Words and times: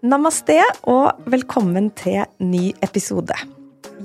Namaste 0.00 0.54
og 0.88 1.18
velkommen 1.28 1.90
til 1.92 2.22
ny 2.40 2.70
episode. 2.80 3.34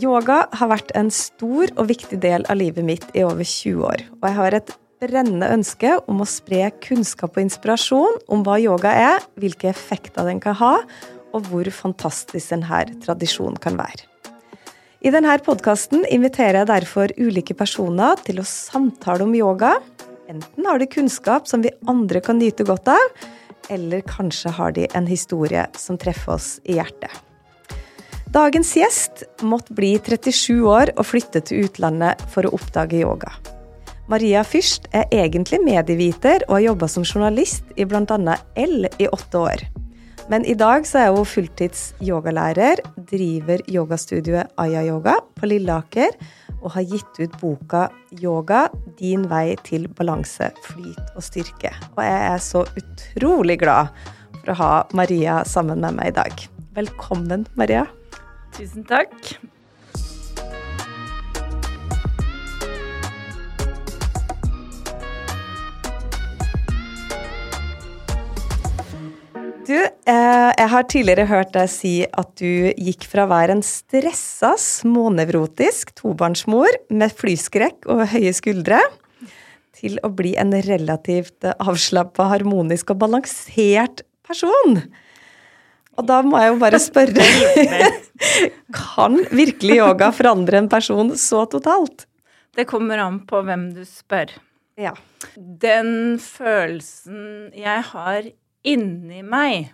Yoga 0.04 0.42
har 0.52 0.68
vært 0.68 0.90
en 1.00 1.08
stor 1.08 1.72
og 1.80 1.88
viktig 1.88 2.18
del 2.20 2.44
av 2.52 2.60
livet 2.60 2.84
mitt 2.84 3.06
i 3.16 3.22
over 3.24 3.48
20 3.48 3.86
år. 3.88 4.04
Og 4.20 4.26
jeg 4.28 4.36
har 4.36 4.58
et 4.58 4.74
brennende 5.00 5.48
ønske 5.56 5.94
om 6.12 6.20
å 6.20 6.28
spre 6.28 6.66
kunnskap 6.84 7.38
og 7.38 7.46
inspirasjon 7.46 8.20
om 8.28 8.44
hva 8.44 8.58
yoga 8.60 8.92
er, 8.92 9.24
hvilke 9.40 9.70
effekter 9.72 10.28
den 10.28 10.44
kan 10.44 10.58
ha, 10.60 10.74
og 11.32 11.48
hvor 11.48 11.72
fantastisk 11.72 12.52
denne 12.52 12.82
tradisjonen 13.06 13.56
kan 13.64 13.80
være. 13.80 14.04
I 15.00 15.16
denne 15.16 15.38
podkasten 15.48 16.04
inviterer 16.12 16.66
jeg 16.66 16.72
derfor 16.74 17.16
ulike 17.16 17.56
personer 17.56 18.20
til 18.28 18.44
å 18.44 18.50
samtale 18.50 19.24
om 19.24 19.32
yoga. 19.38 19.78
Enten 20.28 20.68
har 20.68 20.84
de 20.84 20.92
kunnskap 20.92 21.48
som 21.48 21.64
vi 21.64 21.72
andre 21.88 22.20
kan 22.20 22.42
nyte 22.42 22.68
godt 22.68 22.92
av, 22.92 23.18
eller 23.70 24.02
kanskje 24.08 24.54
har 24.58 24.76
de 24.76 24.88
en 24.94 25.08
historie 25.08 25.66
som 25.78 25.98
treffer 25.98 26.36
oss 26.38 26.56
i 26.64 26.78
hjertet. 26.80 27.12
Dagens 28.36 28.74
gjest 28.76 29.24
måtte 29.48 29.76
bli 29.78 29.94
37 30.04 30.66
år 30.68 30.92
og 30.98 31.08
flytte 31.08 31.40
til 31.48 31.70
utlandet 31.70 32.20
for 32.34 32.48
å 32.48 32.56
oppdage 32.58 33.00
yoga. 33.00 33.32
Maria 34.12 34.44
Fyrst 34.46 34.90
er 34.94 35.08
egentlig 35.16 35.62
medieviter 35.64 36.44
og 36.50 36.58
har 36.58 36.66
jobba 36.68 36.90
som 36.92 37.06
journalist 37.08 37.72
i 37.80 37.88
bl.a. 37.90 38.36
L 38.60 38.90
i 39.00 39.08
åtte 39.08 39.40
år. 39.40 39.64
Men 40.30 40.46
i 40.46 40.56
dag 40.58 40.86
så 40.90 41.04
er 41.04 41.14
hun 41.14 41.26
fulltids 41.30 41.92
yogalærer, 42.02 42.82
driver 42.98 43.62
yogastudioet 43.70 44.54
Aya 44.62 44.82
Yoga 44.86 45.20
på 45.38 45.50
Lilleaker 45.50 46.18
og 46.66 46.74
har 46.74 46.88
gitt 46.90 47.20
ut 47.22 47.38
boka 47.42 47.86
'Yoga 48.12 48.66
din 48.98 49.30
vei 49.30 49.56
til 49.64 49.88
balanse, 49.88 50.50
flyt 50.66 51.14
og 51.16 51.22
styrke'. 51.22 51.74
Og 51.96 52.04
jeg 52.04 52.22
er 52.34 52.42
så 52.42 52.66
utrolig 52.66 53.60
glad 53.62 53.94
for 54.42 54.54
å 54.54 54.60
ha 54.60 54.72
Maria 54.94 55.44
sammen 55.46 55.82
med 55.86 56.00
meg 56.02 56.14
i 56.14 56.18
dag. 56.22 56.48
Velkommen, 56.76 57.46
Maria. 57.56 57.86
Tusen 58.58 58.84
takk. 58.84 59.38
Du, 69.66 69.74
eh, 69.74 70.52
jeg 70.60 70.70
har 70.70 70.84
tidligere 70.86 71.26
hørt 71.26 71.54
deg 71.56 71.70
si 71.72 71.94
at 72.06 72.36
du 72.38 72.70
gikk 72.78 73.08
fra 73.10 73.24
å 73.26 73.32
være 73.32 73.56
en 73.56 73.64
stressa, 73.66 74.52
smånevrotisk 74.62 75.96
tobarnsmor 75.98 76.78
med 76.94 77.16
flyskrekk 77.18 77.88
og 77.90 78.04
høye 78.12 78.34
skuldre, 78.38 78.84
til 79.76 79.98
å 80.06 80.12
bli 80.14 80.36
en 80.40 80.54
relativt 80.68 81.48
avslappa, 81.56 82.30
harmonisk 82.36 82.94
og 82.94 83.02
balansert 83.02 84.06
person. 84.26 84.78
Og 85.98 86.08
da 86.14 86.22
må 86.28 86.40
jeg 86.44 86.54
jo 86.54 86.62
bare 86.62 86.80
spørre 86.82 87.26
Kan 88.76 89.22
virkelig 89.32 89.80
yoga 89.80 90.12
forandre 90.16 90.62
en 90.62 90.72
person 90.72 91.14
så 91.20 91.46
totalt? 91.50 92.06
Det 92.56 92.68
kommer 92.70 93.02
an 93.02 93.22
på 93.28 93.42
hvem 93.48 93.70
du 93.76 93.84
spør. 93.88 94.30
Ja. 94.80 94.94
Den 95.36 96.20
følelsen 96.22 97.54
jeg 97.56 97.84
har 97.92 98.28
inni 98.66 99.22
meg 99.26 99.72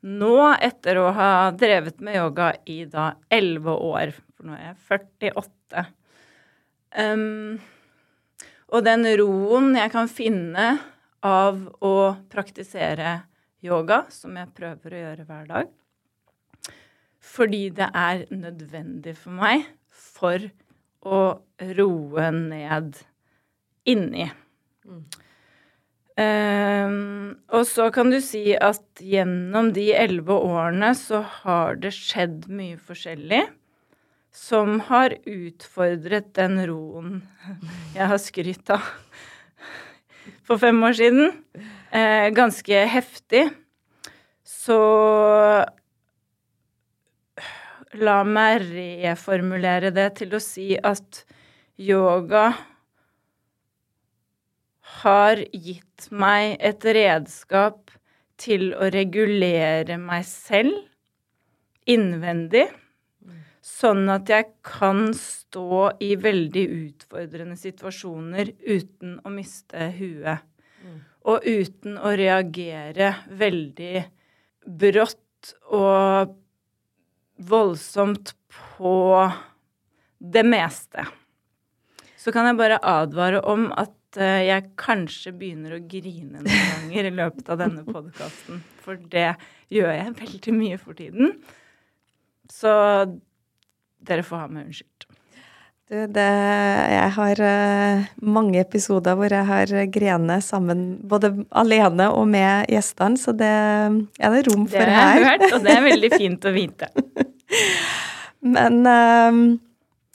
nå, 0.00 0.34
etter 0.62 1.00
å 1.00 1.08
ha 1.14 1.30
drevet 1.58 1.98
med 2.04 2.18
yoga 2.20 2.52
i 2.70 2.84
da 2.88 3.12
elleve 3.34 3.74
år, 3.74 4.12
for 4.36 4.46
nå 4.46 4.54
er 4.54 4.68
jeg 4.68 4.76
48 4.86 5.84
um, 7.02 7.58
Og 8.70 8.84
den 8.86 9.08
roen 9.18 9.74
jeg 9.78 9.92
kan 9.94 10.10
finne 10.12 10.68
av 11.26 11.58
å 11.82 11.96
praktisere 12.30 13.16
yoga, 13.64 14.04
som 14.14 14.36
jeg 14.38 14.54
prøver 14.54 14.94
å 14.94 15.02
gjøre 15.02 15.26
hver 15.26 15.48
dag, 15.50 15.72
fordi 17.18 17.64
det 17.74 17.88
er 17.90 18.22
nødvendig 18.30 19.16
for 19.18 19.34
meg 19.34 19.66
for 19.90 20.46
å 21.02 21.22
roe 21.74 22.30
ned 22.34 23.00
inni. 23.88 24.28
Mm. 24.86 25.02
Um, 26.18 26.67
og 27.58 27.66
så 27.66 27.88
kan 27.94 28.12
du 28.12 28.20
si 28.22 28.52
at 28.54 29.02
gjennom 29.02 29.72
de 29.74 29.88
elleve 29.96 30.36
årene 30.36 30.92
så 30.94 31.24
har 31.40 31.78
det 31.82 31.90
skjedd 31.96 32.46
mye 32.46 32.78
forskjellig 32.78 33.42
som 34.34 34.78
har 34.86 35.16
utfordret 35.26 36.30
den 36.38 36.60
roen 36.68 37.16
jeg 37.96 38.10
har 38.12 38.22
skrytt 38.22 38.70
av 38.76 38.86
for 40.48 40.60
fem 40.60 40.78
år 40.84 40.94
siden. 40.96 41.32
Eh, 41.90 42.28
ganske 42.36 42.84
heftig. 42.92 43.48
Så 44.48 44.78
la 47.98 48.16
meg 48.28 48.64
reformulere 48.68 49.92
det 49.96 50.08
til 50.20 50.36
å 50.36 50.42
si 50.42 50.70
at 50.76 51.24
yoga 51.80 52.50
har 55.02 55.40
gitt 55.52 56.08
meg 56.10 56.56
et 56.64 56.84
redskap 56.84 57.92
til 58.38 58.70
å 58.74 58.88
regulere 58.94 59.98
meg 60.00 60.26
selv 60.28 60.76
innvendig, 61.88 62.66
sånn 63.64 64.08
at 64.12 64.30
jeg 64.30 64.48
kan 64.64 65.10
stå 65.16 65.90
i 66.04 66.14
veldig 66.20 66.64
utfordrende 66.78 67.56
situasjoner 67.58 68.52
uten 68.64 69.18
å 69.24 69.32
miste 69.32 69.90
huet. 69.98 70.44
Og 71.28 71.44
uten 71.44 71.98
å 72.00 72.14
reagere 72.16 73.10
veldig 73.36 74.04
brått 74.64 75.52
og 75.74 76.36
voldsomt 77.50 78.32
på 78.56 78.94
det 80.18 80.44
meste. 80.46 81.04
Så 82.18 82.32
kan 82.34 82.48
jeg 82.48 82.58
bare 82.58 82.80
advare 82.82 83.42
om 83.46 83.68
at 83.76 83.97
Eh, 84.16 84.42
jeg 84.48 84.70
kanskje 84.80 85.34
begynner 85.36 85.76
å 85.76 85.84
grine 85.84 86.40
noen 86.40 86.48
ganger 86.48 87.10
i 87.10 87.14
løpet 87.18 87.50
av 87.52 87.60
denne 87.60 87.84
podkasten. 87.84 88.62
For 88.80 88.96
det 89.12 89.34
gjør 89.74 89.92
jeg 89.92 90.14
veldig 90.22 90.54
mye 90.56 90.78
for 90.80 90.96
tiden. 90.96 91.34
Så 92.48 92.72
dere 94.08 94.24
får 94.24 94.44
ha 94.44 94.48
meg 94.48 94.70
unnskyldt. 94.70 95.08
Du, 95.88 95.96
det, 96.12 96.24
jeg 96.92 97.12
har 97.16 97.40
uh, 97.40 98.08
mange 98.20 98.58
episoder 98.60 99.16
hvor 99.16 99.32
jeg 99.32 99.48
har 99.48 99.70
grenet 99.92 100.44
sammen, 100.44 100.82
både 101.08 101.30
alene 101.56 102.10
og 102.12 102.26
med 102.28 102.68
gjestene, 102.68 103.16
så 103.16 103.32
det 103.32 103.48
er 103.48 104.34
det 104.34 104.42
rom 104.50 104.66
for 104.68 104.84
her. 104.84 104.90
Det 104.90 104.98
har 104.98 105.14
jeg 105.14 105.24
hørt, 105.30 105.46
og 105.56 105.64
det 105.64 105.72
er 105.72 105.86
veldig 105.86 106.10
fint 106.12 106.44
å 106.44 106.52
vite. 106.52 106.90
Men 108.56 108.84
uh, 108.84 109.40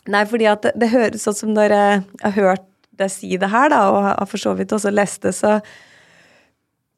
Nei, 0.03 0.25
fordi 0.27 0.47
at 0.51 0.65
det, 0.65 0.73
det 0.81 0.91
høres 0.91 1.25
ut 1.29 1.37
som 1.37 1.53
når 1.55 1.73
jeg 1.73 1.99
har 2.25 2.33
hørt 2.35 2.65
deg 2.99 3.11
si 3.11 3.37
det 3.39 3.49
her, 3.51 3.71
da, 3.73 3.81
og 3.91 4.05
har 4.05 4.29
for 4.29 4.41
så 4.41 4.53
vidt 4.57 4.73
også 4.75 4.93
lest 4.93 5.25
det, 5.25 5.33
så 5.37 5.57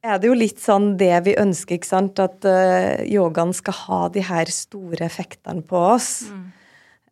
er 0.06 0.20
det 0.22 0.30
jo 0.30 0.38
litt 0.38 0.62
sånn 0.62 0.94
det 1.00 1.14
vi 1.26 1.34
ønsker, 1.42 1.80
ikke 1.80 1.90
sant? 1.90 2.22
At 2.22 2.46
uh, 2.46 3.02
yogaen 3.10 3.54
skal 3.58 3.78
ha 3.86 4.02
de 4.14 4.24
her 4.26 4.52
store 4.54 5.06
effektene 5.08 5.66
på 5.66 5.82
oss. 5.96 6.28
Mm. 6.30 6.46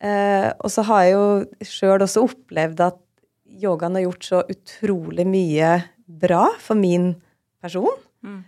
Uh, 0.04 0.50
og 0.60 0.70
så 0.74 0.86
har 0.90 1.06
jeg 1.06 1.16
jo 1.16 1.68
sjøl 1.74 2.06
også 2.06 2.26
opplevd 2.28 2.84
at 2.86 3.00
yogaen 3.64 3.98
har 3.98 4.08
gjort 4.08 4.28
så 4.28 4.42
utrolig 4.52 5.26
mye 5.30 5.76
bra 6.06 6.48
for 6.62 6.78
min 6.78 7.14
person. 7.64 7.98
Mm. 8.26 8.42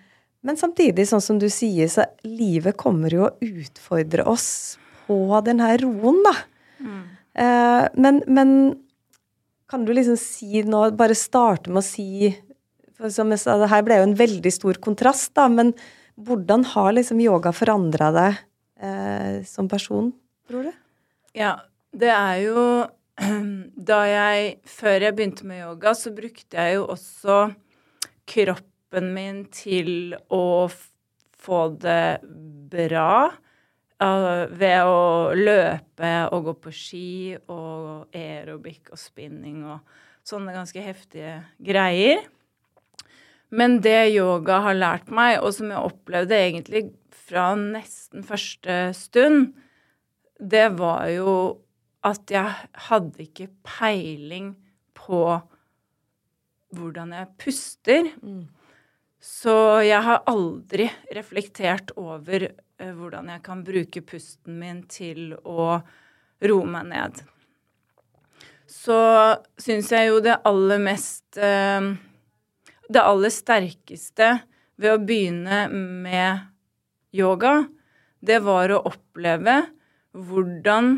Men 0.46 0.60
samtidig, 0.60 1.08
sånn 1.10 1.24
som 1.24 1.40
du 1.42 1.48
sier, 1.50 1.90
så 1.90 2.06
livet 2.28 2.78
kommer 2.78 3.14
jo 3.14 3.26
å 3.26 3.36
utfordre 3.42 4.28
oss 4.30 4.78
på 5.08 5.18
den 5.46 5.62
her 5.64 5.82
roen, 5.82 6.22
da. 6.26 6.36
Mm. 6.86 7.04
Uh, 7.36 7.86
men, 7.98 8.22
men 8.32 8.52
kan 9.70 9.86
du 9.86 9.94
liksom 9.96 10.18
si 10.20 10.64
nå, 10.66 10.82
bare 10.98 11.18
starte 11.18 11.72
med 11.72 11.82
å 11.82 11.86
si 11.86 12.34
for 12.96 13.12
som 13.12 13.32
jeg 13.34 13.42
sa, 13.44 13.58
det 13.60 13.72
Her 13.72 13.84
ble 13.86 14.00
jo 14.00 14.08
en 14.08 14.18
veldig 14.18 14.52
stor 14.54 14.80
kontrast, 14.84 15.34
da, 15.36 15.50
men 15.52 15.74
hvordan 16.16 16.64
har 16.72 16.94
liksom 16.96 17.20
yoga 17.20 17.52
forandra 17.56 18.12
deg 18.16 18.38
eh, 18.80 19.42
som 19.48 19.68
person, 19.72 20.14
tror 20.48 20.70
du? 20.70 20.76
Ja, 21.36 21.58
det 21.96 22.12
er 22.14 22.38
jo 22.46 22.62
Da 23.90 24.02
jeg 24.10 24.48
Før 24.68 25.06
jeg 25.06 25.16
begynte 25.16 25.46
med 25.48 25.62
yoga, 25.62 25.94
så 25.96 26.12
brukte 26.16 26.60
jeg 26.60 26.78
jo 26.78 26.88
også 26.92 27.38
kroppen 28.28 29.12
min 29.16 29.44
til 29.54 30.16
å 30.34 30.68
få 31.46 31.60
det 31.80 32.20
bra 32.72 33.32
ved 34.00 34.80
å 34.84 35.32
løpe 35.36 36.12
og 36.36 36.50
gå 36.50 36.54
på 36.66 36.72
ski 36.76 37.12
og 37.48 38.16
aerobic 38.16 38.92
og 38.92 39.00
spinning 39.00 39.64
og 39.64 39.80
sånne 40.26 40.56
ganske 40.56 40.82
heftige 40.84 41.38
greier. 41.64 42.26
Men 43.56 43.80
det 43.80 44.12
yoga 44.16 44.60
har 44.66 44.76
lært 44.76 45.12
meg, 45.14 45.40
og 45.40 45.54
som 45.56 45.70
jeg 45.72 45.92
opplevde 45.92 46.36
egentlig 46.36 46.90
fra 47.26 47.54
nesten 47.56 48.26
første 48.26 48.90
stund, 48.98 49.54
det 50.40 50.74
var 50.80 51.08
jo 51.14 51.36
at 52.06 52.30
jeg 52.30 52.70
hadde 52.90 53.24
ikke 53.24 53.48
peiling 53.66 54.54
på 54.98 55.22
hvordan 56.76 57.14
jeg 57.16 57.32
puster. 57.40 58.12
Mm. 58.22 58.46
Så 59.26 59.56
jeg 59.86 60.02
har 60.06 60.26
aldri 60.30 60.90
reflektert 61.16 61.94
over 61.98 62.50
uh, 62.50 62.65
hvordan 62.80 63.30
jeg 63.32 63.44
kan 63.46 63.64
bruke 63.66 64.04
pusten 64.04 64.60
min 64.60 64.84
til 64.92 65.34
å 65.44 65.78
roe 66.46 66.68
meg 66.68 66.90
ned. 66.92 67.22
Så 68.68 68.98
syns 69.62 69.92
jeg 69.94 70.10
jo 70.10 70.20
det 70.26 70.40
aller 70.48 70.82
mest 70.82 71.38
uh, 71.38 71.94
Det 72.90 73.02
aller 73.02 73.34
sterkeste 73.34 74.32
ved 74.82 74.92
å 74.92 75.02
begynne 75.02 75.66
med 75.72 76.44
yoga, 77.16 77.64
det 78.20 78.42
var 78.44 78.74
å 78.74 78.84
oppleve 78.90 79.62
hvordan 80.16 80.98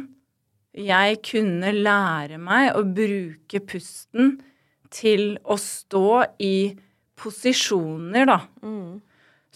jeg 0.77 1.19
kunne 1.25 1.71
lære 1.73 2.39
meg 2.41 2.71
å 2.77 2.83
bruke 2.85 3.61
pusten 3.65 4.35
til 4.93 5.37
å 5.45 5.57
stå 5.61 6.09
i 6.43 6.73
posisjoner, 7.17 8.27
da, 8.29 8.39
mm. 8.61 8.99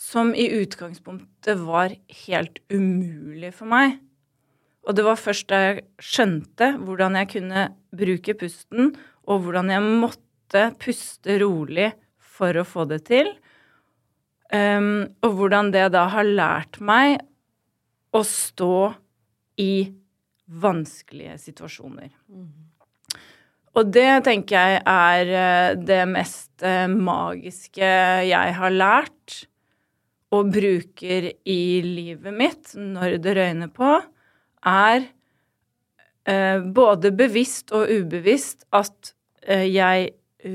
Som 0.02 0.34
i 0.36 0.48
utgangspunktet 0.50 1.60
var 1.62 1.94
helt 2.26 2.58
umulig 2.74 3.54
for 3.54 3.70
meg. 3.70 4.00
Og 4.88 4.98
det 4.98 5.06
var 5.06 5.20
først 5.20 5.50
da 5.52 5.60
jeg 5.62 5.84
skjønte 6.02 6.72
hvordan 6.82 7.20
jeg 7.20 7.30
kunne 7.36 7.68
bruke 7.94 8.36
pusten, 8.40 8.96
og 9.30 9.46
hvordan 9.46 9.70
jeg 9.70 9.86
måtte 10.02 10.64
puste 10.82 11.38
rolig 11.44 11.92
for 12.18 12.58
å 12.58 12.66
få 12.66 12.88
det 12.90 13.04
til, 13.12 13.30
um, 14.50 15.06
og 15.22 15.38
hvordan 15.38 15.70
det 15.76 15.86
da 15.94 16.08
har 16.16 16.26
lært 16.26 16.82
meg 16.82 17.20
å 18.12 18.24
stå 18.26 18.90
i 19.62 19.76
vanskelige 20.66 21.38
situasjoner. 21.46 22.10
Mm. 22.26 22.50
Og 23.78 23.94
det 23.94 24.10
tenker 24.26 24.58
jeg 24.58 24.82
er 24.82 25.30
eh, 25.32 25.78
det 25.80 26.02
mest 26.10 26.66
eh, 26.66 26.90
magiske 26.92 27.88
jeg 28.28 28.58
har 28.58 28.74
lært 28.74 29.46
og 30.32 30.52
bruker 30.54 31.28
i 31.44 31.62
livet 31.86 32.36
mitt 32.36 32.74
når 32.78 33.18
det 33.24 33.36
røyner 33.38 33.72
på, 33.76 33.90
er 34.68 35.08
eh, 36.30 36.64
både 36.64 37.12
bevisst 37.18 37.74
og 37.76 37.92
ubevisst 37.92 38.68
at 38.72 39.16
jeg 39.42 40.12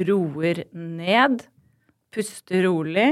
roer 0.06 0.60
ned, 0.78 1.40
puster 2.14 2.62
rolig, 2.68 3.08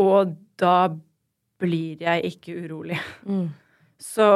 og 0.00 0.30
da 0.56 0.76
blir 1.60 2.02
jeg 2.02 2.30
ikke 2.32 2.54
urolig. 2.64 2.98
Mm. 3.28 3.50
Så 4.00 4.28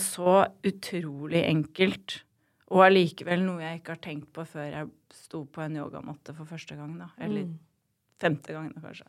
så 0.00 0.34
utrolig 0.66 1.42
enkelt. 1.44 2.20
Og 2.70 2.84
allikevel 2.86 3.42
noe 3.42 3.64
jeg 3.64 3.80
ikke 3.80 3.96
har 3.96 4.02
tenkt 4.04 4.30
på 4.36 4.44
før 4.46 4.68
jeg 4.68 4.90
sto 5.14 5.42
på 5.50 5.64
en 5.64 5.80
yogamatte 5.80 6.34
for 6.36 6.48
første 6.48 6.76
gang, 6.78 6.94
da. 7.00 7.10
Eller 7.18 7.48
mm. 7.48 7.56
femte 8.22 8.54
gangen, 8.54 8.76
kanskje. 8.78 9.08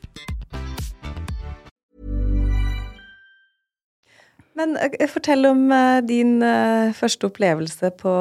Men 4.59 4.75
eh, 4.77 5.07
fortell 5.09 5.47
om 5.47 5.63
uh, 5.71 5.99
din 6.03 6.39
uh, 6.43 6.91
første 6.97 7.29
opplevelse 7.29 7.93
på 8.01 8.15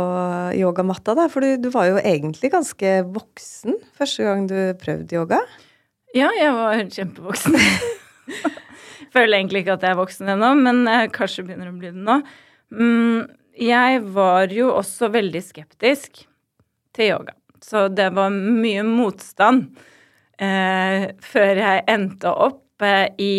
yogamatta. 0.57 1.17
Da. 1.19 1.27
For 1.33 1.45
du, 1.45 1.57
du, 1.63 1.71
var 1.75 1.91
jo 1.91 1.99
egentlig 1.99 2.53
ganske 2.55 2.95
voksen 3.11 3.81
første 3.99 4.29
gang 4.29 4.47
du 4.51 4.57
prøvde 4.81 5.19
yoga. 5.19 5.43
Ja, 6.15 6.31
jeg 6.39 6.55
var 6.57 6.81
kjempevoksen. 6.87 7.59
Føler 9.15 9.41
egentlig 9.41 9.65
ikke 9.65 9.75
at 9.79 9.85
jeg 9.87 9.95
er 9.95 9.99
voksen 9.99 10.31
ennå, 10.37 10.55
men 10.59 10.85
kanskje 11.15 11.45
begynner 11.47 11.71
å 11.71 11.79
bli 11.79 11.91
det 11.91 12.03
nå. 12.07 12.21
Mm, 12.71 13.27
jeg 13.59 14.03
var 14.15 14.53
jo 14.55 14.71
også 14.79 15.11
veldig 15.11 15.43
skeptisk 15.43 16.23
til 16.95 17.13
yoga. 17.13 17.35
Så 17.63 17.89
det 17.93 18.09
var 18.17 18.33
mye 18.33 18.83
motstand 18.87 19.67
eh, 20.41 21.11
før 21.21 21.61
jeg 21.61 21.85
endte 21.93 22.33
opp 22.33 22.85
eh, 22.85 23.09
i 23.21 23.35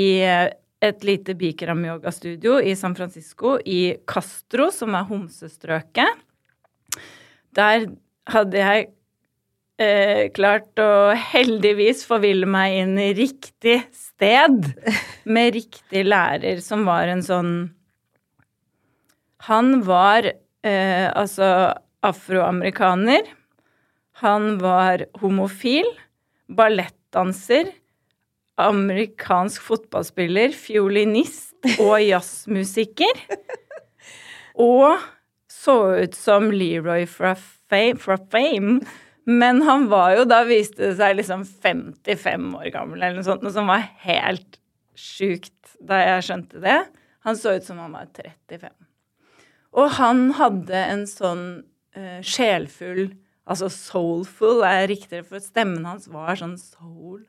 et 0.82 1.04
lite 1.06 1.36
Bikram-yogastudio 1.38 2.58
i 2.62 2.74
San 2.76 2.96
Francisco, 2.98 3.58
i 3.66 3.98
Castro, 4.10 4.72
som 4.74 4.96
er 4.98 5.06
homsestrøket. 5.10 6.24
Der 7.56 7.86
hadde 8.32 8.58
jeg 8.58 8.88
eh, 9.82 10.24
klart 10.34 10.82
å 10.82 11.14
heldigvis 11.34 12.02
forville 12.08 12.50
meg 12.50 12.80
inn 12.80 12.96
i 13.02 13.12
riktig 13.18 13.78
sted, 13.94 14.72
med 15.26 15.54
riktig 15.60 16.06
lærer, 16.08 16.64
som 16.66 16.88
var 16.90 17.12
en 17.12 17.24
sånn 17.26 17.54
Han 19.50 19.82
var 19.86 20.28
eh, 20.30 21.08
altså 21.18 21.74
afroamerikaner. 22.06 23.26
Han 24.22 24.60
var 24.62 25.06
homofil, 25.22 25.88
ballettdanser 26.46 27.72
amerikansk 28.70 29.64
fotballspiller, 29.66 30.54
fiolinist 30.56 31.56
og 31.78 31.98
jazzmusiker. 32.04 33.26
Og 34.62 35.00
så 35.52 35.78
ut 36.02 36.18
som 36.18 36.50
Leroy 36.54 37.06
fra 37.10 37.36
Fame, 37.38 38.00
fra 38.02 38.18
Fame. 38.32 38.80
Men 39.30 39.62
han 39.68 39.88
var 39.92 40.16
jo 40.18 40.26
da, 40.28 40.42
viste 40.50 40.82
det 40.82 40.96
seg, 41.00 41.18
liksom 41.20 41.46
55 41.46 42.48
år 42.58 42.70
gammel 42.74 43.02
eller 43.02 43.20
noe 43.20 43.28
sånt, 43.28 43.44
noe 43.46 43.54
som 43.54 43.70
var 43.70 43.86
helt 44.04 44.58
sjukt 44.98 45.76
da 45.82 46.02
jeg 46.02 46.28
skjønte 46.28 46.62
det. 46.64 46.80
Han 47.26 47.38
så 47.38 47.56
ut 47.58 47.68
som 47.68 47.80
han 47.82 47.94
var 47.94 48.10
35. 48.18 48.72
Og 49.78 49.92
han 50.00 50.24
hadde 50.36 50.80
en 50.94 51.06
sånn 51.08 51.46
uh, 51.98 52.20
sjelfull 52.26 53.12
Altså 53.52 53.68
soulful 53.74 54.62
er 54.64 54.86
riktigere, 54.88 55.26
for 55.28 55.42
stemmen 55.44 55.84
hans 55.90 56.06
var 56.12 56.38
sånn 56.40 56.54
soul 56.62 57.24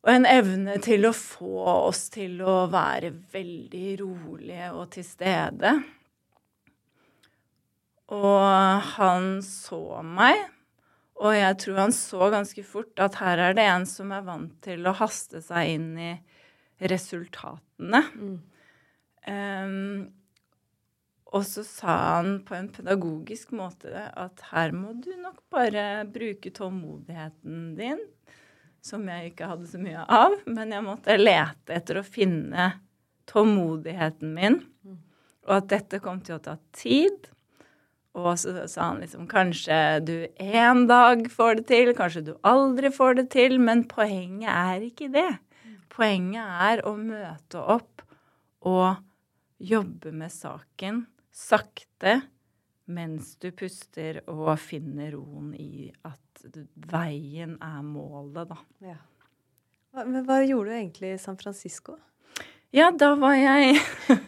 og 0.00 0.12
en 0.14 0.26
evne 0.28 0.78
til 0.80 1.04
å 1.08 1.12
få 1.16 1.64
oss 1.90 2.06
til 2.14 2.38
å 2.40 2.64
være 2.72 3.12
veldig 3.32 3.88
rolige 4.00 4.70
og 4.72 4.86
til 4.94 5.04
stede. 5.04 5.74
Og 8.10 8.86
han 8.96 9.28
så 9.44 10.00
meg, 10.02 10.40
og 11.20 11.36
jeg 11.36 11.58
tror 11.62 11.82
han 11.84 11.92
så 11.94 12.30
ganske 12.32 12.64
fort 12.64 13.02
at 13.04 13.18
her 13.20 13.42
er 13.50 13.58
det 13.58 13.66
en 13.68 13.84
som 13.86 14.12
er 14.16 14.24
vant 14.24 14.56
til 14.64 14.88
å 14.88 14.96
haste 14.96 15.42
seg 15.44 15.74
inn 15.76 15.90
i 16.00 16.14
resultatene. 16.90 18.00
Mm. 18.16 18.38
Um, 19.28 20.08
og 21.30 21.44
så 21.46 21.62
sa 21.62 21.96
han 22.16 22.40
på 22.46 22.56
en 22.56 22.70
pedagogisk 22.72 23.52
måte 23.54 23.92
at 23.92 24.40
her 24.50 24.72
må 24.74 24.96
du 24.98 25.12
nok 25.20 25.44
bare 25.52 26.06
bruke 26.10 26.50
tålmodigheten 26.56 27.74
din 27.78 28.00
som 28.84 29.04
jeg 29.08 29.32
ikke 29.32 29.48
hadde 29.50 29.68
så 29.70 29.80
mye 29.80 30.04
av. 30.04 30.36
Men 30.46 30.72
jeg 30.74 30.86
måtte 30.86 31.18
lete 31.18 31.76
etter 31.76 32.00
å 32.00 32.06
finne 32.06 32.70
tålmodigheten 33.30 34.32
min, 34.34 34.62
og 35.46 35.52
at 35.60 35.68
dette 35.70 36.00
kom 36.02 36.18
til 36.24 36.38
å 36.38 36.42
ta 36.42 36.56
tid. 36.76 37.28
Og 38.18 38.32
så 38.42 38.66
sa 38.66 38.88
han 38.88 39.02
liksom 39.04 39.28
kanskje 39.30 39.76
du 40.02 40.14
en 40.42 40.86
dag 40.90 41.22
får 41.30 41.60
det 41.60 41.66
til, 41.70 41.92
kanskje 41.94 42.24
du 42.26 42.32
aldri 42.46 42.90
får 42.90 43.20
det 43.20 43.26
til, 43.36 43.60
men 43.62 43.84
poenget 43.90 44.50
er 44.50 44.88
ikke 44.88 45.10
det. 45.14 45.30
Poenget 45.90 46.58
er 46.70 46.82
å 46.88 46.96
møte 46.98 47.62
opp 47.62 48.02
og 48.66 48.98
jobbe 49.60 50.12
med 50.16 50.32
saken 50.32 51.04
sakte 51.30 52.20
mens 52.90 53.36
du 53.38 53.50
puster 53.54 54.20
og 54.30 54.56
finner 54.58 55.14
roen 55.14 55.52
i 55.54 55.90
at 56.02 56.29
veien 56.90 57.56
er 57.62 57.80
målet, 57.84 58.50
da. 58.50 58.58
Ja. 58.84 58.98
Men 60.06 60.24
hva 60.26 60.40
gjorde 60.44 60.70
du 60.70 60.76
egentlig 60.76 61.14
i 61.14 61.20
San 61.20 61.38
Francisco? 61.40 61.96
Ja, 62.70 62.92
da 62.94 63.16
var 63.18 63.34
jeg 63.34 63.80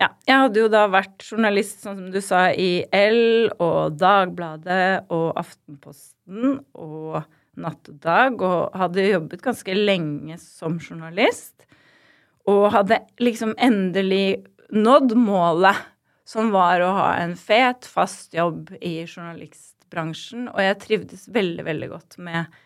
Ja, 0.00 0.10
jeg 0.24 0.36
hadde 0.42 0.62
jo 0.62 0.68
da 0.72 0.86
vært 0.88 1.24
journalist, 1.26 1.82
sånn 1.82 1.98
som 1.98 2.12
du 2.12 2.22
sa, 2.24 2.46
i 2.56 2.86
L 2.96 3.50
og 3.60 3.98
Dagbladet 4.00 5.10
og 5.12 5.34
Aftenposten 5.36 6.54
og 6.72 7.18
Natt 7.60 7.90
og 7.92 7.98
Dag, 8.00 8.40
og 8.40 8.78
hadde 8.80 9.04
jobbet 9.04 9.44
ganske 9.44 9.76
lenge 9.76 10.38
som 10.40 10.78
journalist. 10.80 11.66
Og 12.48 12.70
hadde 12.72 13.02
liksom 13.20 13.52
endelig 13.60 14.40
nådd 14.72 15.12
målet, 15.20 15.76
som 16.24 16.48
var 16.54 16.80
å 16.80 16.94
ha 16.96 17.10
en 17.20 17.36
fet, 17.36 17.84
fast 17.84 18.32
jobb 18.38 18.72
i 18.80 19.02
journalist 19.02 19.79
bransjen, 19.92 20.48
og 20.50 20.60
jeg 20.62 20.78
trivdes 20.82 21.28
veldig, 21.34 21.64
veldig 21.66 21.90
godt 21.92 22.20
med 22.22 22.60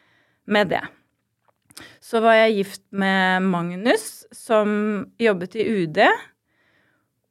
med 0.45 0.69
det. 0.69 0.85
Så 2.01 2.21
var 2.23 2.37
jeg 2.39 2.61
gift 2.61 2.85
med 2.95 3.43
Magnus, 3.51 4.25
som 4.31 4.71
jobbet 5.19 5.57
i 5.59 5.67
UD, 5.67 6.01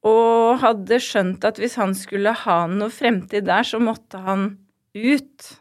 og 0.04 0.60
hadde 0.60 1.00
skjønt 1.00 1.44
at 1.48 1.58
hvis 1.60 1.78
han 1.80 1.94
skulle 1.96 2.34
ha 2.44 2.64
noe 2.68 2.92
fremtid 2.92 3.46
der, 3.48 3.64
så 3.64 3.80
måtte 3.80 4.20
han 4.20 4.50
ut. 4.92 5.52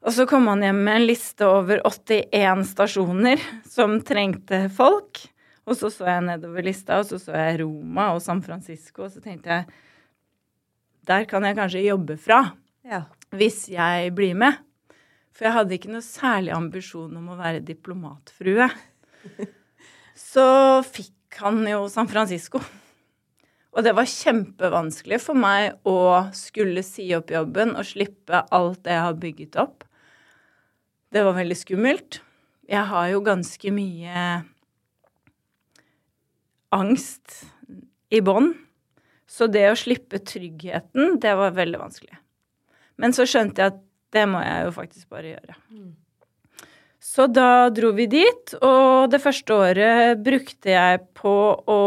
Og 0.00 0.16
så 0.16 0.24
kom 0.26 0.48
han 0.50 0.64
hjem 0.64 0.80
med 0.88 0.96
en 0.96 1.06
liste 1.06 1.46
over 1.46 1.84
81 1.86 2.64
stasjoner 2.72 3.44
som 3.68 4.00
trengte 4.02 4.64
folk. 4.74 5.20
Og 5.68 5.76
så 5.78 5.92
så 5.92 6.08
jeg 6.08 6.24
nedover 6.26 6.66
lista, 6.66 6.98
og 6.98 7.06
så 7.06 7.20
så 7.20 7.36
jeg 7.36 7.60
Roma 7.60 8.08
og 8.16 8.24
San 8.24 8.42
Francisco, 8.42 9.04
og 9.06 9.14
så 9.14 9.22
tenkte 9.22 9.60
jeg 9.60 9.70
der 11.06 11.24
kan 11.26 11.44
jeg 11.46 11.56
kanskje 11.56 11.86
jobbe 11.86 12.16
fra 12.20 12.42
Ja. 12.86 13.04
hvis 13.36 13.68
jeg 13.70 14.12
blir 14.16 14.36
med. 14.38 14.58
For 15.36 15.46
jeg 15.46 15.56
hadde 15.56 15.76
ikke 15.76 15.92
noe 15.92 16.04
særlig 16.04 16.52
ambisjon 16.56 17.16
om 17.16 17.30
å 17.32 17.38
være 17.38 17.62
diplomatfrue. 17.64 18.68
Så 20.30 20.46
fikk 20.88 21.40
han 21.40 21.62
jo 21.68 21.84
San 21.92 22.10
Francisco. 22.10 22.60
Og 23.70 23.86
det 23.86 23.92
var 23.94 24.08
kjempevanskelig 24.10 25.20
for 25.22 25.38
meg 25.38 25.76
å 25.86 26.26
skulle 26.34 26.82
si 26.84 27.06
opp 27.14 27.30
jobben 27.30 27.76
og 27.78 27.86
slippe 27.86 28.42
alt 28.50 28.82
det 28.84 28.96
jeg 28.96 29.04
har 29.06 29.20
bygget 29.22 29.60
opp. 29.62 29.84
Det 31.10 31.22
var 31.26 31.38
veldig 31.38 31.58
skummelt. 31.58 32.20
Jeg 32.70 32.82
har 32.90 33.06
jo 33.12 33.22
ganske 33.26 33.72
mye 33.74 34.24
angst 36.74 37.44
i 38.10 38.20
bånn. 38.22 38.52
Så 39.30 39.46
det 39.46 39.68
å 39.70 39.78
slippe 39.78 40.18
tryggheten, 40.26 41.20
det 41.22 41.36
var 41.38 41.54
veldig 41.54 41.78
vanskelig. 41.78 42.18
Men 43.00 43.16
så 43.16 43.26
skjønte 43.28 43.62
jeg 43.62 43.74
at 43.74 43.80
det 44.14 44.26
må 44.28 44.42
jeg 44.42 44.66
jo 44.66 44.72
faktisk 44.74 45.10
bare 45.12 45.34
gjøre. 45.34 45.56
Så 47.00 47.24
da 47.32 47.70
dro 47.72 47.94
vi 47.96 48.04
dit, 48.12 48.52
og 48.60 49.08
det 49.10 49.22
første 49.22 49.56
året 49.56 50.20
brukte 50.20 50.74
jeg 50.74 51.00
på 51.16 51.32
å 51.72 51.78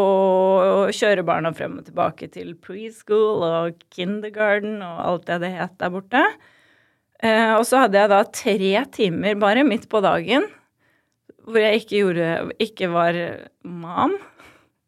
kjøre 0.96 1.26
barna 1.28 1.52
frem 1.54 1.78
og 1.78 1.86
tilbake 1.86 2.32
til 2.34 2.56
preschool 2.58 3.46
og 3.46 3.86
kindergarten 3.94 4.82
og 4.82 5.04
alt 5.06 5.30
det 5.30 5.38
det 5.46 5.54
het 5.54 5.78
der 5.84 5.94
borte. 5.94 6.24
Eh, 7.24 7.54
og 7.54 7.64
så 7.70 7.86
hadde 7.86 8.02
jeg 8.02 8.12
da 8.12 8.24
tre 8.36 8.74
timer 8.98 9.40
bare 9.40 9.68
midt 9.68 9.86
på 9.92 10.02
dagen 10.04 10.50
hvor 11.44 11.60
jeg 11.60 11.82
ikke 11.82 12.00
gjorde 12.00 12.28
Ikke 12.64 12.88
var 12.92 13.18
mom. 13.68 14.16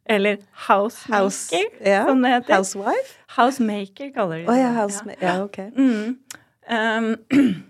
Eller 0.05 0.37
housemaker, 0.67 1.23
House, 1.23 1.63
ja. 1.81 2.05
som 2.05 2.21
det 2.21 2.29
heter. 2.29 2.55
Housewife? 2.55 3.13
Housemaker 3.37 4.11
kaller 4.13 4.37
de 4.37 4.43
det. 4.43 4.51
Å 4.53 4.57
ja, 4.59 4.73
house, 4.75 5.15
ja, 5.21 5.37
ok. 5.41 5.57
Mm. 5.73 6.17
Um, 6.69 7.07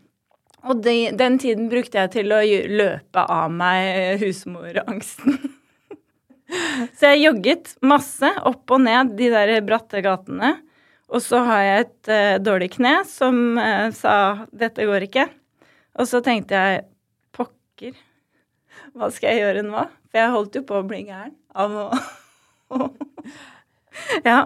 og 0.67 0.81
de, 0.83 0.95
den 1.15 1.37
tiden 1.39 1.69
brukte 1.71 2.01
jeg 2.01 2.11
til 2.17 2.35
å 2.35 2.41
løpe 2.43 3.23
av 3.23 3.53
meg 3.55 4.19
husmorangsten. 4.23 5.39
Så 6.99 7.13
jeg 7.13 7.23
jogget 7.23 7.71
masse 7.81 8.29
opp 8.45 8.75
og 8.75 8.83
ned 8.83 9.15
de 9.17 9.31
der 9.33 9.55
bratte 9.65 10.03
gatene. 10.05 10.57
Og 11.09 11.21
så 11.23 11.39
har 11.45 11.61
jeg 11.63 11.85
et 11.85 12.09
uh, 12.11 12.35
dårlig 12.41 12.67
kne 12.75 12.93
som 13.07 13.57
uh, 13.57 13.87
sa 13.93 14.45
'dette 14.51 14.85
går 14.85 15.07
ikke'. 15.07 15.25
Og 16.01 16.09
så 16.09 16.21
tenkte 16.25 16.59
jeg 16.59 16.83
'pokker, 17.33 17.95
hva 18.93 19.09
skal 19.13 19.31
jeg 19.31 19.45
gjøre 19.45 19.65
nå?' 19.65 19.87
For 20.09 20.21
jeg 20.21 20.33
holdt 20.35 20.59
jo 20.59 20.63
på 20.67 20.77
å 20.79 20.85
bli 20.87 21.01
gæren 21.07 21.33
av 21.55 21.73
å 21.75 21.87
Ja. 24.27 24.39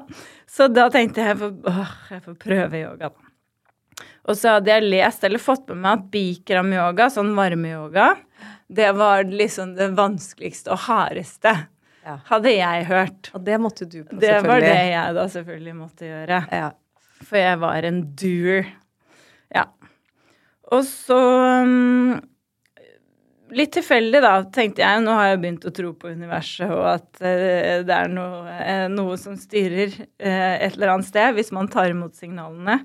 Så 0.50 0.67
da 0.71 0.88
tenkte 0.93 1.24
jeg 1.25 1.38
åh, 1.41 1.91
jeg 2.12 2.21
får 2.25 2.36
prøve 2.41 2.79
yoga, 2.83 3.09
da. 3.09 4.05
Og 4.29 4.38
så 4.38 4.55
hadde 4.57 4.69
jeg 4.75 4.86
lest 4.86 5.24
eller 5.25 5.41
fått 5.41 5.67
med 5.71 5.79
meg 5.81 5.91
at 5.98 6.07
bikram-yoga, 6.13 7.07
sånn 7.13 7.31
varmeyoga, 7.38 8.12
det 8.69 8.91
var 8.98 9.24
liksom 9.25 9.71
det 9.77 9.89
vanskeligste 9.98 10.74
og 10.75 10.83
hardeste, 10.86 11.55
Ja. 12.05 12.19
hadde 12.29 12.51
jeg 12.53 12.86
hørt. 12.89 13.31
Og 13.33 13.43
det 13.45 13.57
måtte 13.62 13.88
du 13.89 14.03
på, 14.03 14.19
Det 14.21 14.36
var 14.45 14.62
det 14.62 14.75
jeg 14.91 15.15
da 15.17 15.25
selvfølgelig 15.33 15.75
måtte 15.75 16.05
gjøre. 16.09 16.39
Ja. 16.53 16.69
For 17.25 17.38
jeg 17.41 17.59
var 17.59 17.83
en 17.89 18.00
doer. 18.15 18.69
Ja. 19.53 19.65
Og 20.71 20.86
så 20.86 21.17
um, 21.65 22.19
Litt 23.56 23.72
tilfeldig, 23.74 24.20
da, 24.22 24.34
tenkte 24.53 24.84
jeg. 24.84 25.01
Nå 25.03 25.13
har 25.18 25.32
jeg 25.32 25.39
begynt 25.41 25.65
å 25.65 25.74
tro 25.74 25.94
på 25.98 26.12
universet, 26.13 26.70
og 26.70 26.86
at 26.91 27.22
eh, 27.25 27.79
det 27.86 27.96
er 27.96 28.12
noe, 28.13 28.44
eh, 28.62 28.86
noe 28.91 29.15
som 29.22 29.38
styrer 29.39 29.94
eh, 29.98 30.56
et 30.68 30.75
eller 30.75 30.94
annet 30.94 31.10
sted, 31.10 31.34
hvis 31.38 31.50
man 31.56 31.70
tar 31.72 31.89
imot 31.94 32.18
signalene. 32.20 32.79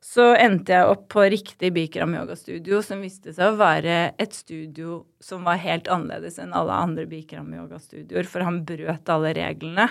Så 0.00 0.30
endte 0.32 0.72
jeg 0.72 0.88
opp 0.88 1.04
på 1.12 1.26
riktig 1.30 1.70
Bikram 1.76 2.14
yogastudio, 2.16 2.80
som 2.82 3.04
viste 3.04 3.34
seg 3.36 3.52
å 3.52 3.58
være 3.60 3.98
et 4.18 4.34
studio 4.34 5.02
som 5.22 5.44
var 5.46 5.60
helt 5.60 5.90
annerledes 5.92 6.40
enn 6.40 6.56
alle 6.56 6.78
andre 6.88 7.04
Bikram 7.10 7.52
yogastudioer, 7.54 8.26
for 8.26 8.46
han 8.46 8.62
brøt 8.66 9.12
alle 9.12 9.34
reglene, 9.36 9.90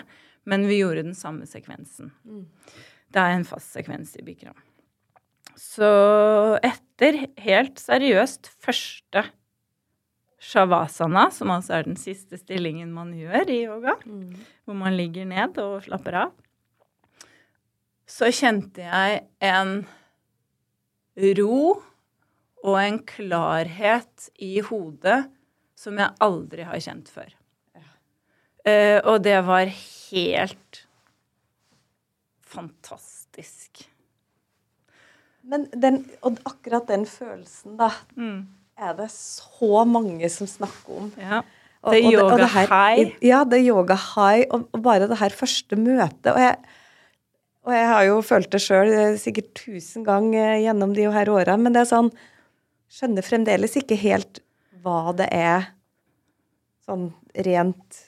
men 0.50 0.66
vi 0.66 0.82
gjorde 0.82 1.06
den 1.12 1.18
samme 1.18 1.46
sekvensen. 1.48 2.10
Det 3.14 3.22
er 3.22 3.38
en 3.38 3.46
fast 3.48 3.70
sekvens 3.78 4.18
i 4.18 4.26
Bikram. 4.26 4.58
Så 5.60 5.92
etter 6.66 7.28
helt 7.44 7.82
seriøst 7.82 8.50
første 8.64 9.28
shavasana, 10.40 11.28
som 11.36 11.52
altså 11.52 11.76
er 11.80 11.88
den 11.90 11.98
siste 12.00 12.40
stillingen 12.40 12.92
man 12.96 13.12
gjør 13.18 13.50
i 13.52 13.64
yoga, 13.66 13.96
hvor 14.66 14.78
man 14.80 14.96
ligger 14.96 15.28
ned 15.28 15.58
og 15.62 15.84
slapper 15.84 16.16
av, 16.26 16.32
så 18.10 18.32
kjente 18.34 18.82
jeg 18.88 19.20
en 19.46 19.84
ro 21.40 21.60
og 22.64 22.78
en 22.82 22.98
klarhet 23.08 24.30
i 24.42 24.60
hodet 24.66 25.26
som 25.80 26.00
jeg 26.00 26.16
aldri 26.24 26.66
har 26.68 26.80
kjent 26.84 27.12
før. 27.12 27.36
Eh, 28.68 29.00
og 29.08 29.22
det 29.24 29.38
var 29.48 29.70
helt 29.72 30.82
fantastisk. 32.44 33.86
Men 35.50 35.70
den, 35.72 36.02
og 36.26 36.40
akkurat 36.46 36.88
den 36.90 37.06
følelsen, 37.08 37.78
da, 37.80 37.92
Mm. 38.16 38.48
Er 38.80 38.94
det 38.98 39.10
så 39.14 39.84
mange 39.88 40.30
som 40.34 40.48
snakker 40.50 40.98
om. 41.04 41.12
Ja. 41.20 41.42
Det 41.90 42.00
er 42.02 42.08
og 42.10 42.32
og 42.34 42.34
yoga 42.40 42.48
her- 42.52 42.68
high. 42.74 43.14
Ja, 43.24 43.44
det 43.48 43.60
er 43.62 43.68
yoga 43.72 43.96
high, 43.96 44.46
og, 44.52 44.66
og 44.76 44.82
bare 44.84 45.08
det 45.08 45.18
her 45.22 45.30
første 45.36 45.78
møtet. 45.80 46.34
Og 46.34 46.40
jeg, 46.44 46.58
og 47.64 47.74
jeg 47.76 47.88
har 47.88 48.04
jo 48.10 48.18
følt 48.26 48.50
det 48.52 48.62
sjøl 48.64 48.92
sikkert 49.22 49.54
tusen 49.56 50.04
ganger 50.08 50.58
gjennom 50.64 50.94
de 50.96 51.08
her 51.12 51.32
åra, 51.32 51.56
men 51.60 51.74
det 51.76 51.86
er 51.86 51.92
sånn 51.94 52.12
Skjønner 52.90 53.22
fremdeles 53.22 53.76
ikke 53.78 53.94
helt 54.02 54.40
hva 54.82 55.12
det 55.14 55.28
er 55.30 55.68
sånn 56.88 57.12
rent 57.46 58.00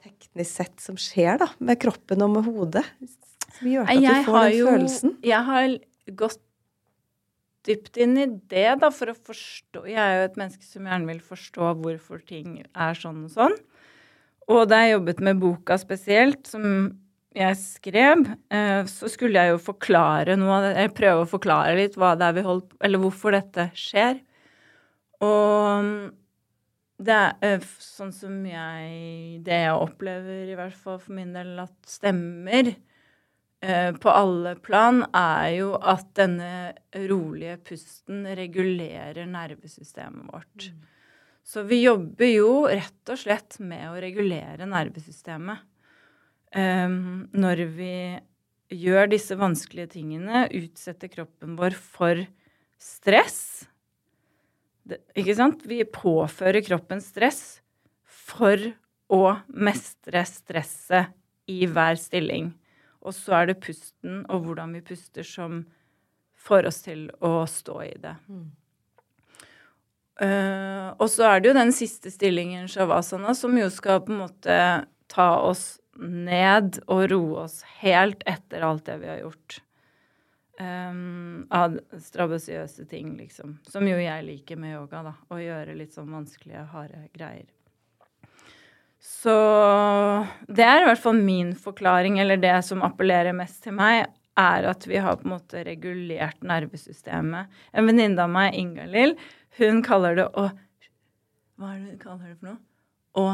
teknisk 0.00 0.54
sett 0.62 0.80
som 0.80 0.96
skjer, 0.96 1.36
da, 1.42 1.50
med 1.60 1.76
kroppen 1.82 2.24
og 2.24 2.30
med 2.38 2.46
hodet. 2.48 2.86
Som 3.58 3.68
gjør 3.68 3.84
at 3.92 4.00
Jeg 4.00 4.22
du 4.24 4.30
får 4.30 4.38
den 4.46 4.56
jo 4.56 4.70
følelsen. 4.70 5.12
Jeg 5.28 5.44
har 5.50 5.74
gått 6.22 6.40
dypt 7.68 7.98
inn 8.00 8.16
i 8.18 8.26
det, 8.50 8.68
da, 8.80 8.90
for 8.94 9.12
å 9.12 9.16
forstå 9.16 9.84
Jeg 9.90 10.00
er 10.00 10.16
jo 10.16 10.26
et 10.28 10.38
menneske 10.40 10.66
som 10.66 10.88
gjerne 10.88 11.10
vil 11.10 11.20
forstå 11.24 11.74
hvorfor 11.82 12.22
ting 12.26 12.60
er 12.72 12.98
sånn 12.98 13.26
og 13.26 13.34
sånn. 13.34 13.56
Og 14.50 14.64
da 14.70 14.80
jeg 14.82 14.96
jobbet 14.96 15.20
med 15.22 15.40
boka 15.42 15.76
spesielt, 15.78 16.48
som 16.50 16.64
jeg 17.36 17.58
skrev, 17.60 18.24
eh, 18.50 18.82
så 18.90 19.10
skulle 19.10 19.38
jeg 19.38 19.52
jo 19.52 19.60
forklare 19.62 20.34
noe 20.38 20.56
av 20.56 20.64
det 20.66 20.72
jeg 20.80 20.94
prøve 20.98 21.22
å 21.22 21.30
forklare 21.30 21.76
litt 21.78 21.98
hva 22.00 22.16
det 22.18 22.26
er 22.26 22.38
vi 22.40 22.46
holdt 22.46 22.74
Eller 22.82 23.02
hvorfor 23.02 23.36
dette 23.36 23.68
skjer. 23.78 24.18
Og 25.22 26.10
det 27.00 27.16
er 27.16 27.36
eh, 27.46 27.68
sånn 27.80 28.10
som 28.12 28.34
jeg 28.48 29.40
Det 29.46 29.60
jeg 29.62 29.76
opplever, 29.76 30.48
i 30.50 30.58
hvert 30.58 30.76
fall 30.76 30.98
for 30.98 31.14
min 31.16 31.32
del, 31.36 31.54
at 31.62 31.74
stemmer 31.88 32.74
på 33.60 34.08
alle 34.08 34.54
plan, 34.64 35.02
er 35.12 35.50
jo 35.58 35.74
at 35.76 36.06
denne 36.16 36.72
rolige 37.10 37.58
pusten 37.68 38.22
regulerer 38.38 39.26
nervesystemet 39.28 40.30
vårt. 40.32 40.70
Så 41.44 41.64
vi 41.68 41.82
jobber 41.82 42.30
jo 42.30 42.52
rett 42.70 43.12
og 43.12 43.20
slett 43.20 43.58
med 43.60 43.90
å 43.90 44.00
regulere 44.00 44.68
nervesystemet. 44.68 45.66
um, 46.56 47.28
når 47.32 47.64
vi 47.76 47.94
gjør 48.70 49.10
disse 49.10 49.36
vanskelige 49.38 49.96
tingene, 49.96 50.46
utsetter 50.54 51.10
kroppen 51.10 51.56
vår 51.58 51.74
for 51.74 52.24
stress 52.80 53.66
det, 54.86 55.00
Ikke 55.18 55.36
sant? 55.36 55.64
Vi 55.68 55.82
påfører 55.84 56.64
kroppen 56.66 57.02
stress 57.04 57.60
for 58.06 58.58
å 59.10 59.22
mestre 59.52 60.22
stresset 60.26 61.12
i 61.50 61.66
hver 61.66 61.98
stilling. 62.00 62.52
Og 63.00 63.14
så 63.16 63.40
er 63.40 63.50
det 63.50 63.60
pusten 63.64 64.24
og 64.28 64.44
hvordan 64.46 64.74
vi 64.76 64.82
puster 64.84 65.26
som 65.26 65.62
får 66.40 66.68
oss 66.70 66.82
til 66.84 67.06
å 67.24 67.46
stå 67.48 67.76
i 67.84 67.94
det. 68.00 68.14
Eh, 70.20 70.88
og 70.96 71.08
så 71.08 71.30
er 71.30 71.40
det 71.40 71.50
jo 71.50 71.56
den 71.56 71.72
siste 71.72 72.12
stillingen, 72.12 72.68
shavasana, 72.68 73.34
som 73.36 73.56
jo 73.56 73.70
skal 73.72 74.02
på 74.04 74.12
en 74.12 74.22
måte 74.26 74.56
ta 75.10 75.30
oss 75.40 75.78
ned 76.00 76.80
og 76.86 77.06
roe 77.12 77.46
oss 77.46 77.60
helt 77.80 78.22
etter 78.28 78.64
alt 78.64 78.86
det 78.88 79.00
vi 79.02 79.10
har 79.10 79.20
gjort. 79.24 79.60
um, 80.60 81.46
av 81.50 81.78
strabasiøse 81.98 82.84
ting, 82.84 83.14
liksom. 83.16 83.58
Som 83.68 83.88
jo 83.88 83.96
jeg 83.96 84.26
liker 84.26 84.60
med 84.60 84.74
yoga, 84.76 85.02
da. 85.06 85.14
Å 85.32 85.40
gjøre 85.40 85.76
litt 85.78 85.96
sånn 85.96 86.10
vanskelige, 86.12 86.66
harde 86.74 87.06
greier. 87.16 87.48
Så 89.00 89.34
det 90.48 90.64
er 90.64 90.82
i 90.82 90.88
hvert 90.90 91.00
fall 91.00 91.20
min 91.20 91.54
forklaring, 91.56 92.18
eller 92.20 92.40
det 92.40 92.56
som 92.66 92.84
appellerer 92.84 93.36
mest 93.36 93.62
til 93.64 93.76
meg, 93.76 94.06
er 94.40 94.66
at 94.70 94.86
vi 94.88 95.00
har 95.02 95.18
på 95.20 95.26
en 95.26 95.34
måte 95.34 95.62
regulert 95.66 96.40
nervesystemet. 96.46 97.50
En 97.72 97.88
venninne 97.88 98.20
av 98.24 98.32
meg, 98.32 98.56
Ingalill, 98.60 99.16
hun 99.58 99.80
kaller 99.84 100.20
det 100.20 100.28
å 100.38 100.50
Hva 101.60 101.74
er 101.74 101.80
det 101.80 101.90
hun 101.90 102.00
kaller 102.00 102.30
det 102.30 102.36
for 102.38 102.52
noe? 102.52 102.60
Å 103.20 103.26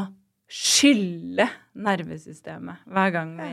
skylle 0.47 1.47
nervesystemet. 1.77 2.87
Hver 2.87 3.13
gang 3.15 3.35
vi, 3.37 3.51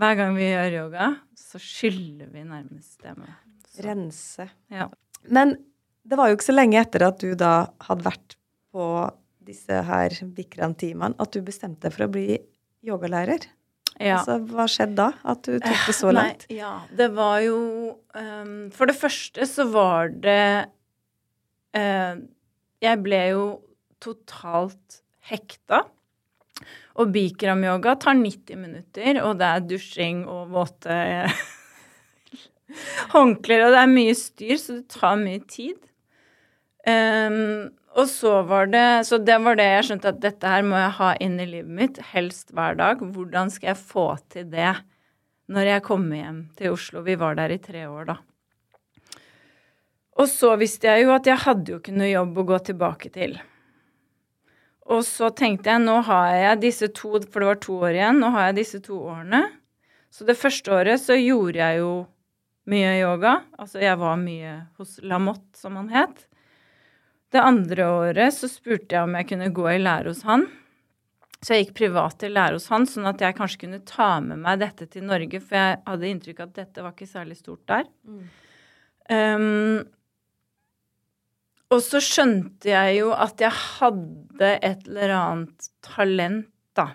hver 0.00 0.16
gang 0.20 0.36
vi 0.36 0.46
gjør 0.46 0.78
yoga, 0.78 1.10
så 1.36 1.60
skyller 1.60 2.30
vi 2.32 2.44
nervesystemet. 2.46 3.40
Rense. 3.84 4.46
ja. 4.70 4.86
Men 5.24 5.56
det 6.04 6.18
var 6.20 6.28
jo 6.28 6.36
ikke 6.36 6.46
så 6.52 6.54
lenge 6.54 6.78
etter 6.78 7.06
at 7.06 7.20
du 7.22 7.32
da 7.38 7.54
hadde 7.88 8.04
vært 8.06 8.36
på 8.74 8.86
disse 9.46 9.82
her 9.88 10.16
Bikram-timene, 10.36 11.16
at 11.20 11.34
du 11.34 11.42
bestemte 11.44 11.86
deg 11.86 11.94
for 11.96 12.06
å 12.06 12.12
bli 12.14 12.38
yogalærer. 12.84 13.46
ja. 13.98 14.18
Altså, 14.18 14.38
hva 14.50 14.66
skjedde 14.70 14.98
da? 14.98 15.08
At 15.22 15.44
du 15.46 15.58
tok 15.58 15.88
det 15.88 15.96
så 15.96 16.12
langt? 16.14 16.46
Nei, 16.50 16.58
ja, 16.58 16.74
det 16.90 17.10
var 17.14 17.38
jo 17.44 17.58
um, 17.94 18.54
For 18.74 18.90
det 18.90 18.96
første 18.98 19.46
så 19.46 19.68
var 19.70 20.10
det 20.10 20.66
uh, 21.78 22.14
Jeg 22.82 23.02
ble 23.04 23.22
jo 23.30 23.44
totalt 24.02 25.00
hekta. 25.30 25.84
Og 27.00 27.10
Bikram-yoga 27.14 27.96
tar 28.02 28.14
90 28.18 28.60
minutter, 28.60 29.18
og 29.24 29.38
det 29.40 29.46
er 29.48 29.64
dusjing 29.66 30.20
og 30.30 30.52
våte 30.54 30.98
håndklær, 33.14 33.64
og 33.66 33.74
det 33.74 33.80
er 33.80 33.90
mye 33.90 34.14
styr, 34.18 34.54
så 34.60 34.76
det 34.78 34.86
tar 34.92 35.16
mye 35.18 35.40
tid. 35.50 35.80
Ehm, 36.86 37.72
og 37.94 38.08
så 38.10 38.40
var 38.42 38.66
det 38.72 39.06
Så 39.06 39.20
det 39.22 39.36
var 39.44 39.58
det 39.58 39.68
jeg 39.68 39.86
skjønte 39.88 40.10
at 40.10 40.20
dette 40.22 40.50
her 40.50 40.66
må 40.66 40.78
jeg 40.80 40.96
ha 40.98 41.14
inn 41.22 41.38
i 41.38 41.46
livet 41.46 41.70
mitt, 41.70 42.00
helst 42.12 42.50
hver 42.54 42.76
dag. 42.78 43.00
Hvordan 43.00 43.52
skal 43.54 43.72
jeg 43.72 43.80
få 43.80 44.06
til 44.32 44.50
det 44.50 44.74
når 45.54 45.68
jeg 45.68 45.84
kommer 45.86 46.18
hjem 46.18 46.40
til 46.58 46.74
Oslo? 46.74 47.04
Vi 47.06 47.14
var 47.20 47.36
der 47.38 47.54
i 47.54 47.60
tre 47.62 47.86
år, 47.86 48.08
da. 48.10 48.16
Og 50.14 50.30
så 50.30 50.54
visste 50.58 50.88
jeg 50.90 51.04
jo 51.04 51.14
at 51.14 51.26
jeg 51.26 51.42
hadde 51.42 51.74
jo 51.74 51.80
ikke 51.80 51.94
noe 51.94 52.10
jobb 52.10 52.38
å 52.38 52.46
gå 52.50 52.58
tilbake 52.70 53.10
til. 53.14 53.36
Og 54.84 55.00
så 55.06 55.30
tenkte 55.34 55.72
jeg 55.72 55.82
nå 55.82 55.96
har 56.06 56.34
jeg 56.36 56.60
disse 56.66 56.90
to, 56.94 57.16
for 57.30 57.40
det 57.40 57.48
var 57.48 57.62
to 57.62 57.78
år 57.88 57.96
igjen, 57.96 58.20
nå 58.20 58.30
har 58.34 58.50
jeg 58.50 58.58
disse 58.60 58.82
to 58.84 58.98
årene. 59.00 59.46
Så 60.14 60.26
det 60.28 60.38
første 60.38 60.70
året 60.74 61.02
så 61.02 61.16
gjorde 61.18 61.58
jeg 61.58 61.80
jo 61.80 61.94
mye 62.70 62.92
yoga. 63.00 63.38
Altså 63.58 63.80
jeg 63.82 63.98
var 64.00 64.20
mye 64.20 64.54
hos 64.78 64.98
Lamotte, 65.02 65.56
som 65.58 65.80
han 65.80 65.90
het. 65.94 66.26
Det 67.34 67.42
andre 67.42 67.86
året 67.90 68.34
så 68.36 68.46
spurte 68.46 68.94
jeg 68.94 69.08
om 69.08 69.16
jeg 69.18 69.26
kunne 69.32 69.50
gå 69.56 69.64
i 69.72 69.80
lære 69.80 70.12
hos 70.12 70.22
han. 70.28 70.46
Så 71.42 71.56
jeg 71.56 71.66
gikk 71.66 71.74
privat 71.80 72.16
til 72.22 72.32
lære 72.36 72.56
hos 72.56 72.68
han, 72.70 72.86
sånn 72.86 73.08
at 73.10 73.20
jeg 73.20 73.36
kanskje 73.36 73.64
kunne 73.64 73.80
ta 73.88 74.12
med 74.22 74.38
meg 74.44 74.62
dette 74.62 74.86
til 74.92 75.04
Norge, 75.08 75.40
for 75.42 75.58
jeg 75.58 75.80
hadde 75.88 76.08
inntrykk 76.12 76.40
av 76.40 76.52
at 76.52 76.60
dette 76.60 76.84
var 76.84 76.94
ikke 76.94 77.10
særlig 77.10 77.36
stort 77.40 77.64
der. 77.68 77.90
Um, 79.10 79.82
og 81.74 81.82
så 81.82 82.00
skjønte 82.04 82.70
jeg 82.70 83.00
jo 83.00 83.10
at 83.26 83.42
jeg 83.42 83.52
hadde 83.80 84.52
et 84.54 84.86
eller 84.88 85.16
annet 85.18 85.68
talent, 85.84 86.48
da. 86.78 86.92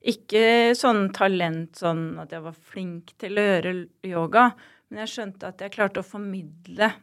Ikke 0.00 0.72
sånn 0.76 1.10
talent 1.12 1.78
sånn 1.78 2.04
at 2.22 2.32
jeg 2.32 2.46
var 2.48 2.56
flink 2.72 3.12
til 3.20 3.36
å 3.36 3.46
gjøre 3.50 3.76
yoga, 4.08 4.48
men 4.88 5.04
jeg 5.04 5.14
skjønte 5.14 5.52
at 5.52 5.62
jeg 5.62 5.76
klarte 5.76 6.00
å 6.00 6.10
formidle 6.16 6.94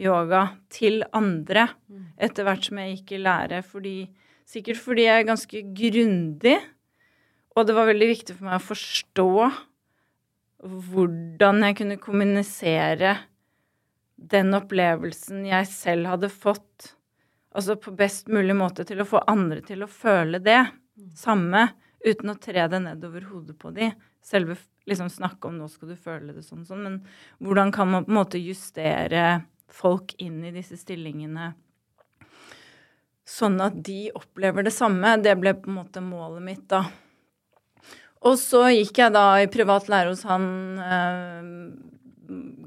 yoga 0.00 0.46
til 0.72 1.02
andre 1.16 1.68
etter 2.20 2.46
hvert 2.46 2.66
som 2.66 2.80
jeg 2.80 2.98
gikk 2.98 3.16
i 3.16 3.22
lære. 3.24 3.62
Fordi, 3.66 3.96
sikkert 4.48 4.80
fordi 4.80 5.06
jeg 5.06 5.22
er 5.22 5.28
ganske 5.28 5.64
grundig, 5.76 6.56
og 7.56 7.66
det 7.66 7.76
var 7.76 7.90
veldig 7.90 8.08
viktig 8.12 8.36
for 8.38 8.48
meg 8.48 8.60
å 8.60 8.68
forstå 8.70 9.32
hvordan 10.60 11.64
jeg 11.64 11.76
kunne 11.78 12.00
kommunisere 12.00 13.14
den 14.30 14.52
opplevelsen 14.56 15.46
jeg 15.48 15.68
selv 15.70 16.10
hadde 16.12 16.28
fått, 16.32 16.92
altså 17.56 17.78
på 17.80 17.94
best 17.96 18.28
mulig 18.32 18.56
måte 18.56 18.84
til 18.88 19.00
å 19.00 19.08
få 19.08 19.22
andre 19.30 19.62
til 19.64 19.84
å 19.84 19.90
føle 19.90 20.42
det 20.44 20.60
samme, 21.16 21.70
uten 22.04 22.32
å 22.32 22.36
tre 22.40 22.66
det 22.68 22.82
nedover 22.84 23.24
hodet 23.30 23.56
på 23.60 23.72
de. 23.76 23.90
Selve 24.24 24.56
liksom 24.88 25.08
snakke 25.12 25.48
om 25.48 25.56
'nå 25.58 25.68
skal 25.68 25.88
du 25.88 25.96
føle 25.96 26.34
det 26.34 26.44
sånn', 26.44 26.66
sånn, 26.66 26.82
men 26.82 27.06
hvordan 27.40 27.72
kan 27.72 27.88
man 27.88 28.04
på 28.04 28.10
en 28.10 28.20
måte 28.20 28.40
justere 28.40 29.44
folk 29.74 30.14
inn 30.18 30.42
i 30.44 30.54
disse 30.54 30.78
stillingene 30.80 31.52
sånn 33.30 33.60
at 33.62 33.78
de 33.86 34.10
opplever 34.16 34.66
det 34.66 34.74
samme? 34.74 35.16
Det 35.22 35.36
ble 35.38 35.54
på 35.58 35.70
en 35.70 35.78
måte 35.80 36.02
målet 36.04 36.44
mitt, 36.44 36.66
da. 36.70 36.84
Og 38.26 38.36
så 38.40 38.66
gikk 38.74 39.00
jeg 39.00 39.14
da 39.14 39.24
i 39.40 39.48
privat 39.52 39.88
lære 39.88 40.12
hos 40.12 40.26
han 40.28 40.44
øh, 40.84 41.52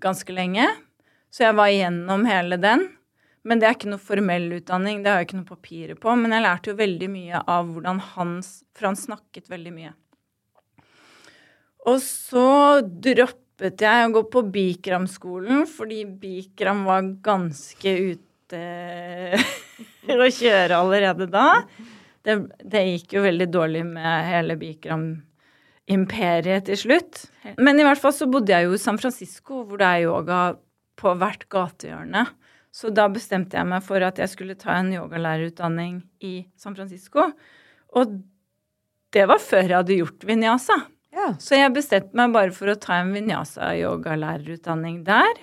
ganske 0.01 0.33
lenge. 0.33 0.65
Så 1.33 1.45
jeg 1.45 1.57
var 1.57 1.69
igjennom 1.69 2.25
hele 2.29 2.57
den. 2.61 2.87
Men 3.43 3.59
det 3.59 3.67
er 3.67 3.75
ikke 3.75 3.91
noe 3.91 4.01
formell 4.01 4.47
utdanning, 4.55 5.01
det 5.03 5.11
har 5.11 5.19
jeg 5.19 5.27
ikke 5.27 5.41
noe 5.41 5.51
papirer 5.51 5.99
på. 5.99 6.15
Men 6.15 6.33
jeg 6.33 6.45
lærte 6.45 6.71
jo 6.71 6.79
veldig 6.79 7.09
mye 7.11 7.43
av 7.43 7.69
hvordan 7.73 7.99
han 8.13 8.37
For 8.73 8.87
han 8.87 8.97
snakket 8.97 9.51
veldig 9.51 9.73
mye. 9.75 9.93
Og 11.91 11.99
så 11.99 12.47
droppet 12.81 13.42
jeg 13.63 14.08
å 14.08 14.13
gå 14.17 14.23
på 14.34 14.41
Bikram-skolen, 14.54 15.65
fordi 15.69 16.04
Bikram 16.06 16.86
var 16.88 17.02
ganske 17.23 17.89
ute 18.13 18.63
å 20.26 20.28
kjøre 20.28 20.80
allerede 20.80 21.26
da. 21.32 21.63
Det, 22.23 22.38
det 22.60 22.88
gikk 22.88 23.13
jo 23.17 23.26
veldig 23.26 23.49
dårlig 23.52 23.86
med 23.88 24.28
hele 24.28 24.56
Bikram-imperiet 24.60 26.65
til 26.67 26.78
slutt. 26.80 27.26
Men 27.60 27.80
i 27.80 27.88
hvert 27.88 28.04
fall 28.04 28.15
så 28.15 28.32
bodde 28.32 28.54
jeg 28.56 28.63
jo 28.67 28.73
i 28.76 28.84
San 28.84 28.99
Francisco, 28.99 29.54
hvor 29.63 29.78
det 29.82 29.89
er 29.89 30.08
yoga 30.10 30.39
på 30.99 31.10
hvert 31.19 31.43
gatehjørne. 31.52 32.23
Så 32.73 32.89
da 32.89 33.06
bestemte 33.12 33.58
jeg 33.60 33.69
meg 33.69 33.84
for 33.86 34.02
at 34.02 34.17
jeg 34.17 34.32
skulle 34.32 34.58
ta 34.58 34.80
en 34.80 34.89
yogalærerutdanning 34.95 35.99
i 36.26 36.47
San 36.58 36.73
Francisco. 36.78 37.28
Og 37.93 38.15
det 39.13 39.28
var 39.30 39.43
før 39.43 39.67
jeg 39.67 39.78
hadde 39.78 39.99
gjort 39.99 40.26
vinyasa. 40.26 40.80
Ja. 41.13 41.32
Så 41.41 41.58
jeg 41.60 41.73
bestemte 41.76 42.17
meg 42.17 42.34
bare 42.34 42.54
for 42.56 42.71
å 42.71 42.78
ta 42.80 42.99
en 43.02 43.13
vinyasa-yogalærerutdanning 43.13 45.04
der. 45.08 45.41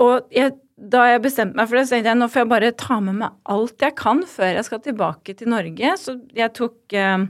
Og 0.00 0.28
jeg, 0.34 0.54
da 0.76 1.06
jeg 1.12 1.22
bestemte 1.24 1.56
meg 1.58 1.68
for 1.68 1.78
det, 1.78 1.86
så 1.86 1.96
tenkte 1.96 2.12
jeg 2.12 2.20
nå 2.20 2.28
får 2.32 2.42
jeg 2.44 2.52
bare 2.52 2.74
ta 2.80 2.98
med 3.04 3.18
meg 3.20 3.36
alt 3.54 3.84
jeg 3.84 3.96
kan 4.00 4.22
før 4.28 4.50
jeg 4.58 4.66
skal 4.68 4.82
tilbake 4.84 5.36
til 5.38 5.52
Norge. 5.52 5.94
Så 6.00 6.16
jeg 6.36 6.52
tok 6.56 6.96
eh, 6.96 7.26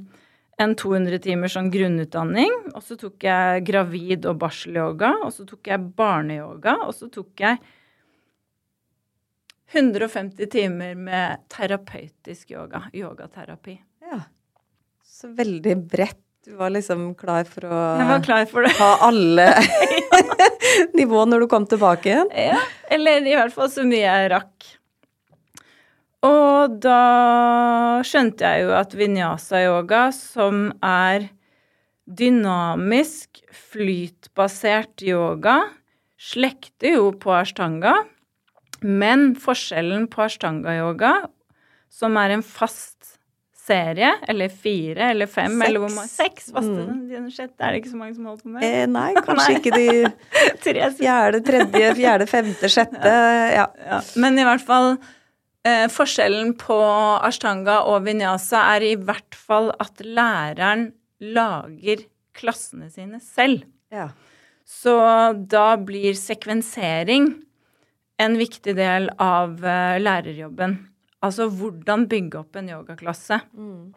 en 0.65 0.75
200 0.79 1.19
timer 1.25 1.51
sånn 1.51 1.71
grunnutdanning, 1.75 2.53
og 2.75 2.83
så 2.87 2.99
tok 3.01 3.27
jeg 3.27 3.65
gravid- 3.67 4.29
og 4.31 4.39
barselyoga, 4.43 5.17
og 5.27 5.33
så 5.35 5.47
tok 5.49 5.73
jeg 5.73 5.89
barneyoga, 5.99 6.77
og 6.87 6.95
så 6.95 7.11
tok 7.13 7.43
jeg 7.43 7.59
150 9.75 10.47
timer 10.53 10.95
med 10.95 11.49
terapeutisk 11.51 12.55
yoga, 12.55 12.85
yogaterapi. 12.95 13.81
ja. 14.07 14.21
Så 15.15 15.29
veldig 15.31 15.75
bredt. 15.89 16.21
Du 16.45 16.53
var 16.61 16.75
liksom 16.75 17.15
klar 17.17 17.47
for 17.49 17.65
å 17.65 17.77
klar 18.25 18.45
for 18.51 18.67
det. 18.67 18.75
ha 18.77 18.91
alle 19.07 19.47
nivå 20.99 21.23
når 21.25 21.45
du 21.45 21.49
kom 21.49 21.65
tilbake 21.65 22.11
igjen. 22.11 22.33
Ja, 22.37 22.59
eller 22.93 23.25
i 23.25 23.33
hvert 23.33 23.55
fall 23.55 23.71
så 23.73 23.85
mye 23.89 24.03
jeg 24.05 24.29
rakk. 24.35 24.67
Og 26.25 26.77
da 26.85 27.01
skjønte 28.05 28.45
jeg 28.45 28.67
jo 28.67 28.75
at 28.77 28.93
vinyasa-yoga, 28.97 30.07
som 30.13 30.67
er 30.85 31.31
dynamisk, 32.05 33.41
flytbasert 33.73 35.05
yoga, 35.05 35.59
slekter 36.21 36.99
jo 36.99 37.11
på 37.21 37.33
ashtanga, 37.37 38.03
men 38.85 39.33
forskjellen 39.41 40.11
på 40.13 40.27
ashtanga-yoga, 40.29 41.15
som 41.89 42.21
er 42.21 42.37
en 42.37 42.45
fast 42.45 42.94
serie, 43.65 44.11
eller 44.29 44.53
fire 44.53 45.11
eller 45.15 45.29
fem, 45.31 45.55
eller 45.65 45.81
hvor 45.81 45.93
mange 45.95 46.11
Seks 46.13 46.51
mm. 46.53 47.09
Den 47.09 47.29
sjette 47.33 47.65
er 47.65 47.73
det 47.73 47.81
ikke 47.83 47.93
så 47.95 48.01
mange 48.01 48.17
som 48.17 48.29
holder 48.29 48.43
på 48.45 48.53
med. 48.53 48.67
Eh, 48.67 48.85
nei, 48.91 49.11
kanskje 49.27 49.47
Nei. 49.47 49.61
ikke 49.61 49.75
de 49.79 49.87
Tre 50.67 50.91
fjerde, 50.99 51.41
tredje, 51.47 51.93
fjerde, 51.99 52.29
femte, 52.31 52.71
sjette. 52.73 53.15
Ja. 53.55 53.69
Ja, 53.89 54.01
men 54.21 54.37
i 54.41 54.45
hvert 54.47 54.65
fall 54.65 54.91
eh, 55.65 55.87
Forskjellen 55.93 56.55
på 56.61 56.79
ashtanga 57.25 57.81
og 57.89 58.05
vinyasa 58.09 58.67
er 58.75 58.89
i 58.91 58.95
hvert 59.01 59.39
fall 59.39 59.73
at 59.81 60.05
læreren 60.05 60.91
lager 61.25 62.05
klassene 62.37 62.91
sine 62.93 63.23
selv. 63.25 63.65
ja. 63.95 64.11
Så 64.65 64.97
da 65.53 65.75
blir 65.77 66.17
sekvensering 66.17 67.27
en 68.17 68.37
viktig 68.41 68.73
del 68.79 69.11
av 69.21 69.59
eh, 69.61 69.99
lærerjobben. 70.01 70.79
Altså 71.25 71.49
hvordan 71.49 72.07
bygge 72.11 72.41
opp 72.43 72.59
en 72.61 72.71
yogaklasse. 72.75 73.41
Mm. 73.57 73.95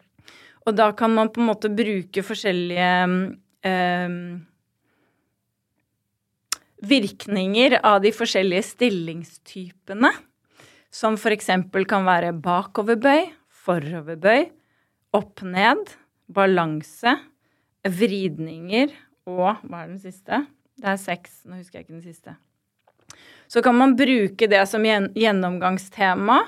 Og 0.66 0.76
da 0.76 0.90
kan 0.96 1.12
man 1.14 1.30
på 1.32 1.42
en 1.42 1.48
måte 1.48 1.70
bruke 1.72 2.24
forskjellige 2.24 2.92
eh, 3.68 4.16
virkninger 6.88 7.78
av 7.82 8.00
de 8.04 8.12
forskjellige 8.14 8.66
stillingstypene. 8.72 10.12
Som 10.88 11.18
f.eks. 11.20 11.50
kan 11.88 12.06
være 12.08 12.32
bakoverbøy, 12.32 13.28
foroverbøy, 13.64 14.46
opp-ned, 15.16 15.92
balanse, 16.32 17.12
vridninger 17.88 18.92
og 19.28 19.60
Hva 19.68 19.82
er 19.82 19.90
den 19.90 20.00
siste? 20.00 20.46
Det 20.78 20.88
er 20.88 21.00
seks. 21.00 21.42
Nå 21.44 21.58
husker 21.58 21.78
jeg 21.78 21.86
ikke 21.86 21.98
den 21.98 22.06
siste. 22.06 22.34
Så 23.48 23.60
kan 23.64 23.76
man 23.76 23.96
bruke 23.96 24.48
det 24.48 24.60
som 24.68 24.84
gjennomgangstema 24.84 26.38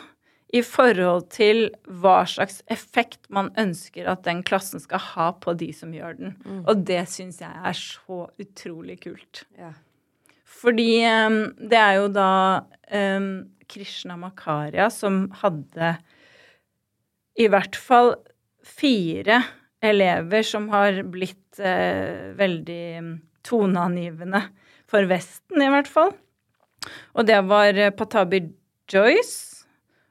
i 0.50 0.62
forhold 0.66 1.28
til 1.30 1.68
hva 2.02 2.24
slags 2.28 2.58
effekt 2.72 3.28
man 3.32 3.52
ønsker 3.60 4.08
at 4.10 4.24
den 4.26 4.42
klassen 4.46 4.82
skal 4.82 5.02
ha 5.12 5.28
på 5.38 5.54
de 5.58 5.70
som 5.76 5.92
gjør 5.94 6.16
den. 6.18 6.34
Mm. 6.42 6.64
Og 6.64 6.82
det 6.88 7.04
syns 7.12 7.38
jeg 7.42 7.54
er 7.54 7.76
så 7.78 8.24
utrolig 8.42 8.98
kult. 9.04 9.44
Ja. 9.58 9.72
Fordi 10.60 10.90
um, 11.06 11.38
det 11.70 11.78
er 11.78 12.00
jo 12.00 12.08
da 12.12 12.32
um, 12.90 13.30
Krishna 13.70 14.16
Makaria 14.18 14.88
som 14.90 15.28
hadde 15.40 15.94
i 17.38 17.46
hvert 17.48 17.78
fall 17.78 18.16
fire 18.66 19.38
elever 19.80 20.42
som 20.44 20.66
har 20.74 20.98
blitt 21.08 21.62
uh, 21.62 22.34
veldig 22.36 22.82
toneangivende 23.46 24.42
for 24.90 25.06
Vesten, 25.08 25.62
i 25.62 25.70
hvert 25.70 25.88
fall. 25.88 26.10
Og 27.14 27.22
det 27.28 27.38
var 27.46 27.78
Patabi 27.94 28.42
Joyce 28.90 29.49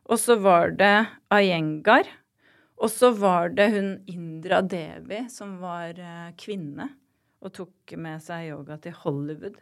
og 0.09 0.17
så 0.17 0.39
var 0.41 0.73
det 0.79 0.95
Ayengar. 1.33 2.07
Og 2.79 2.87
så 2.91 3.11
var 3.11 3.49
det 3.51 3.71
hun 3.73 4.03
Indra 4.07 4.61
Devi, 4.63 5.29
som 5.31 5.57
var 5.61 5.99
eh, 5.99 6.31
kvinne 6.39 6.89
og 7.43 7.53
tok 7.55 7.93
med 7.99 8.21
seg 8.23 8.49
yoga 8.53 8.77
til 8.83 8.93
Hollywood 9.03 9.57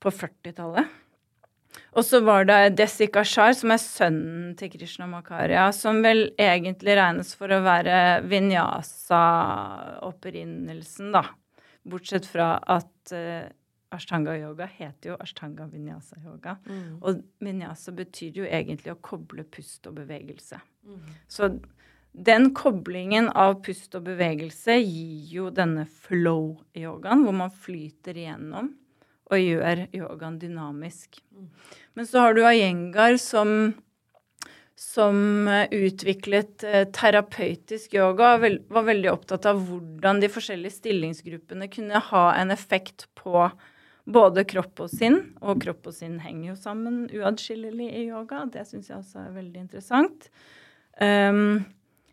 på 0.00 0.10
40-tallet. 0.14 0.86
Og 1.94 2.02
så 2.06 2.20
var 2.26 2.44
det 2.48 2.76
Desika 2.78 3.22
Shar, 3.26 3.52
som 3.54 3.70
er 3.74 3.80
sønnen 3.82 4.56
til 4.58 4.70
Krishna 4.72 5.06
Makarya, 5.10 5.72
som 5.74 6.02
vel 6.02 6.20
egentlig 6.40 6.96
regnes 6.98 7.34
for 7.38 7.48
å 7.54 7.60
være 7.62 8.22
vinyasa-opprinnelsen, 8.30 11.12
da. 11.14 11.24
Bortsett 11.86 12.26
fra 12.28 12.58
at 12.70 13.12
uh, 13.14 13.44
Ashtanga 13.90 14.36
yoga 14.38 14.68
heter 14.70 15.12
jo 15.12 15.16
ashtanga 15.18 15.66
vinyasa 15.70 16.20
yoga. 16.22 16.56
Mm. 16.66 17.00
Og 17.02 17.22
vinyasa 17.42 17.94
betyr 17.96 18.42
jo 18.42 18.46
egentlig 18.46 18.92
å 18.94 19.00
koble 19.02 19.44
pust 19.50 19.88
og 19.90 19.98
bevegelse. 19.98 20.60
Mm. 20.86 21.00
Så 21.26 21.50
den 22.12 22.50
koblingen 22.54 23.28
av 23.38 23.60
pust 23.66 23.94
og 23.98 24.06
bevegelse 24.06 24.78
gir 24.78 25.34
jo 25.34 25.50
denne 25.54 25.86
flow-yogaen, 26.06 27.26
hvor 27.26 27.36
man 27.42 27.50
flyter 27.54 28.18
igjennom 28.18 28.72
og 29.30 29.38
gjør 29.38 29.84
yogaen 29.94 30.40
dynamisk. 30.42 31.20
Mm. 31.34 31.50
Men 31.94 32.06
så 32.06 32.26
har 32.26 32.34
du 32.34 32.42
Ayengar 32.46 33.18
som 33.22 33.72
som 34.80 35.44
utviklet 35.70 36.64
eh, 36.64 36.86
terapeutisk 36.88 37.94
yoga, 37.98 38.30
og 38.38 38.46
var 38.72 38.86
veldig 38.86 39.10
opptatt 39.12 39.44
av 39.50 39.58
hvordan 39.66 40.22
de 40.22 40.30
forskjellige 40.32 40.78
stillingsgruppene 40.78 41.68
kunne 41.68 42.00
ha 42.06 42.22
en 42.32 42.54
effekt 42.54 43.04
på 43.18 43.44
både 44.12 44.44
kropp 44.48 44.84
og 44.86 44.92
sinn, 44.92 45.18
og 45.40 45.60
kropp 45.62 45.90
og 45.90 45.96
sinn 45.96 46.18
henger 46.22 46.52
jo 46.52 46.56
sammen 46.58 47.02
uatskillelig 47.14 47.88
i 47.88 48.06
yoga. 48.08 48.44
Det 48.52 48.66
syns 48.68 48.90
jeg 48.90 48.98
også 48.98 49.24
er 49.24 49.34
veldig 49.36 49.64
interessant. 49.64 50.30
Um, 51.00 51.62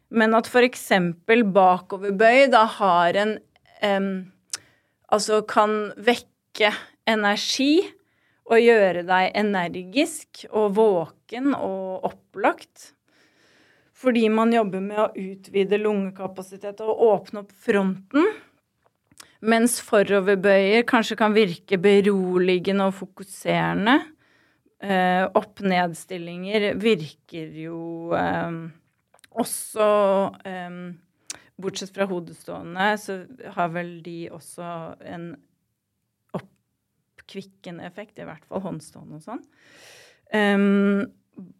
men 0.07 0.37
at 0.37 0.47
f.eks. 0.47 0.87
bakoverbøy 1.27 2.47
da 2.53 2.63
har 2.77 3.19
en 3.19 3.37
um, 3.83 4.11
Altså 5.07 5.37
kan 5.47 5.93
vekke 6.03 6.73
energi 7.07 7.79
og 8.47 8.59
gjøre 8.59 9.05
deg 9.07 9.37
energisk 9.39 10.43
og 10.49 10.73
våken 10.75 11.53
og 11.55 12.07
opplagt. 12.09 12.91
Fordi 13.97 14.27
man 14.29 14.51
jobber 14.53 14.83
med 14.83 14.99
å 14.99 15.07
utvide 15.15 15.79
lungekapasitet 15.79 16.83
og 16.85 17.01
åpne 17.07 17.45
opp 17.45 17.55
fronten. 17.65 18.27
Mens 19.45 19.77
foroverbøyer 19.85 20.85
kanskje 20.89 21.17
kan 21.19 21.35
virke 21.35 21.77
beroligende 21.81 22.87
og 22.89 22.95
fokuserende. 22.97 23.99
Eh, 24.81 25.25
Opp-ned-stillinger 25.37 26.71
virker 26.81 27.53
jo 27.61 28.13
eh, 28.17 28.57
også 29.37 29.89
eh, 30.45 30.79
Bortsett 31.57 31.93
fra 31.93 32.05
hodestående, 32.05 32.91
så 33.01 33.23
har 33.55 33.71
vel 33.73 33.95
de 34.05 34.27
også 34.29 34.65
en 35.09 35.31
oppkvikkende 36.37 37.87
effekt, 37.87 38.19
i 38.21 38.27
hvert 38.27 38.45
fall 38.45 38.61
håndstående 38.61 39.17
og 39.17 39.25
sånn. 39.25 39.41
Um, 40.27 41.07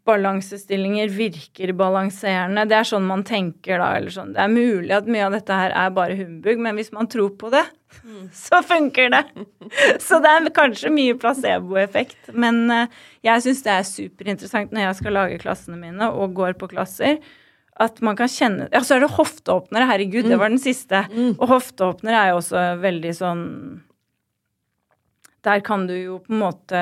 balansestillinger 0.08 1.12
virker 1.12 1.74
balanserende. 1.78 2.64
Det 2.70 2.78
er 2.80 2.88
sånn 2.88 3.06
man 3.08 3.24
tenker 3.28 3.82
da. 3.82 3.90
eller 3.98 4.14
sånn. 4.14 4.34
Det 4.36 4.44
er 4.44 4.54
mulig 4.54 4.94
at 4.96 5.10
mye 5.10 5.26
av 5.28 5.36
dette 5.36 5.58
her 5.60 5.74
er 5.76 5.96
bare 5.96 6.18
humbug, 6.18 6.62
men 6.64 6.80
hvis 6.80 6.94
man 6.96 7.10
tror 7.12 7.34
på 7.40 7.52
det, 7.54 7.64
mm. 8.04 8.30
så 8.46 8.62
funker 8.66 9.12
det. 9.14 9.24
Så 10.08 10.22
det 10.24 10.32
er 10.32 10.48
kanskje 10.56 10.94
mye 10.94 11.18
placeboeffekt. 11.20 12.32
Men 12.34 12.64
uh, 12.72 13.02
jeg 13.26 13.44
syns 13.46 13.66
det 13.66 13.74
er 13.74 13.90
superinteressant 13.90 14.74
når 14.74 14.88
jeg 14.88 15.02
skal 15.02 15.20
lage 15.20 15.42
klassene 15.44 15.80
mine 15.82 16.10
og 16.14 16.38
går 16.38 16.58
på 16.60 16.72
klasser. 16.72 17.20
At 17.78 18.00
man 18.02 18.18
kan 18.18 18.32
kjenne 18.32 18.72
Ja, 18.74 18.82
så 18.82 18.96
er 18.96 19.04
det 19.04 19.14
hofteåpnere. 19.14 19.86
Herregud, 19.92 20.26
mm. 20.26 20.32
det 20.32 20.40
var 20.40 20.54
den 20.54 20.64
siste. 20.64 21.04
Mm. 21.12 21.36
Og 21.36 21.46
hofteåpnere 21.52 22.24
er 22.24 22.32
jo 22.32 22.40
også 22.40 22.64
veldig 22.82 23.14
sånn 23.14 23.46
Der 25.46 25.62
kan 25.64 25.86
du 25.88 25.94
jo 25.94 26.18
på 26.24 26.34
en 26.34 26.42
måte 26.42 26.82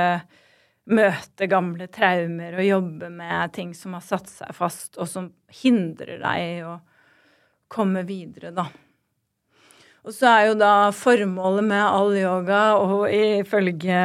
møte 0.86 1.48
gamle 1.50 1.88
traumer 1.90 2.58
og 2.60 2.68
jobbe 2.68 3.10
med 3.10 3.54
ting 3.56 3.74
som 3.78 3.96
har 3.98 4.06
satt 4.06 4.30
seg 4.30 4.54
fast, 4.56 4.98
og 5.02 5.10
som 5.10 5.32
hindrer 5.64 6.20
deg 6.22 6.66
å 6.68 6.78
komme 7.72 8.06
videre, 8.06 8.54
da. 8.54 8.68
Og 10.06 10.14
så 10.14 10.30
er 10.30 10.42
jo 10.52 10.58
da 10.60 10.92
formålet 10.94 11.66
med 11.66 11.82
all 11.82 12.14
yoga, 12.14 12.62
og 12.78 13.08
ifølge 13.10 14.02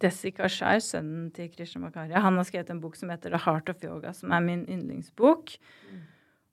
Desi 0.00 0.32
Kashar, 0.34 0.80
sønnen 0.82 1.28
til 1.36 1.50
Krishna 1.52 1.84
Makarya, 1.84 2.22
han 2.24 2.38
har 2.40 2.48
skrevet 2.48 2.72
en 2.72 2.80
bok 2.82 2.96
som 2.98 3.12
heter 3.12 3.30
The 3.30 3.42
Heart 3.44 3.70
of 3.70 3.84
Yoga, 3.84 4.14
som 4.16 4.32
er 4.34 4.42
min 4.42 4.64
yndlingsbok. 4.66 5.54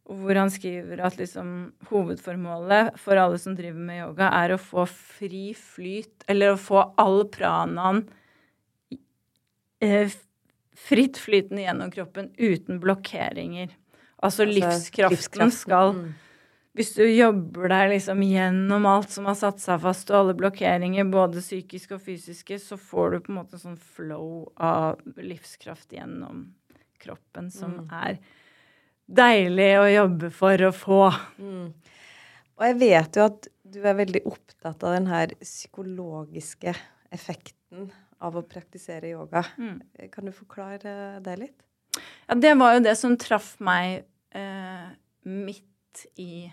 Hvor 0.08 0.40
han 0.40 0.52
skriver 0.54 1.02
at 1.04 1.18
liksom, 1.20 1.72
hovedformålet 1.90 3.00
for 3.02 3.20
alle 3.20 3.40
som 3.42 3.58
driver 3.58 3.82
med 3.90 4.04
yoga, 4.04 4.30
er 4.44 4.54
å 4.54 4.62
få 4.62 4.86
fri 4.92 5.50
flyt, 5.58 6.28
eller 6.30 6.54
å 6.54 6.62
få 6.62 6.86
all 7.02 7.26
pranaen 7.34 8.06
fritt 10.78 11.18
flytende 11.18 11.66
gjennom 11.66 11.92
kroppen 11.92 12.32
uten 12.38 12.80
blokkeringer. 12.84 13.74
Altså, 14.18 14.46
altså 14.46 14.48
livskraften, 14.50 15.18
livskraften, 15.18 15.52
skal 15.54 15.94
mm. 15.98 16.08
Hvis 16.78 16.92
du 16.94 17.08
jobber 17.10 17.72
deg 17.72 17.88
liksom 17.90 18.20
gjennom 18.22 18.84
alt 18.86 19.10
som 19.10 19.26
har 19.26 19.34
satt 19.40 19.58
seg 19.63 19.80
fast, 19.82 20.12
og 20.12 20.20
alle 20.20 20.36
blokkeringer, 20.38 21.08
både 21.10 21.42
psykiske 21.42 21.96
og 21.96 22.04
fysiske, 22.06 22.60
så 22.62 22.78
får 22.78 23.10
du 23.10 23.18
på 23.24 23.32
en 23.32 23.40
måte 23.40 23.58
sånn 23.58 23.80
flow 23.96 24.44
av 24.62 25.02
livskraft 25.18 25.96
gjennom 25.98 26.44
kroppen 27.02 27.50
som 27.54 27.80
mm. 27.80 27.96
er 27.98 28.20
deilig 29.08 29.72
å 29.80 29.88
jobbe 29.90 30.30
for 30.38 30.68
å 30.68 30.72
få. 30.76 31.02
Mm. 31.42 31.72
Og 32.58 32.68
jeg 32.70 32.78
vet 32.84 33.18
jo 33.18 33.26
at 33.26 33.50
du 33.66 33.82
er 33.82 33.98
veldig 33.98 34.22
opptatt 34.30 34.86
av 34.86 34.94
den 35.00 35.10
her 35.10 35.34
psykologiske 35.42 36.76
effekten 37.10 37.90
av 38.23 38.38
å 38.38 38.45
praktisere 38.45 39.12
yoga. 39.13 39.43
Mm. 39.58 39.82
Kan 40.13 40.30
du 40.30 40.34
forklare 40.36 41.19
det 41.25 41.36
litt? 41.41 41.60
Ja, 42.27 42.36
det 42.36 42.53
var 42.60 42.75
jo 42.75 42.84
det 42.86 42.95
som 42.99 43.17
traff 43.19 43.56
meg 43.63 44.06
eh, 44.36 44.89
midt 45.27 46.06
i 46.21 46.47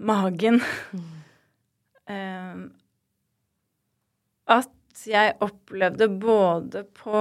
magen. 0.00 0.60
Mm. 0.94 1.08
eh, 2.10 2.60
at 4.50 5.06
jeg 5.06 5.36
opplevde 5.44 6.08
både 6.20 6.82
på 6.98 7.20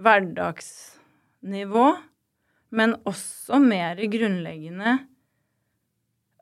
hverdagsnivå, 0.00 1.86
men 2.70 2.94
også 3.04 3.58
mer 3.60 4.00
grunnleggende 4.10 4.96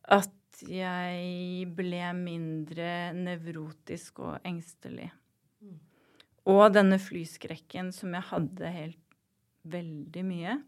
at 0.09 0.38
jeg 0.67 1.69
ble 1.77 2.03
mindre 2.17 3.13
nevrotisk 3.17 4.23
og 4.25 4.49
engstelig. 4.49 5.11
Mm. 5.63 5.79
Og 6.51 6.65
denne 6.75 6.99
flyskrekken 7.03 7.93
som 7.95 8.17
jeg 8.17 8.29
hadde 8.31 8.73
helt 8.75 9.05
veldig 9.69 10.25
mye, 10.25 10.59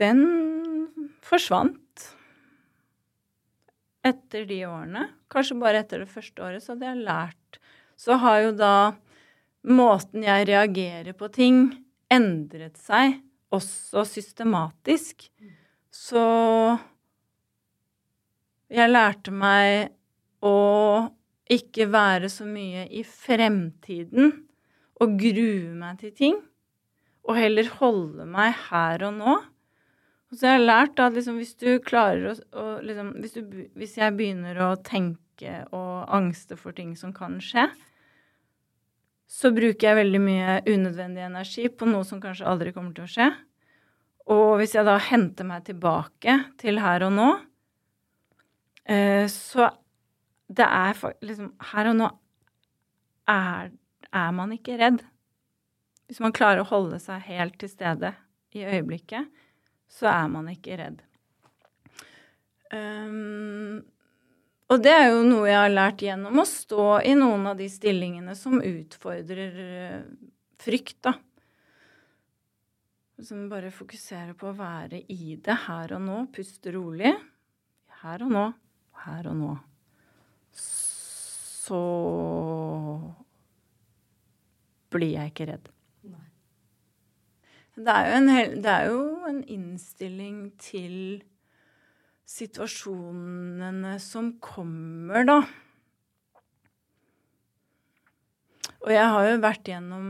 den 0.00 0.22
forsvant 1.24 2.08
etter 4.04 4.44
de 4.48 4.60
årene. 4.68 5.06
Kanskje 5.32 5.58
bare 5.60 5.80
etter 5.84 6.02
det 6.02 6.10
første 6.12 6.44
året, 6.44 6.64
så 6.64 6.74
hadde 6.74 6.90
jeg 6.90 7.06
lært. 7.06 7.60
Så 7.96 8.18
har 8.20 8.40
jo 8.42 8.54
da 8.58 8.74
måten 9.64 10.26
jeg 10.26 10.48
reagerer 10.50 11.16
på 11.16 11.30
ting, 11.32 11.70
endret 12.12 12.76
seg, 12.80 13.20
også 13.54 14.04
systematisk. 14.08 15.28
Mm. 15.40 15.54
Så 15.94 16.24
jeg 18.74 18.90
lærte 18.90 19.34
meg 19.34 19.94
å 20.44 20.56
ikke 21.50 21.86
være 21.92 22.30
så 22.32 22.46
mye 22.48 22.86
i 22.88 23.04
fremtiden 23.06 24.32
og 25.02 25.16
grue 25.20 25.72
meg 25.76 26.00
til 26.00 26.14
ting, 26.16 26.38
og 27.24 27.38
heller 27.38 27.68
holde 27.80 28.26
meg 28.28 28.54
her 28.68 29.04
og 29.08 29.16
nå. 29.18 29.34
Og 30.30 30.38
så 30.38 30.48
har 30.48 30.58
jeg 30.58 30.66
lært 30.66 31.00
at 31.02 31.16
liksom, 31.16 31.38
hvis 31.40 31.54
du 31.60 31.68
klarer 31.84 32.32
å, 32.32 32.34
å 32.58 32.66
liksom, 32.84 33.14
hvis, 33.22 33.36
du, 33.36 33.64
hvis 33.78 33.96
jeg 34.00 34.16
begynner 34.16 34.60
å 34.66 34.74
tenke 34.82 35.64
og 35.74 36.04
angste 36.14 36.58
for 36.58 36.76
ting 36.76 36.94
som 36.98 37.12
kan 37.16 37.40
skje, 37.42 37.68
så 39.30 39.50
bruker 39.54 39.88
jeg 39.88 39.98
veldig 39.98 40.20
mye 40.22 40.60
unødvendig 40.68 41.24
energi 41.26 41.68
på 41.72 41.88
noe 41.88 42.04
som 42.06 42.20
kanskje 42.22 42.46
aldri 42.48 42.74
kommer 42.74 42.94
til 42.96 43.06
å 43.06 43.12
skje. 43.14 43.30
Og 44.34 44.58
hvis 44.60 44.76
jeg 44.76 44.86
da 44.86 44.96
henter 45.10 45.48
meg 45.48 45.66
tilbake 45.66 46.38
til 46.60 46.78
her 46.80 47.04
og 47.08 47.12
nå, 47.16 47.30
så 48.84 49.70
det 50.52 50.66
er 50.66 50.98
liksom 51.24 51.54
Her 51.72 51.88
og 51.88 51.96
nå 51.96 52.10
er, 53.30 53.72
er, 54.12 54.30
man 54.36 54.52
ikke 54.52 54.76
redd. 54.76 55.00
Hvis 56.04 56.20
man 56.20 56.34
klarer 56.36 56.60
å 56.60 56.68
holde 56.68 56.98
seg 57.00 57.24
helt 57.30 57.56
til 57.60 57.70
stede 57.72 58.12
i 58.54 58.66
øyeblikket, 58.66 59.30
så 59.88 60.10
er 60.12 60.28
man 60.28 60.50
ikke 60.52 60.76
redd. 60.76 61.00
Um, 62.74 63.80
og 64.68 64.82
det 64.84 64.92
er 64.92 65.06
jo 65.12 65.22
noe 65.24 65.48
jeg 65.48 65.60
har 65.60 65.72
lært 65.72 66.04
gjennom 66.04 66.40
å 66.40 66.46
stå 66.48 66.88
i 67.06 67.14
noen 67.16 67.46
av 67.48 67.56
de 67.60 67.68
stillingene 67.70 68.34
som 68.36 68.58
utfordrer 68.60 69.56
uh, 69.62 70.02
frykt, 70.60 70.98
da. 71.06 71.14
Som 73.24 73.46
bare 73.48 73.72
fokuserer 73.72 74.34
på 74.36 74.50
å 74.50 74.58
være 74.58 75.04
i 75.14 75.38
det 75.40 75.56
her 75.64 75.96
og 75.96 76.04
nå, 76.04 76.20
puste 76.34 76.74
rolig. 76.74 77.14
Her 78.02 78.24
og 78.26 78.32
nå, 78.34 78.46
her 79.04 79.28
og 79.30 79.38
nå. 79.38 79.52
Så 80.54 81.80
blir 84.94 85.14
jeg 85.16 85.32
ikke 85.32 85.48
redd. 85.52 85.70
Det 87.74 87.90
er, 87.90 88.12
en, 88.14 88.28
det 88.62 88.70
er 88.70 88.84
jo 88.86 89.00
en 89.26 89.40
innstilling 89.50 90.52
til 90.62 91.24
situasjonene 92.30 93.96
som 93.98 94.30
kommer, 94.42 95.26
da. 95.26 95.40
Og 98.84 98.92
jeg 98.92 99.10
har 99.16 99.28
jo 99.30 99.42
vært 99.42 99.70
gjennom 99.72 100.08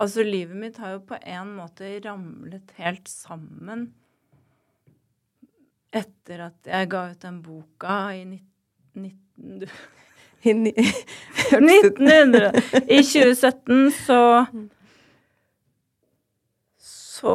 Altså, 0.00 0.22
livet 0.24 0.56
mitt 0.56 0.78
har 0.80 0.94
jo 0.94 1.02
på 1.10 1.18
en 1.28 1.50
måte 1.58 1.90
ramlet 2.06 2.70
helt 2.78 3.04
sammen 3.12 3.90
etter 5.90 6.46
at 6.46 6.70
jeg 6.70 6.90
ga 6.90 7.06
ut 7.10 7.24
den 7.24 7.40
boka 7.44 7.96
i 8.16 8.24
19... 8.26 9.68
I 10.40 10.54
1900 10.56 12.52
I 12.96 13.02
2017 13.04 13.90
så 13.92 14.46
Så 16.80 17.34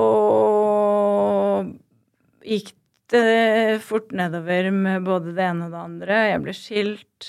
gikk 2.42 2.72
det 3.14 3.82
fort 3.86 4.10
nedover 4.18 4.72
med 4.74 5.06
både 5.06 5.36
det 5.38 5.46
ene 5.46 5.68
og 5.68 5.76
det 5.76 5.82
andre. 5.84 6.16
Jeg 6.32 6.42
ble 6.42 6.56
skilt. 6.58 7.28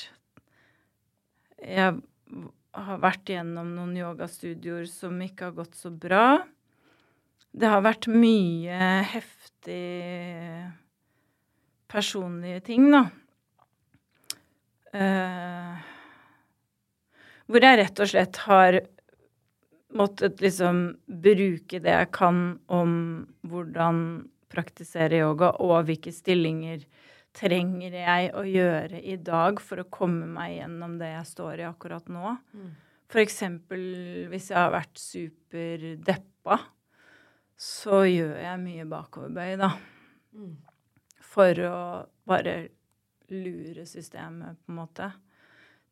Jeg 1.60 1.98
har 2.76 3.02
vært 3.02 3.28
gjennom 3.28 3.74
noen 3.76 3.92
yogastudioer 4.00 4.88
som 4.88 5.20
ikke 5.20 5.50
har 5.50 5.58
gått 5.58 5.76
så 5.76 5.92
bra. 5.92 6.46
Det 7.52 7.68
har 7.68 7.84
vært 7.84 8.08
mye 8.12 8.80
heftig 9.12 9.84
personlige 11.90 12.62
ting, 12.70 12.90
da. 12.92 13.06
Uh, 14.96 15.76
hvor 17.46 17.62
jeg 17.62 17.78
rett 17.82 18.00
og 18.02 18.10
slett 18.10 18.38
har 18.46 18.80
måttet 19.96 20.40
liksom 20.42 20.86
bruke 21.06 21.80
det 21.82 21.92
jeg 21.92 22.08
kan 22.14 22.40
om 22.72 22.92
hvordan 23.46 24.00
praktisere 24.52 25.20
yoga, 25.20 25.52
og 25.62 25.86
hvilke 25.88 26.12
stillinger 26.14 26.86
trenger 27.36 27.94
jeg 27.98 28.30
å 28.32 28.42
gjøre 28.48 29.00
i 29.02 29.18
dag 29.20 29.60
for 29.60 29.82
å 29.82 29.90
komme 29.92 30.28
meg 30.30 30.56
gjennom 30.56 30.96
det 31.00 31.12
jeg 31.12 31.30
står 31.32 31.62
i 31.62 31.68
akkurat 31.68 32.08
nå? 32.12 32.36
Mm. 32.56 32.70
F.eks. 33.06 33.42
hvis 34.32 34.48
jeg 34.50 34.58
har 34.58 34.72
vært 34.74 34.98
superdeppa, 34.98 36.58
så 37.56 38.02
gjør 38.08 38.40
jeg 38.42 38.62
mye 38.64 38.86
bakoverbøy, 38.90 39.52
da. 39.60 39.70
Mm. 40.36 40.56
For 41.36 41.60
å 41.68 41.78
bare 42.24 42.54
lure 43.28 43.84
systemet, 43.88 44.56
på 44.64 44.72
en 44.72 44.78
måte, 44.78 45.10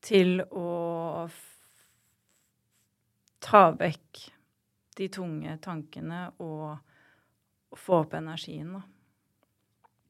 til 0.05 0.39
å 0.41 1.29
ta 3.45 3.67
vekk 3.77 4.23
de 4.97 5.09
tunge 5.13 5.59
tankene 5.61 6.27
og 6.41 7.77
få 7.77 8.01
opp 8.05 8.17
energien, 8.17 8.77
da. 8.79 8.85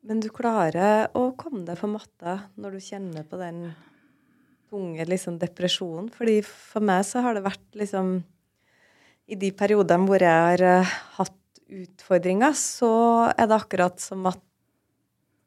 Men 0.05 0.21
du 0.21 0.29
klarer 0.29 1.09
å 1.17 1.31
komme 1.41 1.63
deg 1.65 1.79
på 1.81 1.89
matta 1.89 2.37
når 2.61 2.77
du 2.77 2.85
kjenner 2.85 3.25
på 3.25 3.39
den 3.41 3.71
tunge 4.69 5.07
liksom, 5.09 5.39
depresjonen? 5.41 6.11
Fordi 6.13 6.43
for 6.45 6.85
meg 6.85 7.07
så 7.09 7.23
har 7.25 7.37
det 7.37 7.47
vært 7.47 7.79
liksom 7.81 8.19
I 9.25 9.39
de 9.41 9.49
periodene 9.57 10.05
hvor 10.05 10.21
jeg 10.21 10.29
har 10.29 10.85
uh, 10.85 10.97
hatt 11.17 11.63
utfordringer, 11.73 12.53
så 12.53 12.93
er 13.33 13.49
det 13.49 13.57
akkurat 13.57 13.97
som 14.03 14.27
at 14.29 14.43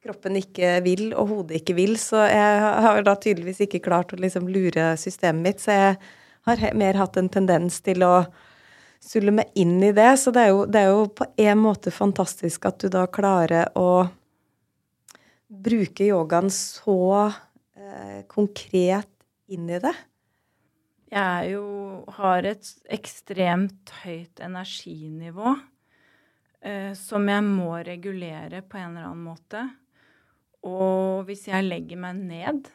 kroppen 0.08 0.40
ikke 0.40 0.78
vil, 0.86 1.10
og 1.14 1.32
hodet 1.34 1.62
ikke 1.62 1.78
vil. 1.78 1.98
Så 2.02 2.24
jeg 2.32 2.74
har 2.88 3.04
da 3.06 3.16
tydeligvis 3.20 3.66
ikke 3.68 3.84
klart 3.86 4.16
å 4.16 4.22
liksom 4.22 4.50
lure 4.50 4.94
systemet 5.00 5.44
mitt. 5.44 5.64
Så 5.64 5.76
jeg 5.76 5.98
har 6.48 6.68
mer 6.80 7.02
hatt 7.04 7.20
en 7.20 7.32
tendens 7.32 7.82
til 7.86 8.08
å 8.08 8.14
sulle 9.04 9.34
meg 9.36 9.52
inn 9.60 9.78
i 9.84 9.94
det. 9.96 10.14
Så 10.18 10.34
det 10.36 10.48
er 10.48 10.54
jo, 10.54 10.64
det 10.66 10.84
er 10.84 10.94
jo 10.94 11.08
på 11.12 11.28
en 11.44 11.62
måte 11.62 11.94
fantastisk 11.94 12.70
at 12.70 12.80
du 12.82 12.90
da 12.94 13.06
klarer 13.12 13.70
å 13.78 14.08
bruke 15.48 16.08
yogaen 16.08 16.50
så 16.52 17.00
eh, 17.28 18.24
konkret 18.28 19.12
inn 19.48 19.70
i 19.70 19.80
det? 19.84 19.96
Jeg 21.08 21.52
jo, 21.54 21.68
har 22.18 22.44
et 22.50 22.70
ekstremt 22.92 23.94
høyt 24.04 24.42
energinivå 24.44 25.54
eh, 26.60 26.92
som 27.00 27.30
jeg 27.32 27.46
må 27.48 27.78
regulere 27.88 28.60
på 28.68 28.80
en 28.82 28.92
eller 28.92 29.08
annen 29.08 29.30
måte. 29.30 29.64
Og 30.66 31.28
hvis 31.28 31.46
jeg 31.50 31.68
legger 31.68 32.00
meg 32.02 32.18
ned, 32.18 32.72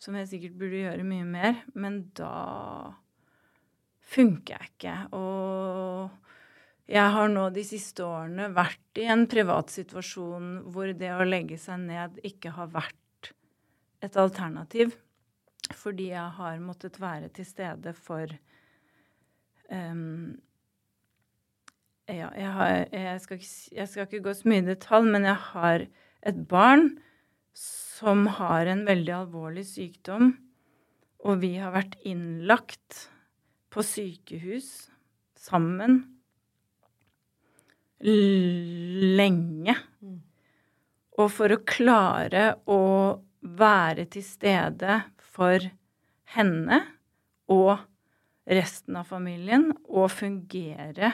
som 0.00 0.16
jeg 0.16 0.30
sikkert 0.30 0.56
burde 0.60 0.80
gjøre 0.80 1.04
mye 1.04 1.26
mer, 1.28 1.60
men 1.76 2.02
da 2.16 2.94
funker 4.10 4.56
jeg 4.56 4.72
ikke. 4.72 4.94
Og 5.16 6.90
jeg 6.90 7.14
har 7.14 7.28
nå 7.30 7.44
de 7.54 7.64
siste 7.66 8.02
årene 8.06 8.48
vært 8.56 8.98
i 8.98 9.06
en 9.12 9.26
privat 9.30 9.70
situasjon 9.70 10.56
hvor 10.72 10.90
det 10.96 11.12
å 11.14 11.28
legge 11.28 11.60
seg 11.60 11.84
ned 11.84 12.18
ikke 12.26 12.54
har 12.56 12.72
vært 12.72 13.30
et 14.02 14.16
alternativ. 14.18 14.96
Fordi 15.76 16.08
jeg 16.10 16.36
har 16.40 16.62
måttet 16.64 16.96
være 16.98 17.28
til 17.36 17.46
stede 17.46 17.92
for 17.94 18.32
um, 19.70 20.38
Ja, 22.10 22.32
jeg, 22.34 22.50
har, 22.56 22.70
jeg, 22.90 23.20
skal 23.22 23.38
jeg 23.76 23.86
skal 23.86 24.08
ikke 24.08 24.24
gå 24.24 24.32
så 24.34 24.48
mye 24.50 24.64
i 24.64 24.66
detalj, 24.72 25.12
men 25.12 25.28
jeg 25.28 25.38
har 25.52 25.84
et 26.26 26.38
barn 26.50 26.92
som 27.56 28.26
har 28.38 28.68
en 28.70 28.84
veldig 28.88 29.14
alvorlig 29.22 29.66
sykdom, 29.68 30.34
og 31.20 31.42
vi 31.42 31.54
har 31.60 31.74
vært 31.74 31.98
innlagt 32.08 33.06
på 33.70 33.84
sykehus 33.84 34.88
sammen 35.38 36.00
lenge. 38.00 39.76
Mm. 40.00 40.20
Og 41.20 41.28
for 41.34 41.52
å 41.52 41.60
klare 41.68 42.54
å 42.64 42.80
være 43.40 44.06
til 44.14 44.24
stede 44.24 45.02
for 45.20 45.64
henne 46.34 46.80
og 47.50 47.76
resten 48.50 48.96
av 48.98 49.08
familien 49.10 49.70
og 49.90 50.10
fungere 50.12 51.12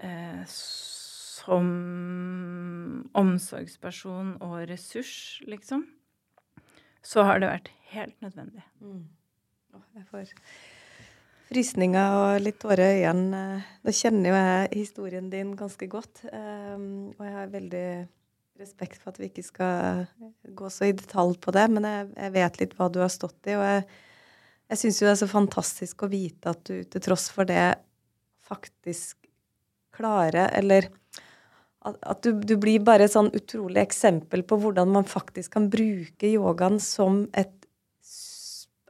eh, 0.00 0.42
som 1.46 1.66
omsorgsperson 3.16 4.36
og 4.44 4.56
ressurs, 4.70 5.40
liksom, 5.46 5.86
så 7.06 7.22
har 7.28 7.40
det 7.40 7.52
vært 7.52 7.70
helt 7.92 8.16
nødvendig. 8.24 8.64
Mm. 8.82 9.04
Jeg 9.96 10.08
får 10.10 10.32
frysninger 11.46 12.16
og 12.18 12.42
litt 12.42 12.58
tårer 12.62 12.98
i 12.98 13.04
øynene. 13.06 13.62
Nå 13.86 13.94
kjenner 13.94 14.32
jo 14.32 14.38
jeg 14.40 14.70
historien 14.74 15.30
din 15.30 15.54
ganske 15.58 15.88
godt, 15.90 16.24
um, 16.32 17.12
og 17.14 17.22
jeg 17.22 17.36
har 17.36 17.52
veldig 17.54 17.88
respekt 18.60 19.02
for 19.02 19.12
at 19.12 19.20
vi 19.20 19.28
ikke 19.28 19.44
skal 19.44 20.06
gå 20.56 20.70
så 20.72 20.88
i 20.88 20.96
detalj 20.96 21.36
på 21.44 21.52
det, 21.54 21.66
men 21.76 21.86
jeg, 21.86 22.32
vet 22.34 22.60
litt 22.62 22.74
hva 22.78 22.88
du 22.90 23.02
har 23.02 23.12
stått 23.12 23.50
i. 23.50 23.56
Og 23.58 23.64
jeg, 23.68 23.84
jeg 24.72 24.82
syns 24.82 25.00
det 25.02 25.10
er 25.12 25.20
så 25.20 25.30
fantastisk 25.30 26.02
å 26.02 26.10
vite 26.10 26.54
at 26.56 26.64
du 26.66 26.80
til 26.82 27.04
tross 27.04 27.28
for 27.32 27.48
det 27.48 27.76
faktisk 28.46 29.20
klarer, 29.96 30.50
eller 30.56 30.88
at, 31.86 32.22
du, 32.24 32.32
du, 32.42 32.56
blir 32.60 32.82
bare 32.84 33.06
et 33.06 33.12
sånn 33.12 33.30
utrolig 33.36 33.78
eksempel 33.84 34.42
på 34.46 34.58
hvordan 34.62 34.90
man 34.96 35.06
faktisk 35.06 35.54
kan 35.54 35.68
bruke 35.70 36.30
yogaen 36.30 36.80
som 36.82 37.24
et 37.36 37.52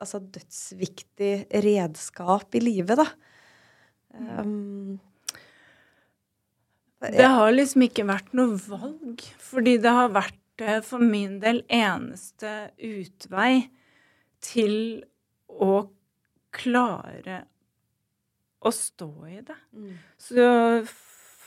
altså, 0.01 0.21
dødsviktig 0.21 1.35
redskap 1.65 2.57
i 2.57 2.63
livet, 2.65 3.03
da. 3.03 3.09
Um, 4.17 4.97
det 7.05 7.29
har 7.29 7.53
liksom 7.53 7.85
ikke 7.87 8.07
vært 8.09 8.33
noe 8.37 8.57
valg, 8.57 9.25
fordi 9.43 9.77
det 9.83 9.93
har 9.93 10.15
vært 10.15 10.65
eh, 10.65 10.81
for 10.85 11.03
min 11.03 11.37
del 11.43 11.61
eneste 11.69 12.71
utvei 12.81 13.67
til 14.45 15.05
å 15.53 15.85
klare 16.57 17.43
å 18.67 18.73
stå 18.73 19.11
i 19.29 19.43
det. 19.45 19.59
Mm. 19.77 19.93
Så 20.19 20.47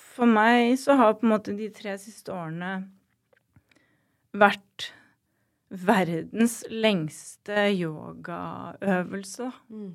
for 0.10 0.30
meg 0.30 0.76
så 0.82 0.98
har 1.00 1.17
på 1.17 1.28
en 1.28 1.34
måte 1.34 1.56
de 1.58 1.69
tre 1.74 1.95
siste 2.02 2.34
årene 2.34 2.74
vært 4.38 4.91
verdens 5.69 6.63
lengste 6.69 7.67
yogaøvelse. 7.78 9.52
Mm. 9.69 9.91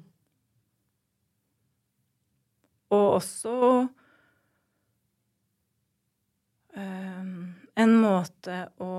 Og 2.94 3.06
også 3.16 3.54
um, 6.76 7.32
en 7.74 7.96
måte 7.98 8.66
å 8.82 8.92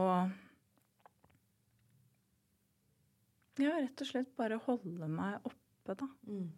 Ja, 3.55 3.71
rett 3.71 4.01
og 4.03 4.07
slett 4.09 4.33
bare 4.35 4.57
holde 4.65 5.07
meg 5.07 5.37
oppe, 5.47 5.93
da. 5.95 6.09
Mm. 6.27 6.49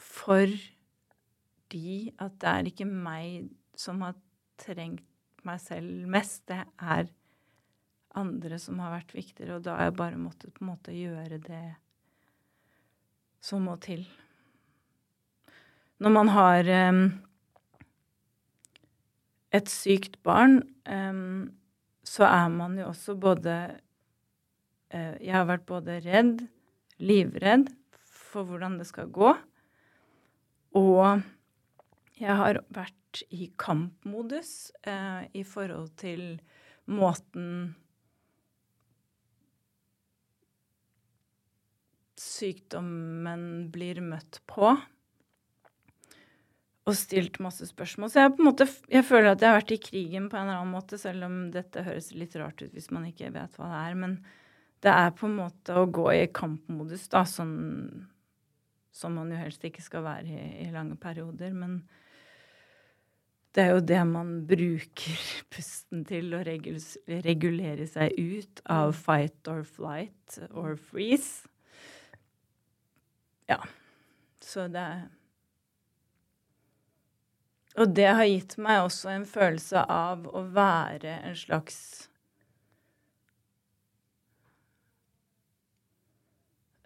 Fordi 0.00 2.14
at 2.16 2.38
det 2.40 2.48
er 2.48 2.70
ikke 2.70 2.86
meg 2.88 3.50
som 3.76 4.02
har 4.04 4.16
trengt 4.60 5.06
meg 5.44 5.60
selv 5.62 6.08
mest. 6.10 6.44
Det 6.48 6.62
er 6.80 7.08
andre 8.14 8.58
som 8.62 8.78
har 8.82 8.94
vært 8.94 9.14
viktigere, 9.16 9.58
og 9.58 9.64
da 9.66 9.76
har 9.78 9.90
jeg 9.90 9.98
bare 9.98 10.20
måttet 10.20 10.54
på 10.54 10.64
en 10.64 10.70
måte 10.72 10.94
gjøre 10.94 11.40
det 11.42 11.64
som 13.44 13.66
må 13.66 13.76
til. 13.82 14.06
Når 16.02 16.14
man 16.14 16.30
har 16.32 16.70
um, 16.90 17.04
et 19.54 19.70
sykt 19.70 20.18
barn, 20.26 20.62
um, 20.88 21.52
så 22.04 22.26
er 22.28 22.50
man 22.52 22.78
jo 22.78 22.90
også 22.90 23.14
både 23.16 23.54
uh, 24.92 25.14
Jeg 25.20 25.34
har 25.34 25.46
vært 25.48 25.66
både 25.68 26.00
redd, 26.04 26.42
livredd 26.98 27.70
for 28.04 28.46
hvordan 28.48 28.78
det 28.80 28.88
skal 28.88 29.10
gå, 29.14 29.30
og 30.74 31.22
jeg 32.18 32.34
har 32.34 32.60
vært 32.74 32.96
i 33.30 33.50
kampmodus 33.60 34.72
eh, 34.82 35.24
i 35.32 35.44
forhold 35.46 35.92
til 36.00 36.40
måten 36.90 37.74
sykdommen 42.20 43.70
blir 43.72 44.00
møtt 44.04 44.40
på. 44.50 44.74
Og 46.84 46.96
stilt 46.98 47.38
masse 47.40 47.64
spørsmål. 47.70 48.10
Så 48.12 48.20
jeg, 48.20 48.32
på 48.36 48.42
en 48.42 48.48
måte, 48.50 48.66
jeg 48.92 49.06
føler 49.08 49.32
at 49.32 49.42
jeg 49.42 49.50
har 49.50 49.60
vært 49.60 49.72
i 49.72 49.80
krigen 49.80 50.26
på 50.28 50.36
en 50.36 50.48
eller 50.48 50.60
annen 50.60 50.74
måte, 50.74 50.98
selv 51.00 51.24
om 51.24 51.38
dette 51.54 51.84
høres 51.86 52.10
litt 52.12 52.36
rart 52.36 52.60
ut 52.60 52.74
hvis 52.74 52.90
man 52.92 53.06
ikke 53.08 53.32
vet 53.32 53.56
hva 53.56 53.70
det 53.70 53.78
er. 53.80 54.00
Men 54.02 54.18
det 54.84 54.92
er 54.92 55.14
på 55.16 55.30
en 55.30 55.38
måte 55.38 55.78
å 55.80 55.86
gå 55.88 56.10
i 56.12 56.26
kampmodus, 56.28 57.06
da, 57.12 57.24
sånn 57.28 57.54
som 58.94 59.16
man 59.16 59.32
jo 59.32 59.38
helst 59.40 59.64
ikke 59.66 59.82
skal 59.82 60.04
være 60.04 60.28
i, 60.28 60.42
i 60.66 60.72
lange 60.74 60.98
perioder. 61.00 61.56
Men 61.56 61.80
det 63.54 63.62
er 63.62 63.70
jo 63.70 63.82
det 63.86 64.00
man 64.10 64.30
bruker 64.50 65.26
pusten 65.52 66.02
til 66.08 66.32
å 66.34 66.40
regulere 66.42 67.86
seg 67.86 68.16
ut 68.18 68.62
av 68.66 68.90
mm. 68.90 68.96
fight 68.98 69.50
or 69.50 69.62
flight 69.62 70.38
or 70.50 70.74
freeze. 70.74 71.46
Ja. 73.46 73.60
Så 74.42 74.66
det 74.68 74.80
er 74.80 75.04
Og 77.74 77.90
det 77.90 78.06
har 78.06 78.26
gitt 78.30 78.52
meg 78.62 78.84
også 78.84 79.08
en 79.10 79.24
følelse 79.26 79.80
av 79.90 80.28
å 80.30 80.44
være 80.54 81.16
en 81.26 81.34
slags 81.34 81.78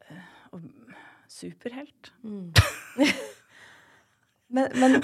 uh, 0.09 0.63
superhelt. 1.29 2.13
Mm. 2.25 2.55
men, 4.57 4.73
men 4.81 4.97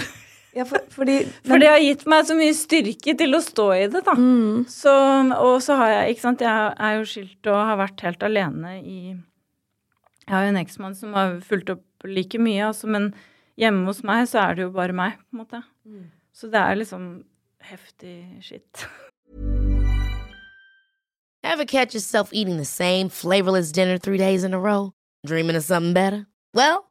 ja, 0.54 0.64
for, 0.68 0.82
fordi, 0.94 1.18
men... 1.26 1.34
for, 1.48 1.62
det 1.62 1.70
har 1.70 1.82
gitt 1.82 2.04
meg 2.10 2.26
så 2.28 2.36
mye 2.38 2.54
styrke 2.56 3.14
til 3.18 3.36
å 3.36 3.42
stå 3.42 3.68
i 3.76 3.84
det, 3.92 4.02
da. 4.06 4.16
Mm. 4.18 4.64
Så, 4.70 4.94
og 5.36 5.56
så 5.64 5.78
har 5.80 5.92
jeg, 5.92 6.14
ikke 6.14 6.26
sant, 6.28 6.44
jeg 6.44 6.74
er 6.88 6.98
jo 6.98 7.06
skilt 7.10 7.50
og 7.50 7.60
har 7.70 7.80
vært 7.82 8.04
helt 8.06 8.26
alene 8.26 8.76
i 8.80 8.98
Jeg 9.14 10.32
har 10.32 10.46
jo 10.46 10.54
en 10.54 10.62
eksmann 10.62 10.96
som 10.98 11.16
har 11.18 11.38
fulgt 11.44 11.72
opp 11.74 12.08
like 12.08 12.38
mye, 12.40 12.70
altså, 12.70 12.90
men 12.90 13.12
hjemme 13.60 13.86
hos 13.90 14.02
meg 14.06 14.28
så 14.30 14.44
er 14.46 14.58
det 14.58 14.66
jo 14.66 14.74
bare 14.74 14.96
meg, 14.96 15.18
på 15.28 15.36
en 15.36 15.42
måte. 15.44 15.64
Mm. 15.84 16.06
Så 16.34 16.50
det 16.50 16.60
er 16.60 16.78
liksom 16.80 17.08
heftig 17.64 18.16
skitt. 18.44 18.86
Ever 21.44 21.66
catch 21.66 21.94
yourself 21.94 22.30
eating 22.32 22.56
the 22.56 22.64
same 22.64 23.10
flavorless 23.10 23.70
dinner 23.70 23.98
three 23.98 24.16
days 24.16 24.44
in 24.44 24.54
a 24.54 24.58
row? 24.58 24.92
Dreaming 25.26 25.56
of 25.56 25.62
something 25.62 25.92
better? 25.92 26.26
Well, 26.54 26.90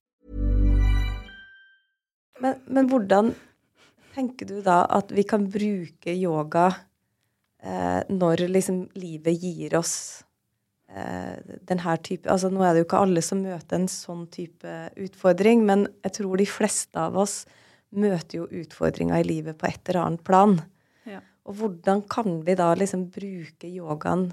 Men, 2.41 2.57
men, 2.65 2.89
hvordan 2.89 3.31
tenker 4.15 4.49
du 4.49 4.57
da 4.65 4.83
at 4.91 5.13
vi 5.13 5.23
kan 5.27 5.45
bruke 5.51 6.13
yoga 6.15 6.67
eh, 7.63 8.01
når 8.09 8.47
liksom 8.49 8.83
livet 8.99 9.37
gir 9.39 9.77
oss 9.79 9.95
eh, 10.89 11.37
den 11.69 11.83
her 11.85 12.01
type 12.03 12.29
Altså 12.31 12.49
nå 12.51 12.65
er 12.65 12.73
det 12.73 12.83
jo 12.83 12.89
ikke 12.89 13.03
alle 13.05 13.23
som 13.25 13.43
møter 13.45 13.77
en 13.77 13.89
sånn 13.91 14.25
type 14.33 14.75
utfordring, 14.99 15.65
men 15.67 15.85
jeg 16.01 16.17
tror 16.19 16.41
de 16.41 16.49
fleste 16.49 16.99
av 16.99 17.19
oss 17.21 17.43
møter 17.91 18.41
jo 18.41 18.49
utfordringer 18.61 19.21
i 19.21 19.27
livet 19.27 19.59
på 19.59 19.67
et 19.67 19.89
eller 19.91 20.05
annet 20.05 20.23
plan. 20.25 20.57
Ja. 21.05 21.19
Og 21.45 21.59
hvordan 21.59 22.03
kan 22.09 22.39
vi 22.47 22.55
da 22.57 22.71
liksom 22.77 23.09
bruke 23.13 23.69
yogaen 23.69 24.29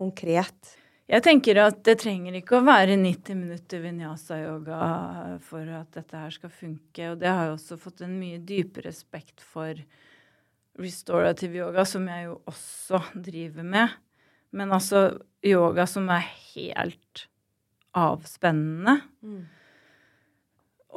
konkret 0.00 0.76
jeg 1.10 1.24
tenker 1.26 1.58
at 1.58 1.80
det 1.86 1.96
trenger 2.04 2.36
ikke 2.38 2.60
å 2.60 2.66
være 2.66 2.94
90 3.00 3.38
minutter 3.38 3.82
vinyasa-yoga 3.82 4.82
for 5.42 5.72
at 5.80 5.96
dette 5.96 6.20
her 6.20 6.34
skal 6.34 6.52
funke. 6.54 7.08
Og 7.10 7.18
det 7.18 7.30
har 7.30 7.48
jeg 7.48 7.56
også 7.56 7.78
fått 7.82 8.04
en 8.06 8.14
mye 8.20 8.38
dypere 8.46 8.86
respekt 8.86 9.42
for 9.42 9.74
restorative 10.80 11.58
yoga, 11.58 11.84
som 11.88 12.06
jeg 12.06 12.28
jo 12.28 12.36
også 12.50 13.02
driver 13.28 13.66
med. 13.66 13.96
Men 14.54 14.74
altså 14.74 15.08
yoga 15.46 15.86
som 15.90 16.06
er 16.14 16.28
helt 16.52 17.24
avspennende. 17.98 19.00
Mm. 19.26 19.48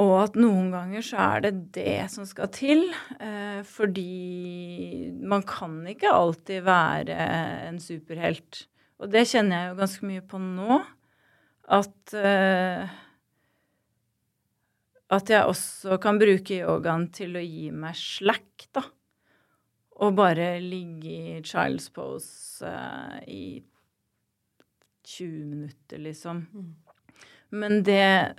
Og 0.04 0.14
at 0.24 0.38
noen 0.38 0.70
ganger 0.74 1.06
så 1.06 1.26
er 1.26 1.44
det 1.46 1.54
det 1.76 1.98
som 2.14 2.26
skal 2.30 2.50
til. 2.54 2.86
Eh, 3.18 3.62
fordi 3.66 5.10
man 5.22 5.46
kan 5.46 5.82
ikke 5.90 6.14
alltid 6.14 6.66
være 6.66 7.18
en 7.70 7.82
superhelt. 7.82 8.68
Og 9.04 9.12
det 9.12 9.26
kjenner 9.28 9.58
jeg 9.58 9.72
jo 9.72 9.80
ganske 9.82 10.08
mye 10.08 10.24
på 10.32 10.40
nå. 10.40 10.80
At 11.78 12.16
uh, 12.16 13.00
At 15.14 15.30
jeg 15.30 15.46
også 15.46 16.00
kan 16.02 16.20
bruke 16.20 16.62
yogaen 16.64 17.10
til 17.14 17.36
å 17.38 17.44
gi 17.44 17.68
meg 17.76 18.00
slack, 18.00 18.68
da. 18.74 18.86
Og 20.04 20.16
bare 20.18 20.56
ligge 20.64 21.12
i 21.12 21.42
child's 21.46 21.92
pose 21.94 22.66
uh, 22.66 23.20
i 23.28 23.60
20 25.04 25.46
minutter, 25.52 26.02
liksom. 26.02 26.42
Men 27.54 27.84
det 27.86 28.34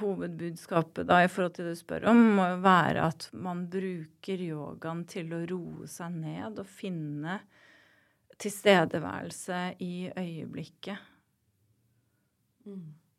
hovedbudskapet 0.00 1.06
da 1.06 1.20
i 1.22 1.28
forhold 1.30 1.54
til 1.54 1.68
det 1.68 1.76
du 1.76 1.80
spør 1.84 2.08
om, 2.10 2.22
må 2.40 2.48
jo 2.48 2.58
være 2.64 3.04
at 3.12 3.28
man 3.36 3.62
bruker 3.70 4.42
yogaen 4.42 5.04
til 5.10 5.30
å 5.36 5.44
roe 5.52 5.86
seg 5.90 6.16
ned 6.18 6.58
og 6.58 6.66
finne 6.66 7.38
tilstedeværelse 8.40 9.60
i 9.84 10.10
øyeblikket. 10.16 10.98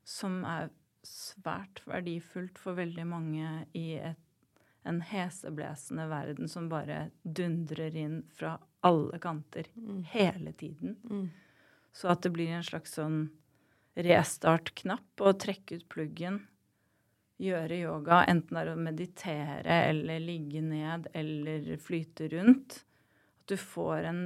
Som 0.08 0.42
er 0.48 0.70
svært 1.06 1.82
verdifullt 1.90 2.60
for 2.62 2.78
veldig 2.78 3.06
mange 3.10 3.54
i 3.78 3.96
et, 3.98 4.20
en 4.86 5.02
heseblesende 5.06 6.08
verden 6.10 6.50
som 6.50 6.70
bare 6.70 7.12
dundrer 7.22 7.94
inn 8.02 8.24
fra 8.34 8.56
alle 8.82 9.20
kanter 9.22 9.68
hele 10.10 10.54
tiden. 10.58 10.96
Så 11.94 12.10
at 12.10 12.24
det 12.26 12.32
blir 12.34 12.50
en 12.50 12.66
slags 12.66 12.96
sånn 12.98 13.28
restart-knapp 13.94 15.22
og 15.22 15.40
trekke 15.44 15.78
ut 15.78 15.90
pluggen. 15.92 16.40
Gjøre 17.42 17.78
yoga, 17.82 18.24
enten 18.30 18.58
det 18.58 18.64
er 18.64 18.72
å 18.72 18.80
meditere 18.80 19.78
eller 19.90 20.22
ligge 20.22 20.62
ned 20.66 21.08
eller 21.14 21.76
flyte 21.82 22.30
rundt. 22.34 22.82
At 23.42 23.54
du 23.54 23.58
får 23.58 24.10
en 24.10 24.24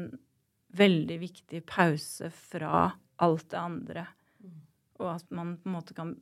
veldig 0.76 1.18
viktig 1.22 1.62
pause 1.70 2.30
fra 2.34 2.90
alt 3.24 3.48
det 3.52 3.60
andre. 3.60 4.06
Og 5.00 5.10
at 5.18 5.32
man 5.36 5.56
på 5.60 5.70
en 5.70 5.76
måte 5.76 5.96
kan 5.98 6.16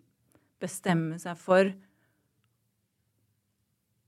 bestemme 0.64 1.20
seg 1.22 1.38
for 1.39 1.74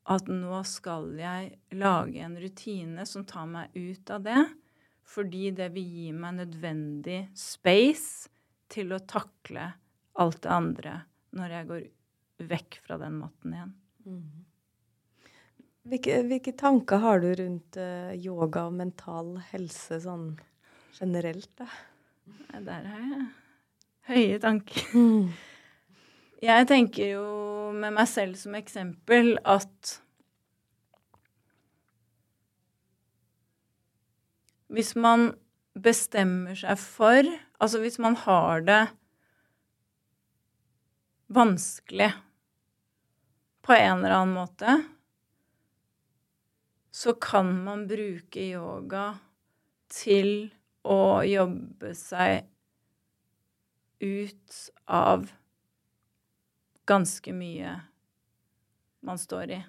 at 0.06 0.30
nå 0.30 0.60
skal 0.70 1.16
jeg 1.18 1.56
lage 1.82 2.22
en 2.22 2.38
rutine 2.38 3.08
som 3.10 3.26
tar 3.26 3.48
meg 3.50 3.74
ut 3.74 4.12
av 4.14 4.26
det, 4.28 4.44
fordi 5.06 5.50
det 5.58 5.72
vil 5.74 5.90
gi 5.98 6.12
meg 6.14 6.38
nødvendig 6.40 7.20
space 7.38 8.30
til 8.72 8.94
å 8.94 9.02
takle 9.06 9.72
alt 10.22 10.42
det 10.46 10.54
andre 10.54 10.98
når 11.36 11.58
jeg 11.58 11.70
går 11.72 11.88
vekk 12.52 12.80
fra 12.86 13.00
den 13.02 13.18
matten 13.22 13.58
igjen. 13.58 13.74
Hvilke, 15.86 16.24
hvilke 16.26 16.50
tanker 16.58 16.98
har 17.04 17.20
du 17.22 17.28
rundt 17.38 17.78
eh, 17.78 18.16
yoga 18.18 18.64
og 18.66 18.74
mental 18.74 19.36
helse 19.52 20.00
sånn 20.02 20.32
generelt, 20.98 21.52
da? 21.60 21.68
Ja, 22.50 22.62
Der 22.66 22.88
har 22.90 23.04
jeg 23.12 23.28
høye 24.10 24.40
tanker. 24.42 24.96
Jeg 26.46 26.68
tenker 26.70 27.12
jo 27.12 27.28
med 27.78 27.94
meg 27.96 28.10
selv 28.10 28.38
som 28.38 28.58
eksempel 28.58 29.36
at 29.46 29.94
hvis 34.74 34.92
man 34.98 35.30
bestemmer 35.76 36.58
seg 36.58 36.82
for 36.82 37.30
Altså 37.56 37.80
hvis 37.80 37.96
man 38.04 38.18
har 38.20 38.66
det 38.68 38.82
vanskelig 41.32 42.10
på 43.66 43.74
en 43.74 44.04
eller 44.04 44.18
annen 44.18 44.36
måte, 44.36 44.74
så 46.96 47.14
kan 47.14 47.64
man 47.64 47.88
bruke 47.88 48.40
yoga 48.40 49.18
til 49.92 50.30
å 50.88 51.26
jobbe 51.28 51.90
seg 51.98 52.46
ut 54.00 54.60
av 54.88 55.26
ganske 56.88 57.34
mye 57.36 57.74
man 59.04 59.20
står 59.20 59.52
i. 59.58 59.60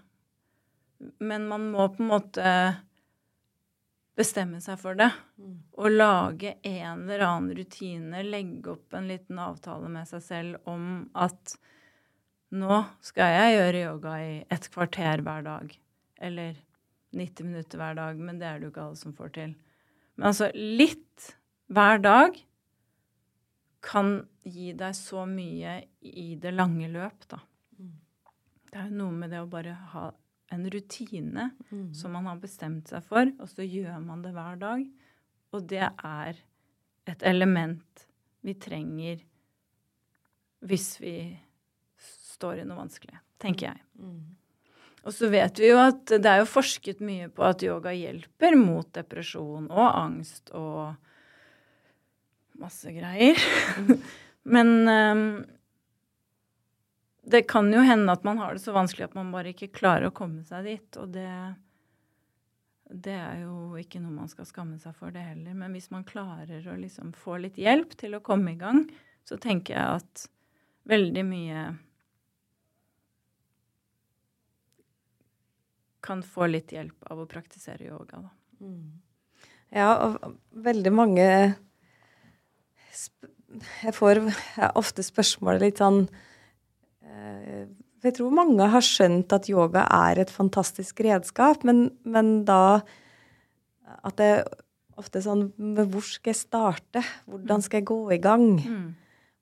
Men 1.19 1.49
man 1.51 1.65
må 1.73 1.89
på 1.97 2.05
en 2.05 2.13
måte 2.13 2.53
bestemme 4.15 4.61
seg 4.63 4.79
for 4.85 4.95
det. 4.95 5.11
Og 5.83 5.97
lage 5.97 6.55
en 6.63 7.09
eller 7.09 7.27
annen 7.27 7.57
rutine, 7.59 8.23
legge 8.23 8.77
opp 8.77 8.95
en 8.95 9.11
liten 9.11 9.43
avtale 9.43 9.91
med 9.91 10.07
seg 10.13 10.23
selv 10.29 10.71
om 10.71 11.09
at 11.19 11.57
nå 12.55 12.85
skal 13.11 13.35
jeg 13.35 13.59
gjøre 13.59 13.83
yoga 13.83 14.15
i 14.23 14.33
et 14.47 14.71
kvarter 14.71 15.27
hver 15.27 15.43
dag. 15.51 15.77
Eller 16.23 16.63
90 17.17 17.49
minutter 17.49 17.81
hver 17.81 17.97
dag, 17.99 18.21
men 18.21 18.39
det 18.41 18.49
er 18.49 18.59
det 18.59 18.69
jo 18.69 18.75
ikke 18.75 18.85
alle 18.89 19.01
som 19.01 19.15
får 19.17 19.33
til. 19.37 19.57
Men 20.17 20.31
altså 20.31 20.51
litt 20.55 21.31
hver 21.73 22.01
dag 22.05 22.39
kan 23.87 24.17
gi 24.47 24.73
deg 24.79 24.95
så 24.99 25.25
mye 25.29 25.79
i 26.01 26.29
det 26.41 26.53
lange 26.55 26.89
løp, 26.91 27.27
da. 27.31 27.41
Det 28.67 28.81
er 28.81 28.89
jo 28.91 28.99
noe 29.01 29.15
med 29.15 29.33
det 29.33 29.41
å 29.41 29.51
bare 29.51 29.75
ha 29.95 30.09
en 30.55 30.67
rutine 30.71 31.49
som 31.97 32.13
man 32.15 32.29
har 32.31 32.39
bestemt 32.43 32.91
seg 32.93 33.05
for, 33.07 33.31
og 33.41 33.49
så 33.51 33.67
gjør 33.67 33.99
man 34.03 34.23
det 34.23 34.35
hver 34.37 34.59
dag. 34.61 34.85
Og 35.55 35.67
det 35.71 35.87
er 35.87 36.39
et 37.07 37.23
element 37.27 38.07
vi 38.47 38.55
trenger 38.59 39.23
hvis 40.67 40.89
vi 41.01 41.17
står 42.03 42.63
i 42.63 42.67
noe 42.67 42.79
vanskelig, 42.79 43.19
tenker 43.43 43.71
jeg. 43.71 43.83
Og 45.07 45.15
så 45.15 45.29
vet 45.31 45.61
vi 45.63 45.71
jo 45.71 45.79
at 45.79 46.11
det 46.11 46.27
er 46.27 46.41
jo 46.43 46.49
forsket 46.51 47.03
mye 47.05 47.29
på 47.31 47.45
at 47.47 47.63
yoga 47.63 47.93
hjelper 47.95 48.57
mot 48.59 48.89
depresjon 48.97 49.69
og 49.71 49.87
angst 49.87 50.51
og 50.51 50.97
masse 52.59 52.91
greier. 52.91 53.39
Men 54.57 54.73
um, 54.91 55.29
det 57.27 57.45
kan 57.51 57.71
jo 57.71 57.85
hende 57.87 58.11
at 58.13 58.27
man 58.27 58.43
har 58.43 58.57
det 58.57 58.65
så 58.65 58.75
vanskelig 58.75 59.09
at 59.09 59.17
man 59.19 59.31
bare 59.35 59.55
ikke 59.55 59.71
klarer 59.75 60.11
å 60.11 60.17
komme 60.17 60.43
seg 60.47 60.67
dit. 60.67 60.99
Og 60.99 61.15
det, 61.15 61.31
det 62.91 63.15
er 63.15 63.45
jo 63.45 63.79
ikke 63.79 64.03
noe 64.03 64.15
man 64.15 64.31
skal 64.31 64.49
skamme 64.49 64.79
seg 64.83 64.95
for, 64.99 65.15
det 65.15 65.23
heller. 65.23 65.55
Men 65.55 65.75
hvis 65.77 65.93
man 65.95 66.07
klarer 66.07 66.67
å 66.67 66.79
liksom 66.83 67.15
få 67.15 67.39
litt 67.47 67.59
hjelp 67.63 67.95
til 67.99 68.19
å 68.19 68.25
komme 68.27 68.55
i 68.57 68.61
gang, 68.61 68.89
så 69.27 69.39
tenker 69.43 69.79
jeg 69.79 70.01
at 70.01 70.27
veldig 70.87 71.27
mye 71.27 71.67
kan 76.07 76.23
få 76.25 76.49
litt 76.51 76.73
hjelp 76.75 77.11
av 77.11 77.23
å 77.23 77.29
praktisere 77.31 77.89
yoga, 77.89 78.23
da. 78.23 78.31
Ja, 79.75 79.91
og 80.07 80.37
veldig 80.65 80.93
mange 80.95 81.25
Jeg 83.85 83.93
får 83.93 84.21
jeg 84.23 84.71
ofte 84.79 85.05
spørsmål 85.05 85.59
litt 85.61 85.83
sånn 85.83 86.07
eh, 87.05 87.67
Jeg 88.07 88.15
tror 88.17 88.37
mange 88.39 88.69
har 88.73 88.85
skjønt 88.87 89.35
at 89.37 89.51
yoga 89.51 89.85
er 89.93 90.23
et 90.23 90.33
fantastisk 90.33 91.03
redskap, 91.05 91.67
men, 91.67 91.91
men 92.07 92.47
da 92.49 92.81
at 94.07 94.17
det 94.21 94.31
ofte 94.97 95.21
sånn 95.25 95.51
Hvor 95.59 96.05
skal 96.07 96.33
jeg 96.33 96.41
starte? 96.41 97.03
Hvordan 97.29 97.65
skal 97.65 97.83
jeg 97.83 97.91
gå 97.91 98.01
i 98.17 98.23
gang? 98.23 98.49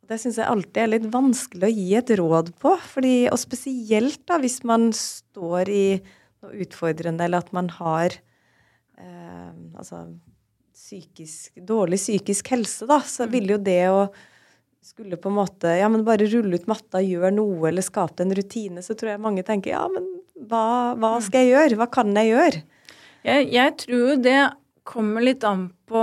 Det 0.04 0.18
syns 0.20 0.36
jeg 0.40 0.50
alltid 0.50 0.82
er 0.82 0.90
litt 0.92 1.06
vanskelig 1.12 1.68
å 1.68 1.72
gi 1.72 1.86
et 1.96 2.10
råd 2.18 2.50
på. 2.60 2.74
Fordi, 2.92 3.14
og 3.32 3.40
spesielt 3.40 4.20
da 4.28 4.36
hvis 4.42 4.58
man 4.68 4.90
står 4.92 5.70
i 5.72 5.86
noe 6.45 6.62
utfordrende, 6.64 7.26
eller 7.26 7.42
at 7.42 7.51
man 7.57 7.70
har 7.78 8.14
eh, 8.14 9.51
altså, 9.74 10.05
psykisk, 10.74 11.55
dårlig 11.66 11.99
psykisk 12.03 12.53
helse, 12.55 12.88
da, 12.90 13.01
så 13.01 13.28
vil 13.30 13.55
jo 13.55 13.61
det 13.62 13.82
å 13.90 14.07
skulle 14.84 15.16
på 15.16 15.30
en 15.30 15.38
måte 15.38 15.70
ja, 15.78 15.88
men 15.88 16.05
bare 16.05 16.28
rulle 16.28 16.59
ut 16.61 16.66
matta, 16.68 17.01
gjøre 17.01 17.32
noe 17.32 17.70
eller 17.70 17.84
skape 17.84 18.24
en 18.24 18.34
rutine, 18.36 18.84
så 18.84 18.92
tror 18.92 19.14
jeg 19.14 19.24
mange 19.24 19.45
tenker 19.47 19.72
ja, 19.72 19.84
men 19.88 20.05
hva, 20.45 20.92
hva 21.01 21.16
skal 21.24 21.45
jeg 21.45 21.55
gjøre? 21.55 21.78
Hva 21.80 21.88
kan 21.92 22.11
jeg 22.18 22.34
gjøre? 22.34 22.61
Jeg, 23.24 23.47
jeg 23.55 23.76
tror 23.80 24.18
det 24.20 24.40
kommer 24.84 25.24
litt 25.24 25.45
an 25.49 25.70
på 25.88 26.03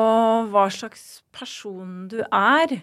hva 0.49 0.65
slags 0.73 1.21
person 1.35 2.07
du 2.09 2.23
er. 2.25 2.79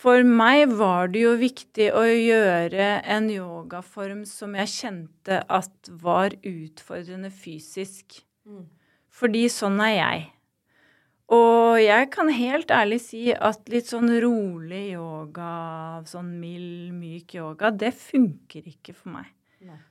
For 0.00 0.24
meg 0.24 0.70
var 0.78 1.10
det 1.12 1.26
jo 1.26 1.34
viktig 1.36 1.90
å 1.92 2.02
gjøre 2.08 2.84
en 3.04 3.26
yogaform 3.32 4.22
som 4.28 4.54
jeg 4.56 4.72
kjente 4.72 5.40
at 5.44 5.90
var 6.00 6.32
utfordrende 6.40 7.28
fysisk. 7.34 8.22
Fordi 9.12 9.42
sånn 9.52 9.76
er 9.84 9.92
jeg. 9.98 10.22
Og 11.30 11.76
jeg 11.78 12.08
kan 12.14 12.32
helt 12.32 12.72
ærlig 12.74 13.00
si 13.04 13.26
at 13.30 13.68
litt 13.70 13.90
sånn 13.92 14.08
rolig 14.24 14.94
yoga, 14.94 15.50
sånn 16.08 16.32
mild, 16.40 16.94
myk 16.96 17.36
yoga, 17.36 17.70
det 17.70 17.92
funker 17.94 18.64
ikke 18.72 18.96
for 18.96 19.12
meg. 19.18 19.28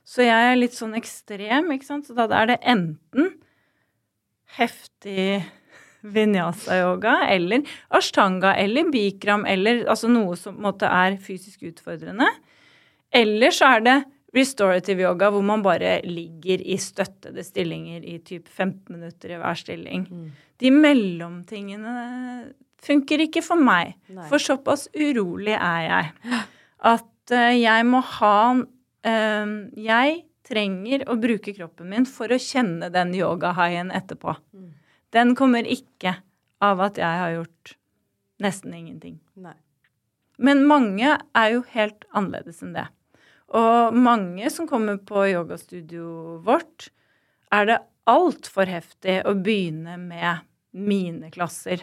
Så 0.04 0.26
jeg 0.26 0.50
er 0.50 0.58
litt 0.58 0.74
sånn 0.74 0.98
ekstrem, 0.98 1.70
ikke 1.72 1.86
sant. 1.86 2.10
Så 2.10 2.18
da 2.18 2.26
er 2.42 2.50
det 2.50 2.58
enten 2.66 3.30
heftig 4.58 5.46
vinyasa-yoga 6.02 7.16
eller 7.28 7.66
ashtanga 7.96 8.54
eller 8.56 8.88
bikram 8.92 9.44
eller 9.48 9.84
altså 9.90 10.08
noe 10.10 10.36
som 10.38 10.56
måte 10.62 10.88
er 10.88 11.18
fysisk 11.22 11.66
utfordrende. 11.68 12.28
Eller 13.10 13.54
så 13.54 13.74
er 13.76 13.84
det 13.86 13.98
restorative 14.36 15.02
yoga 15.02 15.30
hvor 15.34 15.42
man 15.44 15.62
bare 15.64 15.98
ligger 16.06 16.62
i 16.62 16.78
støttede 16.80 17.42
stillinger 17.44 18.04
i 18.06 18.18
typ 18.24 18.48
15 18.48 18.94
minutter 18.94 19.34
i 19.34 19.40
hver 19.40 19.58
stilling. 19.58 20.06
De 20.60 20.70
mellomtingene 20.74 21.94
funker 22.80 23.26
ikke 23.26 23.42
for 23.44 23.60
meg. 23.60 23.96
Nei. 24.08 24.26
For 24.30 24.42
såpass 24.42 24.88
urolig 24.94 25.56
er 25.56 25.86
jeg 25.86 26.42
at 26.90 27.34
eh, 27.36 27.60
jeg 27.60 27.86
må 27.88 28.00
ha 28.16 28.36
eh, 29.04 29.56
Jeg 29.76 30.20
trenger 30.50 31.04
å 31.06 31.14
bruke 31.20 31.52
kroppen 31.54 31.92
min 31.92 32.06
for 32.08 32.32
å 32.32 32.38
kjenne 32.40 32.88
den 32.90 33.12
yogahaien 33.14 33.92
etterpå. 33.94 34.34
Den 35.14 35.34
kommer 35.38 35.66
ikke 35.66 36.16
av 36.62 36.80
at 36.84 37.00
jeg 37.00 37.22
har 37.22 37.34
gjort 37.34 37.74
nesten 38.40 38.74
ingenting. 38.76 39.18
Nei. 39.34 39.56
Men 40.40 40.64
mange 40.68 41.18
er 41.36 41.52
jo 41.52 41.62
helt 41.74 42.06
annerledes 42.16 42.62
enn 42.64 42.74
det. 42.76 42.86
Og 43.56 43.96
mange 43.96 44.48
som 44.54 44.68
kommer 44.70 45.00
på 45.02 45.26
yogastudioet 45.32 46.44
vårt, 46.46 46.90
er 47.50 47.66
det 47.66 47.80
altfor 48.08 48.70
heftig 48.70 49.20
å 49.26 49.34
begynne 49.36 49.96
med 50.00 50.46
mine 50.70 51.32
klasser. 51.34 51.82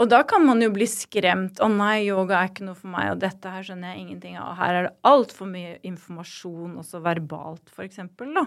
Og 0.00 0.08
da 0.08 0.22
kan 0.24 0.46
man 0.46 0.62
jo 0.64 0.70
bli 0.72 0.86
skremt. 0.88 1.58
'Å 1.60 1.68
nei, 1.68 2.08
yoga 2.08 2.38
er 2.38 2.48
ikke 2.48 2.64
noe 2.64 2.78
for 2.78 2.88
meg', 2.88 3.10
og 3.12 3.18
'dette 3.20 3.50
her 3.52 3.64
skjønner 3.66 3.92
jeg 3.92 4.00
ingenting 4.00 4.36
av'. 4.40 4.56
Her 4.56 4.74
er 4.74 4.82
det 4.88 4.96
altfor 5.04 5.48
mye 5.50 5.76
informasjon, 5.84 6.78
også 6.80 7.02
verbalt, 7.04 7.68
eksempel, 7.84 8.32
da. 8.32 8.46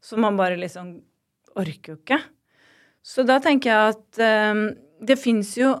Så 0.00 0.16
man 0.16 0.36
bare 0.36 0.56
liksom 0.56 1.02
orker 1.56 1.92
jo 1.92 1.98
ikke. 1.98 2.22
Så 3.02 3.24
da 3.26 3.38
tenker 3.42 3.72
jeg 3.72 3.94
at 3.94 4.22
eh, 4.22 4.64
det 5.08 5.18
fins 5.20 5.54
jo 5.58 5.76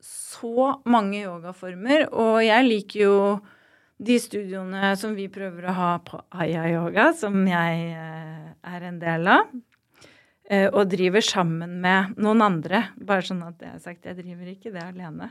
så 0.00 0.76
mange 0.88 1.20
yogaformer, 1.24 2.06
og 2.16 2.40
jeg 2.44 2.66
liker 2.66 3.00
jo 3.02 3.16
de 4.00 4.16
studioene 4.16 4.94
som 4.96 5.12
vi 5.16 5.26
prøver 5.32 5.66
å 5.68 5.76
ha 5.76 5.90
på 6.04 6.22
Aya 6.32 6.64
Yoga, 6.72 7.10
som 7.16 7.42
jeg 7.48 7.90
eh, 7.92 8.46
er 8.74 8.86
en 8.88 9.00
del 9.02 9.28
av. 9.28 9.50
Eh, 10.50 10.66
og 10.66 10.88
driver 10.90 11.22
sammen 11.22 11.76
med 11.84 12.16
noen 12.18 12.42
andre. 12.42 12.88
Bare 12.96 13.22
sånn 13.22 13.44
at 13.46 13.60
det 13.60 13.68
er 13.70 13.82
sagt, 13.84 14.08
jeg 14.08 14.18
driver 14.18 14.48
ikke 14.50 14.72
det 14.74 14.82
alene. 14.82 15.28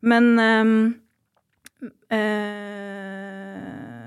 Men 0.00 0.24
um, 0.40 0.72
uh, 2.10 3.99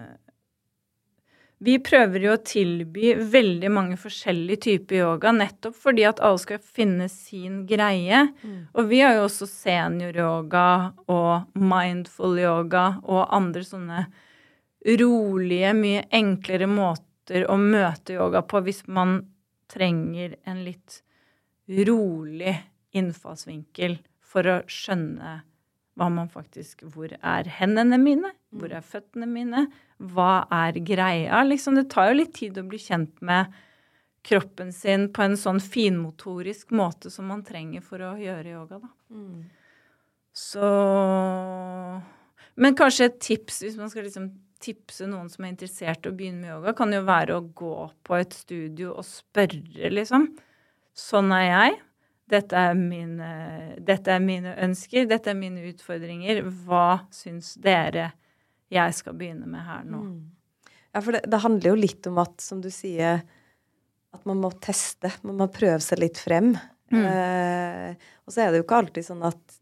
Vi 1.64 1.78
prøver 1.80 2.26
jo 2.26 2.34
å 2.36 2.42
tilby 2.44 3.14
veldig 3.32 3.70
mange 3.72 3.96
forskjellige 4.00 4.64
typer 4.66 4.98
yoga, 5.00 5.32
nettopp 5.36 5.78
fordi 5.80 6.04
at 6.10 6.20
alle 6.20 6.42
skal 6.42 6.60
finne 6.60 7.08
sin 7.12 7.62
greie. 7.70 8.26
Mm. 8.44 8.58
Og 8.74 8.90
vi 8.90 9.00
har 9.04 9.16
jo 9.16 9.28
også 9.30 9.48
senioryoga 9.48 10.66
og 11.14 11.56
mindful 11.56 12.36
yoga 12.42 12.88
og 13.06 13.32
andre 13.38 13.64
sånne 13.68 14.04
rolige, 15.00 15.72
mye 15.78 16.04
enklere 16.12 16.68
måter 16.68 17.48
å 17.48 17.56
møte 17.60 18.18
yoga 18.18 18.44
på 18.44 18.60
hvis 18.66 18.84
man 18.92 19.22
trenger 19.72 20.36
en 20.44 20.66
litt 20.66 21.00
rolig 21.88 22.58
innfallsvinkel 22.94 24.02
for 24.34 24.50
å 24.52 24.60
skjønne 24.68 25.40
hva 25.94 26.08
man 26.10 26.30
faktisk 26.32 26.82
Hvor 26.90 27.12
er 27.14 27.50
hendene 27.60 28.00
mine? 28.02 28.34
Hvor 28.50 28.72
er 28.74 28.82
føttene 28.82 29.28
mine? 29.30 29.68
Hva 30.04 30.46
er 30.52 30.80
greia? 30.84 31.44
Liksom, 31.48 31.78
det 31.80 31.90
tar 31.94 32.12
jo 32.12 32.20
litt 32.20 32.34
tid 32.36 32.58
å 32.60 32.66
bli 32.68 32.80
kjent 32.82 33.22
med 33.24 33.54
kroppen 34.24 34.72
sin 34.76 35.10
på 35.14 35.24
en 35.26 35.36
sånn 35.40 35.60
finmotorisk 35.64 36.72
måte 36.76 37.12
som 37.12 37.28
man 37.32 37.44
trenger 37.48 37.84
for 37.84 38.04
å 38.04 38.14
gjøre 38.20 38.56
yoga, 38.56 38.80
da. 38.84 38.92
Mm. 39.14 39.44
Så 40.34 40.70
Men 42.56 42.76
kanskje 42.78 43.08
et 43.10 43.20
tips, 43.22 43.64
hvis 43.64 43.78
man 43.78 43.90
skal 43.90 44.06
liksom 44.06 44.28
tipse 44.64 45.08
noen 45.10 45.30
som 45.32 45.44
er 45.44 45.54
interessert 45.54 46.06
i 46.06 46.12
å 46.12 46.16
begynne 46.16 46.44
med 46.44 46.52
yoga, 46.52 46.74
kan 46.78 46.94
jo 46.94 47.02
være 47.06 47.38
å 47.38 47.46
gå 47.58 47.78
på 48.06 48.20
et 48.20 48.36
studio 48.38 48.94
og 48.94 49.08
spørre, 49.08 49.90
liksom. 49.92 50.30
Sånn 50.94 51.34
er 51.34 51.48
jeg. 51.48 51.80
Dette 52.34 52.60
er, 52.70 52.78
mine, 52.78 53.30
dette 53.84 54.14
er 54.14 54.22
mine 54.24 54.54
ønsker. 54.64 55.08
Dette 55.10 55.34
er 55.34 55.38
mine 55.38 55.66
utfordringer. 55.72 56.44
Hva 56.64 57.04
syns 57.14 57.56
dere 57.62 58.12
jeg 58.74 58.98
skal 58.98 59.18
begynne 59.18 59.50
med 59.50 59.66
her 59.66 59.88
nå? 59.88 60.02
Mm. 60.10 60.70
Ja, 60.94 61.02
for 61.02 61.16
det, 61.16 61.24
det, 61.30 61.42
handler 61.42 61.74
jo 61.74 61.80
litt 61.80 62.08
om 62.10 62.20
at, 62.22 62.36
som 62.44 62.62
du 62.62 62.70
sier, 62.74 63.24
at 64.14 64.30
man 64.30 64.42
må 64.44 64.52
teste. 64.62 65.10
Man 65.26 65.40
må 65.42 65.50
prøve 65.54 65.82
seg 65.82 66.04
litt 66.04 66.22
frem. 66.22 66.52
Mm. 66.94 67.02
Eh, 67.02 68.10
og 68.26 68.34
så 68.34 68.44
er 68.44 68.52
det 68.52 68.62
jo 68.62 68.68
ikke 68.68 68.82
alltid 68.84 69.08
sånn 69.08 69.26
at 69.26 69.60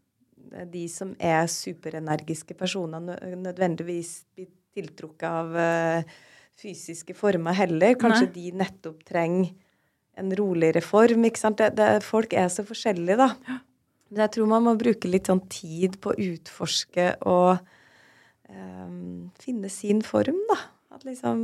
de 0.68 0.82
som 0.92 1.14
er 1.16 1.46
superenergiske 1.48 2.56
personer, 2.58 3.00
nødvendigvis 3.40 4.12
blir 4.36 4.50
tiltrukket 4.76 5.28
av 5.28 5.56
eh, 5.56 6.12
fysiske 6.60 7.16
former 7.16 7.56
heller. 7.56 7.96
Kanskje 8.00 8.28
Nei. 8.28 8.34
de 8.36 8.56
nettopp 8.60 9.00
trenger 9.08 9.52
en 10.20 10.32
roligere 10.36 10.82
form. 10.84 11.24
ikke 11.24 11.40
sant? 11.40 11.60
Det, 11.60 11.72
det, 11.78 12.02
folk 12.04 12.34
er 12.36 12.50
så 12.52 12.64
forskjellige, 12.68 13.16
da. 13.20 13.30
Ja. 13.48 13.60
Men 14.12 14.26
jeg 14.26 14.34
tror 14.34 14.50
man 14.50 14.66
må 14.66 14.74
bruke 14.76 15.08
litt 15.08 15.30
sånn 15.30 15.40
tid 15.48 15.96
på 16.04 16.12
å 16.12 16.18
utforske 16.20 17.14
og 17.24 17.62
finne 19.42 19.70
sin 19.72 20.02
form, 20.06 20.38
da. 20.50 20.58
At 20.92 21.04
liksom 21.08 21.42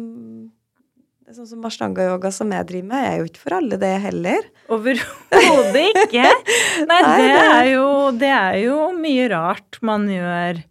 det 1.29 1.35
er 1.35 1.43
sånn 1.43 1.49
som 1.51 1.65
Ashtanga-yoga 1.69 2.31
som 2.33 2.53
jeg 2.57 2.65
driver 2.71 2.87
med, 2.89 3.03
jeg 3.05 3.13
er 3.13 3.19
jo 3.21 3.27
ikke 3.29 3.41
for 3.43 3.55
alle, 3.59 3.77
det 3.77 3.91
heller. 4.01 4.47
Overhodet 4.73 5.83
ikke. 5.91 6.23
Nei, 6.89 7.01
Nei 7.05 7.19
det, 7.21 7.35
er 7.35 7.67
jo, 7.69 7.83
det 8.17 8.31
er 8.33 8.57
jo 8.63 8.79
mye 8.97 9.27
rart 9.29 9.77
man 9.85 10.07
gjør 10.09 10.63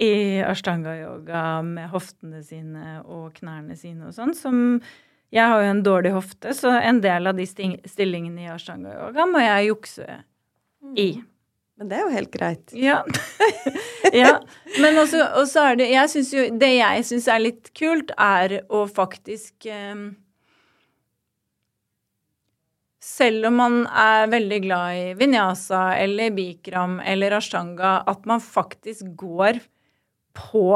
i 0.00 0.12
ashtanga-yoga 0.46 1.42
med 1.68 1.92
hoftene 1.92 2.40
sine 2.46 3.02
og 3.02 3.36
knærne 3.36 3.76
sine 3.76 4.08
og 4.08 4.16
sånn, 4.16 4.32
som 4.38 4.80
Jeg 5.28 5.44
har 5.44 5.60
jo 5.60 5.72
en 5.74 5.84
dårlig 5.84 6.14
hofte, 6.14 6.54
så 6.56 6.72
en 6.78 7.02
del 7.04 7.28
av 7.28 7.36
de 7.36 7.44
stillingene 7.44 8.46
i 8.46 8.48
ashtanga-yoga 8.54 9.28
må 9.28 9.44
jeg 9.44 9.68
jukse 9.68 10.06
i. 10.96 11.10
Men 11.78 11.90
det 11.90 11.98
er 11.98 12.06
jo 12.06 12.14
helt 12.14 12.32
greit. 12.34 12.72
Ja. 12.74 13.02
ja. 14.12 14.32
Men 14.82 14.98
også, 14.98 15.22
også 15.38 15.66
er 15.70 15.76
det 15.78 15.90
jeg 15.92 16.10
synes 16.10 16.32
jo, 16.34 16.46
Det 16.58 16.70
jeg 16.74 17.04
syns 17.06 17.28
er 17.30 17.44
litt 17.44 17.70
kult, 17.78 18.10
er 18.18 18.56
å 18.66 18.82
faktisk 18.90 19.68
um, 19.70 20.08
selv 23.08 23.48
om 23.48 23.58
man 23.60 23.78
er 23.86 24.26
veldig 24.32 24.58
glad 24.66 24.98
i 24.98 25.04
vinyasa 25.18 25.84
eller 26.02 26.34
bikram 26.34 26.98
eller 27.00 27.38
ashtanga, 27.38 28.00
at 28.10 28.26
man 28.28 28.42
faktisk 28.42 29.14
går 29.18 29.62
på 30.38 30.66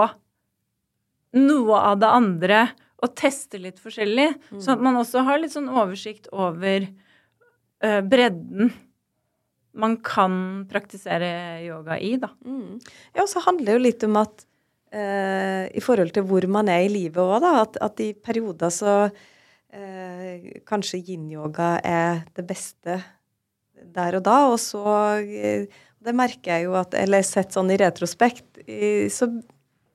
noe 1.32 1.82
av 1.90 1.98
det 1.98 2.12
andre 2.12 2.62
og 3.02 3.14
tester 3.18 3.58
litt 3.64 3.82
forskjellig. 3.82 4.30
Mm. 4.52 4.62
Sånn 4.62 4.76
at 4.76 4.86
man 4.86 4.98
også 5.00 5.26
har 5.26 5.42
litt 5.42 5.54
sånn 5.54 5.70
oversikt 5.72 6.30
over 6.30 6.86
uh, 6.86 8.00
bredden 8.06 8.70
man 9.72 9.96
kan 10.04 10.34
praktisere 10.70 11.62
yoga 11.64 11.98
i, 11.98 12.16
da. 12.20 12.32
Mm. 12.44 12.80
Ja, 13.14 13.24
og 13.24 13.30
så 13.30 13.42
handler 13.46 13.72
det 13.72 13.76
jo 13.78 13.84
litt 13.86 14.06
om 14.08 14.18
at 14.20 14.44
eh, 14.92 15.68
i 15.72 15.82
forhold 15.84 16.12
til 16.16 16.26
hvor 16.28 16.46
man 16.50 16.68
er 16.72 16.86
i 16.86 16.92
livet 16.92 17.22
òg, 17.22 17.38
da, 17.44 17.54
at, 17.64 17.78
at, 17.84 18.02
i 18.04 18.12
perioder 18.12 18.72
så 18.74 18.96
eh, 19.72 20.60
kanskje 20.68 21.00
yin-yoga 21.00 21.74
er 21.86 22.26
det 22.36 22.46
beste 22.48 23.00
der 23.82 24.18
og 24.20 24.26
da, 24.28 24.36
og 24.52 24.60
så 24.62 24.84
det 26.02 26.12
merker 26.14 26.52
jeg 26.54 26.68
jo 26.68 26.76
at 26.78 26.94
Eller 26.94 27.24
sett 27.26 27.54
sånn 27.54 27.70
i 27.74 27.78
retrospekt, 27.80 28.60
så 29.10 29.26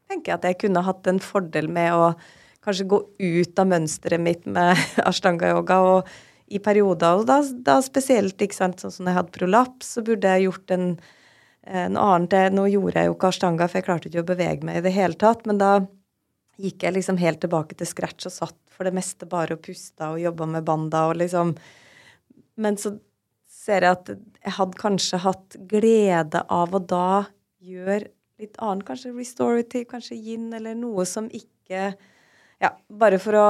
tenker 0.07 0.31
jeg 0.31 0.37
at 0.37 0.47
jeg 0.49 0.59
kunne 0.65 0.83
hatt 0.83 1.07
en 1.07 1.21
fordel 1.23 1.69
med 1.71 1.95
å 1.95 2.09
kanskje 2.67 2.87
gå 2.91 2.99
ut 2.99 3.61
av 3.61 3.69
mønsteret 3.71 4.21
mitt 4.21 4.47
med 4.49 4.75
ashtanga-yoga. 5.09 5.79
Og 5.87 6.11
i 6.47 6.59
perioder, 6.63 7.19
og 7.19 7.27
da, 7.27 7.41
da, 7.43 7.77
spesielt 7.83 8.41
ikke 8.41 8.55
sant, 8.55 8.79
sånn 8.79 8.93
som 8.93 9.09
jeg 9.09 9.17
hadde 9.17 9.35
prolaps, 9.35 9.93
så 9.97 10.03
burde 10.05 10.31
jeg 10.31 10.47
gjort 10.47 10.73
en, 10.75 10.85
en 11.67 11.97
annen 11.99 12.55
Nå 12.55 12.67
gjorde 12.71 13.01
jeg 13.01 13.09
jo 13.09 13.17
ikke 13.17 13.31
ashtanga, 13.33 13.67
for 13.67 13.79
jeg 13.79 13.87
klarte 13.87 14.11
ikke 14.11 14.23
å 14.23 14.29
bevege 14.31 14.67
meg 14.67 14.79
i 14.79 14.85
det 14.85 14.93
hele 14.95 15.19
tatt. 15.19 15.43
Men 15.49 15.59
da 15.59 15.71
gikk 16.57 16.87
jeg 16.87 16.95
liksom 16.95 17.19
helt 17.21 17.41
tilbake 17.43 17.77
til 17.77 17.89
scratch 17.89 18.29
og 18.29 18.33
satt 18.33 18.57
for 18.73 18.87
det 18.87 18.95
meste 18.95 19.27
bare 19.29 19.57
og 19.57 19.65
pusta 19.65 20.13
og 20.13 20.21
jobba 20.21 20.47
med 20.55 20.65
banda 20.67 21.07
og 21.09 21.19
liksom. 21.19 21.53
Men 22.57 22.79
så 22.81 22.95
ser 23.51 23.83
jeg 23.83 23.97
at 23.97 24.11
jeg 24.13 24.55
hadde 24.57 24.79
kanskje 24.79 25.21
hatt 25.25 25.57
glede 25.69 26.43
av 26.53 26.75
å 26.75 26.81
da 26.81 27.09
gjøre 27.63 28.07
litt 28.37 28.57
annet, 28.61 28.85
kanskje 28.87 29.15
restorative, 29.15 29.89
kanskje 29.89 30.15
yin, 30.15 30.51
eller 30.53 30.77
noe 30.77 31.05
som 31.09 31.29
ikke 31.33 31.91
Ja, 32.57 32.71
bare 32.89 33.19
for 33.21 33.37
å 33.37 33.47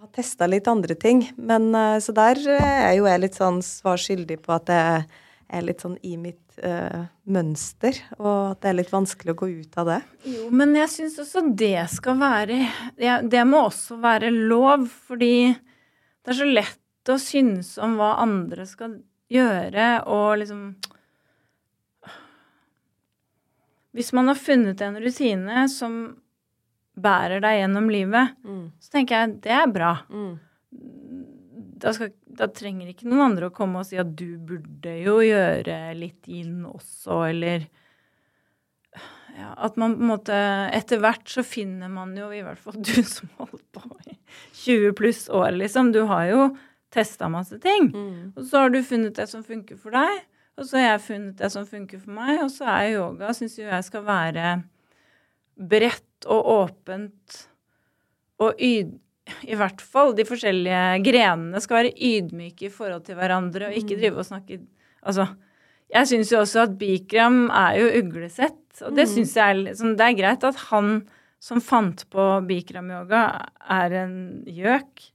ha 0.00 0.08
testa 0.16 0.46
litt 0.48 0.68
andre 0.70 0.94
ting. 0.96 1.24
Men 1.36 1.74
uh, 1.74 1.98
så 2.00 2.14
der 2.16 2.40
er 2.56 2.94
jo 2.96 3.08
jeg 3.08 3.24
litt 3.24 3.36
sånn 3.36 3.60
svar 3.64 4.00
skyldig 4.00 4.38
på 4.44 4.54
at 4.56 4.72
jeg 4.72 5.02
er 5.50 5.66
litt 5.66 5.82
sånn 5.82 5.98
i 6.06 6.14
mitt 6.20 6.60
uh, 6.64 7.04
mønster, 7.28 7.96
og 8.20 8.54
at 8.54 8.62
det 8.62 8.70
er 8.70 8.78
litt 8.78 8.92
vanskelig 8.92 9.34
å 9.34 9.40
gå 9.42 9.48
ut 9.60 9.80
av 9.82 9.90
det. 9.90 9.98
Jo, 10.30 10.46
men 10.54 10.76
jeg 10.78 10.92
syns 10.94 11.18
også 11.20 11.42
det 11.58 11.88
skal 11.92 12.20
være 12.20 12.60
ja, 13.02 13.18
Det 13.22 13.42
må 13.48 13.64
også 13.66 13.98
være 14.00 14.30
lov, 14.32 14.86
fordi 15.10 15.50
det 15.50 16.32
er 16.32 16.38
så 16.38 16.48
lett 16.48 17.10
å 17.10 17.18
synes 17.20 17.74
om 17.82 17.98
hva 17.98 18.14
andre 18.22 18.66
skal 18.68 19.00
gjøre, 19.30 19.90
og 20.10 20.40
liksom 20.42 20.64
hvis 23.96 24.12
man 24.14 24.30
har 24.30 24.38
funnet 24.38 24.80
en 24.86 24.98
rutine 25.02 25.64
som 25.70 25.94
bærer 27.02 27.42
deg 27.42 27.58
gjennom 27.60 27.90
livet, 27.92 28.36
mm. 28.44 28.64
så 28.80 28.94
tenker 28.94 29.16
jeg 29.16 29.36
det 29.46 29.54
er 29.56 29.68
bra. 29.72 29.92
Mm. 30.10 30.32
Da, 31.80 31.92
skal, 31.96 32.12
da, 32.24 32.48
trenger 32.52 32.90
ikke 32.90 33.08
noen 33.08 33.30
andre 33.30 33.48
å 33.48 33.54
komme 33.54 33.80
og 33.80 33.88
si 33.88 33.98
at 34.00 34.10
du 34.16 34.36
burde 34.36 34.94
jo 35.00 35.18
gjøre 35.24 35.78
litt 35.96 36.28
inn 36.30 36.66
også, 36.68 37.22
eller 37.30 37.64
ja, 39.38 39.52
At 39.62 39.78
man 39.78 39.94
på 39.94 40.02
en 40.02 40.10
måte 40.10 40.36
Etter 40.74 40.98
hvert 41.00 41.28
så 41.30 41.44
finner 41.46 41.88
man 41.88 42.16
jo, 42.18 42.28
i 42.34 42.42
hvert 42.42 42.60
fall 42.60 42.76
du 42.86 42.98
som 43.06 43.30
holdt 43.38 43.64
på 43.72 43.84
i 44.10 44.16
20 44.66 44.96
pluss 44.98 45.28
år, 45.32 45.54
liksom 45.56 45.94
Du 45.94 46.02
har 46.10 46.26
jo 46.30 46.50
testa 46.90 47.28
masse 47.30 47.54
ting. 47.62 47.86
Mm. 47.94 48.32
Og 48.34 48.46
så 48.50 48.64
har 48.64 48.72
du 48.74 48.80
funnet 48.82 49.14
det 49.14 49.28
som 49.30 49.44
funker 49.46 49.78
for 49.78 49.94
deg. 49.94 50.24
Og 50.58 50.66
så 50.66 50.80
har 50.80 50.88
jeg 50.88 51.04
funnet 51.06 51.38
det 51.38 51.50
som 51.54 51.66
funker 51.68 52.02
for 52.02 52.12
meg, 52.16 52.42
og 52.42 52.50
så 52.52 52.66
er 52.68 52.96
yoga 52.96 53.30
syns 53.36 53.54
jo 53.56 53.68
jeg 53.68 53.86
skal 53.86 54.02
være 54.04 54.56
bredt 55.70 56.09
og 56.28 56.50
åpent 56.56 57.44
og 58.42 58.58
yd... 58.58 58.98
I 59.46 59.54
hvert 59.54 59.78
fall 59.78 60.08
de 60.18 60.24
forskjellige 60.26 61.02
grenene 61.06 61.60
skal 61.62 61.84
være 61.84 61.92
ydmyke 61.94 62.66
i 62.66 62.72
forhold 62.72 63.04
til 63.06 63.14
hverandre, 63.14 63.68
og 63.68 63.76
ikke 63.78 63.98
drive 64.00 64.18
og 64.18 64.26
snakke 64.26 64.56
Altså, 65.06 65.28
jeg 65.94 66.08
syns 66.10 66.32
jo 66.32 66.40
også 66.40 66.64
at 66.64 66.72
Bikram 66.80 67.44
er 67.54 67.76
jo 67.78 67.92
uglesett, 68.00 68.58
og 68.82 68.96
det 68.98 69.06
syns 69.08 69.36
jeg 69.36 69.44
er 69.44 69.60
liksom, 69.60 69.94
Det 69.96 70.06
er 70.08 70.18
greit 70.18 70.44
at 70.48 70.58
han 70.72 70.90
som 71.40 71.62
fant 71.64 72.02
på 72.12 72.26
Bikram-yoga, 72.48 73.22
er 73.70 73.94
en 74.02 74.16
gjøk. 74.50 75.06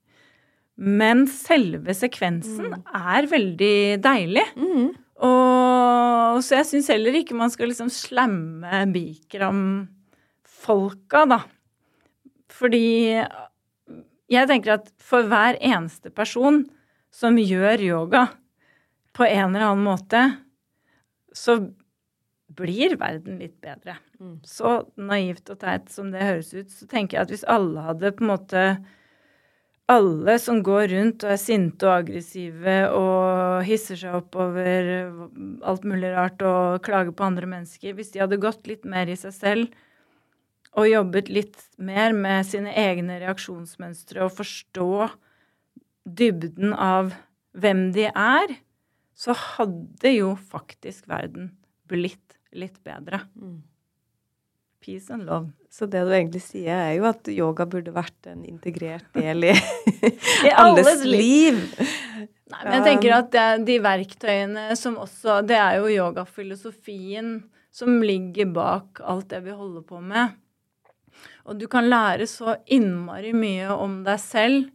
Men 0.75 1.27
selve 1.29 1.93
sekvensen 1.95 2.73
er 2.81 3.27
veldig 3.31 3.77
deilig. 4.03 4.45
Og 5.25 6.41
så 6.43 6.57
jeg 6.57 6.69
syns 6.71 6.89
heller 6.91 7.19
ikke 7.19 7.37
man 7.37 7.53
skal 7.53 7.69
liksom 7.71 7.91
slamme 7.93 8.81
Bikram-folka, 10.65 11.25
da. 11.25 11.41
Fordi 12.49 13.25
jeg 14.29 14.47
tenker 14.49 14.79
at 14.79 14.91
for 14.97 15.27
hver 15.27 15.57
eneste 15.61 16.09
person 16.09 16.65
som 17.13 17.37
gjør 17.37 17.81
yoga 17.81 18.27
på 19.15 19.25
en 19.25 19.55
eller 19.55 19.69
annen 19.69 19.85
måte, 19.85 20.23
så 21.33 21.59
blir 22.55 22.97
verden 22.97 23.39
litt 23.39 23.59
bedre. 23.61 23.97
Så 24.43 24.85
naivt 24.95 25.49
og 25.49 25.59
teit 25.59 25.89
som 25.91 26.11
det 26.11 26.23
høres 26.23 26.53
ut, 26.53 26.69
så 26.71 26.87
tenker 26.87 27.17
jeg 27.17 27.25
at 27.25 27.33
hvis 27.33 27.47
alle 27.47 27.81
hadde 27.83 28.13
på 28.15 28.23
en 28.23 28.31
måte 28.31 28.67
alle 29.91 30.39
som 30.41 30.63
går 30.65 30.87
rundt 30.89 31.23
og 31.23 31.35
er 31.35 31.37
sinte 31.37 31.85
og 31.85 31.99
aggressive 31.99 32.77
og 32.89 33.65
hisser 33.67 33.99
seg 33.99 34.15
opp 34.17 34.33
over 34.33 34.87
alt 35.61 35.83
mulig 35.85 36.09
rart 36.15 36.41
og 36.41 36.81
klager 36.85 37.13
på 37.13 37.27
andre 37.27 37.49
mennesker, 37.51 37.93
hvis 37.93 38.15
de 38.15 38.23
hadde 38.23 38.41
gått 38.41 38.65
litt 38.65 38.87
mer 38.89 39.11
i 39.11 39.19
seg 39.19 39.35
selv 39.35 39.84
og 40.75 40.89
jobbet 40.89 41.29
litt 41.31 41.61
mer 41.77 42.15
med 42.15 42.47
sine 42.47 42.73
egne 42.75 43.19
reaksjonsmønstre 43.21 44.25
og 44.25 44.33
forstå 44.35 44.89
dybden 46.05 46.73
av 46.75 47.13
hvem 47.55 47.87
de 47.95 48.09
er, 48.11 48.57
så 49.15 49.35
hadde 49.55 50.11
jo 50.11 50.33
faktisk 50.35 51.07
verden 51.07 51.53
blitt 51.87 52.35
litt 52.55 52.77
bedre. 52.83 53.21
Peace 54.83 55.09
and 55.13 55.25
love. 55.25 55.49
Så 55.71 55.87
det 55.91 56.03
du 56.05 56.11
egentlig 56.13 56.43
sier, 56.43 56.75
er 56.75 56.93
jo 56.99 57.07
at 57.09 57.27
yoga 57.31 57.65
burde 57.67 57.95
vært 57.95 58.29
en 58.31 58.43
integrert 58.47 59.07
del 59.15 59.49
i, 59.49 59.55
I 60.47 60.53
alles 60.53 61.03
liv. 61.07 61.57
Nei, 62.45 62.61
men 62.61 62.77
jeg 62.77 62.85
tenker 62.85 63.15
at 63.17 63.31
det, 63.33 63.47
de 63.65 63.79
verktøyene 63.81 64.75
som 64.77 64.99
også 65.01 65.39
Det 65.47 65.57
er 65.57 65.79
jo 65.79 65.89
yogafilosofien 65.89 67.39
som 67.73 67.97
ligger 68.05 68.51
bak 68.53 69.01
alt 69.03 69.31
det 69.33 69.41
vi 69.47 69.55
holder 69.55 69.83
på 69.87 69.99
med. 70.03 70.35
Og 71.45 71.59
du 71.61 71.67
kan 71.69 71.85
lære 71.89 72.25
så 72.29 72.57
innmari 72.65 73.33
mye 73.37 73.69
om 73.75 73.99
deg 74.05 74.21
selv 74.21 74.71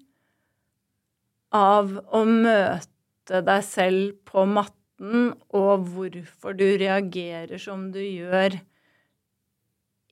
av 1.50 1.96
å 2.14 2.22
møte 2.28 3.40
deg 3.46 3.64
selv 3.66 4.20
på 4.26 4.46
matten, 4.46 5.32
og 5.56 5.86
hvorfor 5.94 6.54
du 6.54 6.66
reagerer 6.78 7.58
som 7.58 7.88
du 7.94 8.02
gjør 8.02 8.58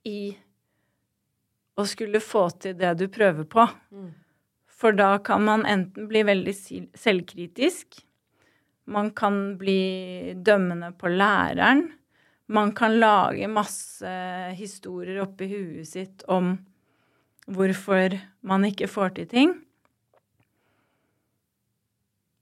i 0.09 0.33
å 1.79 1.85
skulle 1.87 2.19
få 2.23 2.47
til 2.59 2.75
det 2.79 2.95
du 2.99 3.05
prøver 3.11 3.45
på. 3.47 3.67
For 4.79 4.95
da 4.95 5.13
kan 5.23 5.45
man 5.45 5.65
enten 5.67 6.09
bli 6.09 6.23
veldig 6.27 6.55
selvkritisk, 6.97 8.01
man 8.89 9.11
kan 9.15 9.57
bli 9.61 10.33
dømmende 10.35 10.91
på 10.97 11.11
læreren, 11.13 11.85
man 12.49 12.71
kan 12.75 12.99
lage 12.99 13.47
masse 13.47 14.11
historier 14.57 15.21
oppi 15.21 15.45
huet 15.51 15.87
sitt 15.87 16.23
om 16.27 16.55
hvorfor 17.49 18.15
man 18.45 18.65
ikke 18.65 18.89
får 18.89 19.13
til 19.19 19.27
ting. 19.29 19.51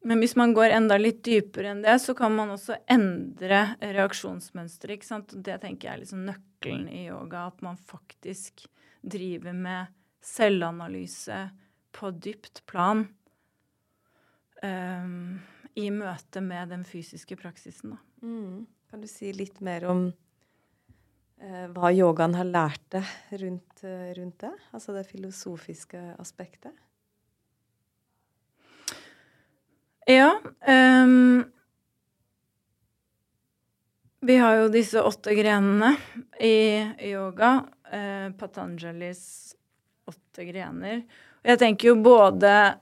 Men 0.07 0.23
hvis 0.23 0.37
man 0.39 0.53
går 0.55 0.71
enda 0.77 0.95
litt 0.99 1.19
dypere 1.27 1.73
enn 1.73 1.83
det, 1.83 1.97
så 1.99 2.15
kan 2.15 2.31
man 2.31 2.53
også 2.53 2.77
endre 2.87 3.65
reaksjonsmønsteret. 3.81 5.35
Det 5.43 5.57
tenker 5.63 5.89
jeg 5.89 5.93
er 5.97 6.01
liksom 6.05 6.23
nøkkelen 6.29 6.87
i 6.87 7.09
yoga, 7.09 7.49
at 7.51 7.59
man 7.65 7.75
faktisk 7.75 8.63
driver 9.03 9.55
med 9.55 9.91
selvanalyse 10.23 11.41
på 11.91 12.13
dypt 12.15 12.63
plan 12.69 13.03
um, 14.63 15.39
i 15.75 15.91
møte 15.91 16.43
med 16.43 16.71
den 16.71 16.87
fysiske 16.87 17.35
praksisen. 17.43 17.97
Da. 17.97 18.01
Kan 18.87 19.01
du 19.01 19.07
si 19.11 19.33
litt 19.35 19.59
mer 19.59 19.83
om 19.91 20.05
eh, 21.43 21.65
hva 21.75 21.89
yogaen 21.91 22.37
har 22.37 22.47
lært 22.47 22.83
deg 22.95 23.39
rundt, 23.41 23.83
eh, 23.83 24.13
rundt 24.15 24.39
det? 24.45 24.53
Altså 24.71 24.95
det 24.95 25.03
filosofiske 25.09 26.03
aspektet? 26.23 26.71
Ja. 30.07 30.37
Um, 30.63 31.43
vi 34.23 34.37
har 34.39 34.55
jo 34.61 34.69
disse 34.71 35.03
åtte 35.03 35.35
grenene 35.35 35.97
i 36.39 36.79
yoga. 37.09 37.67
eh, 37.91 38.31
Patanjalis 38.39 39.55
åtte 40.07 40.45
grener. 40.47 41.03
Jeg 41.43 41.59
tenker 41.59 41.91
jo 41.91 41.97
både 41.99 42.79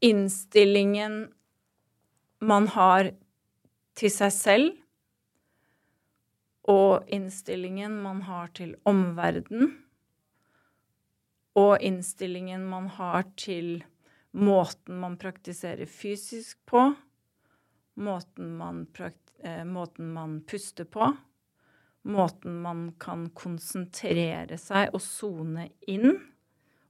innstillingen 0.00 1.26
man 2.40 2.66
har 2.72 3.12
til 3.96 4.10
seg 4.12 4.32
selv, 4.32 4.72
og 6.70 7.08
innstillingen 7.12 7.96
man 8.02 8.22
har 8.28 8.52
til 8.56 8.74
omverdenen, 8.88 9.74
og 11.54 11.76
innstillingen 11.86 12.64
man 12.66 12.88
har 12.96 13.26
til 13.38 13.84
måten 14.34 14.98
man 14.98 15.18
praktiserer 15.20 15.86
fysisk 15.86 16.58
på, 16.66 16.88
måten 17.94 18.56
man, 18.58 18.86
eh, 19.42 19.62
måten 19.64 20.10
man 20.12 20.40
puster 20.48 20.84
på, 20.84 21.12
måten 22.02 22.58
man 22.62 22.88
kan 22.98 23.28
konsentrere 23.30 24.58
seg 24.58 24.90
og 24.94 25.02
sone 25.02 25.70
inn. 25.86 26.18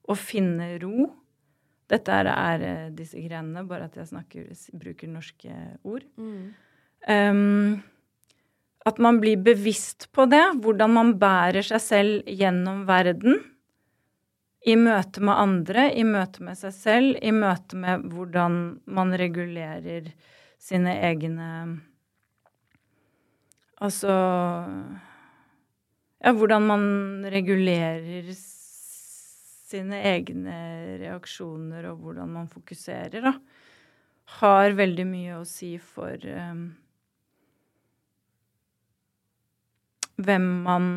Og 0.04 0.18
finne 0.20 0.74
ro. 0.82 1.06
Dette 1.88 2.12
er, 2.12 2.28
er 2.28 2.64
eh, 2.64 2.90
disse 2.92 3.20
grenene, 3.24 3.62
bare 3.68 3.86
at 3.88 3.96
jeg 3.96 4.10
snakker, 4.10 4.50
bruker 4.76 5.08
norske 5.08 5.54
ord. 5.84 6.04
Um, 7.08 7.80
at 8.84 9.00
man 9.00 9.18
blir 9.20 9.40
bevisst 9.40 10.10
på 10.12 10.26
det, 10.28 10.44
hvordan 10.60 10.92
man 10.92 11.12
bærer 11.20 11.64
seg 11.64 11.82
selv 11.82 12.28
gjennom 12.28 12.84
verden 12.88 13.40
i 14.64 14.76
møte 14.80 15.20
med 15.24 15.40
andre, 15.40 15.88
i 15.92 16.04
møte 16.08 16.44
med 16.44 16.56
seg 16.56 16.72
selv, 16.76 17.16
i 17.20 17.32
møte 17.32 17.76
med 17.80 18.06
hvordan 18.12 18.60
man 18.84 19.16
regulerer 19.20 20.12
sine 20.60 20.96
egne 21.10 21.50
Altså 23.84 24.08
Ja, 26.24 26.30
hvordan 26.32 26.64
man 26.64 26.84
regulerer 27.28 28.30
sine 28.32 29.98
egne 30.08 30.54
reaksjoner, 31.02 31.90
og 31.90 31.98
hvordan 32.00 32.30
man 32.32 32.46
fokuserer, 32.48 33.26
da, 33.26 33.32
har 34.38 34.76
veldig 34.78 35.04
mye 35.10 35.40
å 35.40 35.44
si 35.48 35.74
for 35.82 36.16
um, 36.30 36.70
hvem 40.16 40.46
man 40.64 40.90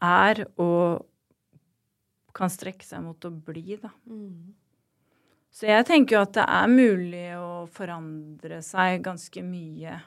er 0.00 0.44
og 0.60 1.06
kan 2.36 2.52
strekke 2.52 2.86
seg 2.86 3.02
mot 3.04 3.24
å 3.26 3.30
bli, 3.30 3.76
da. 3.80 3.90
Så 5.50 5.66
jeg 5.66 5.86
tenker 5.88 6.16
jo 6.16 6.22
at 6.22 6.36
det 6.38 6.46
er 6.46 6.70
mulig 6.70 7.26
å 7.36 7.66
forandre 7.74 8.60
seg 8.64 9.02
ganske 9.04 9.42
mye. 9.44 9.98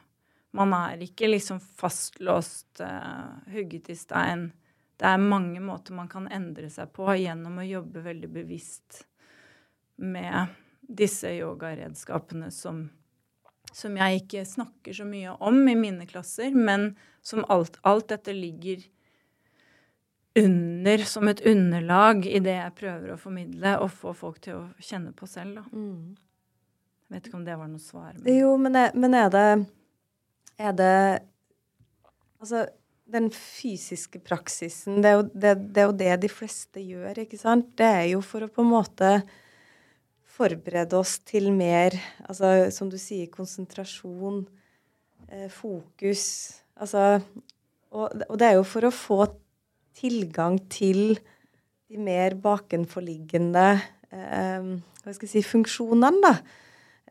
Man 0.55 0.73
er 0.77 1.01
ikke 1.03 1.27
liksom 1.29 1.59
fastlåst, 1.59 2.79
uh, 2.79 3.41
hugget 3.51 3.89
i 3.91 3.97
stein. 3.97 4.51
Det 4.97 5.09
er 5.09 5.19
mange 5.19 5.59
måter 5.59 5.97
man 5.97 6.07
kan 6.09 6.29
endre 6.31 6.69
seg 6.71 6.93
på 6.95 7.09
gjennom 7.17 7.57
å 7.59 7.65
jobbe 7.67 8.05
veldig 8.05 8.29
bevisst 8.31 9.03
med 9.99 10.53
disse 10.83 11.31
yogaredskapene 11.35 12.51
som, 12.53 12.85
som 13.73 13.95
jeg 13.97 14.23
ikke 14.23 14.43
snakker 14.47 14.95
så 14.95 15.05
mye 15.07 15.33
om 15.43 15.61
i 15.69 15.75
mine 15.77 16.05
klasser, 16.09 16.53
men 16.53 16.93
som 17.25 17.45
alt, 17.51 17.79
alt 17.87 18.11
dette 18.11 18.35
ligger 18.35 18.83
under 20.39 20.97
som 21.05 21.29
et 21.29 21.41
underlag 21.45 22.25
i 22.25 22.41
det 22.41 22.55
jeg 22.57 22.75
prøver 22.77 23.13
å 23.13 23.19
formidle 23.21 23.75
og 23.83 23.91
få 23.93 24.13
folk 24.17 24.39
til 24.43 24.57
å 24.57 24.63
kjenne 24.81 25.13
på 25.15 25.29
selv. 25.29 25.59
Da. 25.59 25.65
Jeg 25.73 27.17
vet 27.17 27.27
ikke 27.29 27.39
om 27.39 27.45
det 27.45 27.57
var 27.59 27.69
noe 27.69 27.83
svar. 27.83 28.15
Men... 28.17 28.31
Jo, 28.33 28.55
men 28.61 28.79
er, 28.79 28.95
men 28.97 29.17
er 29.17 29.29
det 29.33 29.49
Er 30.61 30.73
det 30.77 30.95
Altså, 32.43 32.65
den 33.07 33.29
fysiske 33.31 34.19
praksisen, 34.19 34.97
det 35.03 35.09
er, 35.09 35.13
jo, 35.15 35.23
det, 35.31 35.51
det 35.75 35.79
er 35.79 35.85
jo 35.87 35.93
det 35.95 36.15
de 36.25 36.29
fleste 36.31 36.81
gjør, 36.83 37.21
ikke 37.23 37.39
sant? 37.39 37.69
Det 37.79 37.87
er 37.87 38.07
jo 38.09 38.19
for 38.25 38.43
å 38.43 38.49
på 38.51 38.65
en 38.65 38.71
måte 38.73 39.11
forberede 40.33 40.97
oss 40.97 41.19
til 41.27 41.51
mer, 41.53 41.95
altså 42.25 42.71
som 42.73 42.89
du 42.89 42.97
sier, 43.01 43.29
konsentrasjon, 43.33 44.43
eh, 45.29 45.49
fokus. 45.53 46.25
Altså 46.81 47.21
og, 47.93 48.23
og 48.27 48.39
det 48.41 48.47
er 48.47 48.57
jo 48.57 48.65
for 48.65 48.87
å 48.87 48.93
få 48.93 49.19
tilgang 49.97 50.57
til 50.73 51.13
de 51.89 51.99
mer 52.01 52.33
bakenforliggende 52.41 53.67
eh, 54.09 54.73
hva 55.03 55.13
skal 55.13 55.27
jeg 55.27 55.33
si, 55.35 55.45
funksjonene, 55.45 56.23
da. 56.23 56.33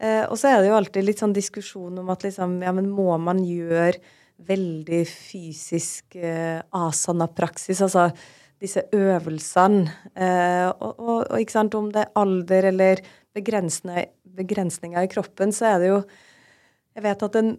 Eh, 0.02 0.24
og 0.26 0.34
så 0.40 0.50
er 0.50 0.62
det 0.62 0.72
jo 0.72 0.78
alltid 0.78 1.06
litt 1.06 1.22
sånn 1.22 1.36
diskusjon 1.36 2.00
om 2.02 2.10
at 2.12 2.24
liksom, 2.26 2.56
ja, 2.64 2.72
men 2.74 2.90
må 2.90 3.12
man 3.22 3.42
gjøre 3.46 4.00
veldig 4.42 5.02
fysisk 5.06 6.16
eh, 6.18 6.58
asana-praksis, 6.74 7.82
altså 7.84 8.08
disse 8.62 8.84
øvelsene. 8.94 9.90
Eh, 10.14 10.68
og, 10.70 10.92
og, 10.92 11.18
og, 11.26 11.36
ikke 11.40 11.56
sant, 11.56 11.76
om 11.78 11.90
det 11.92 12.04
er 12.04 12.16
alder 12.18 12.70
eller 12.70 13.02
begrensninger 13.34 15.02
i 15.02 15.12
kroppen, 15.12 15.54
så 15.54 15.74
er 15.74 15.80
det 15.82 15.92
jo 15.92 16.02
Jeg 16.92 17.02
vet 17.06 17.22
at 17.24 17.36
en 17.40 17.54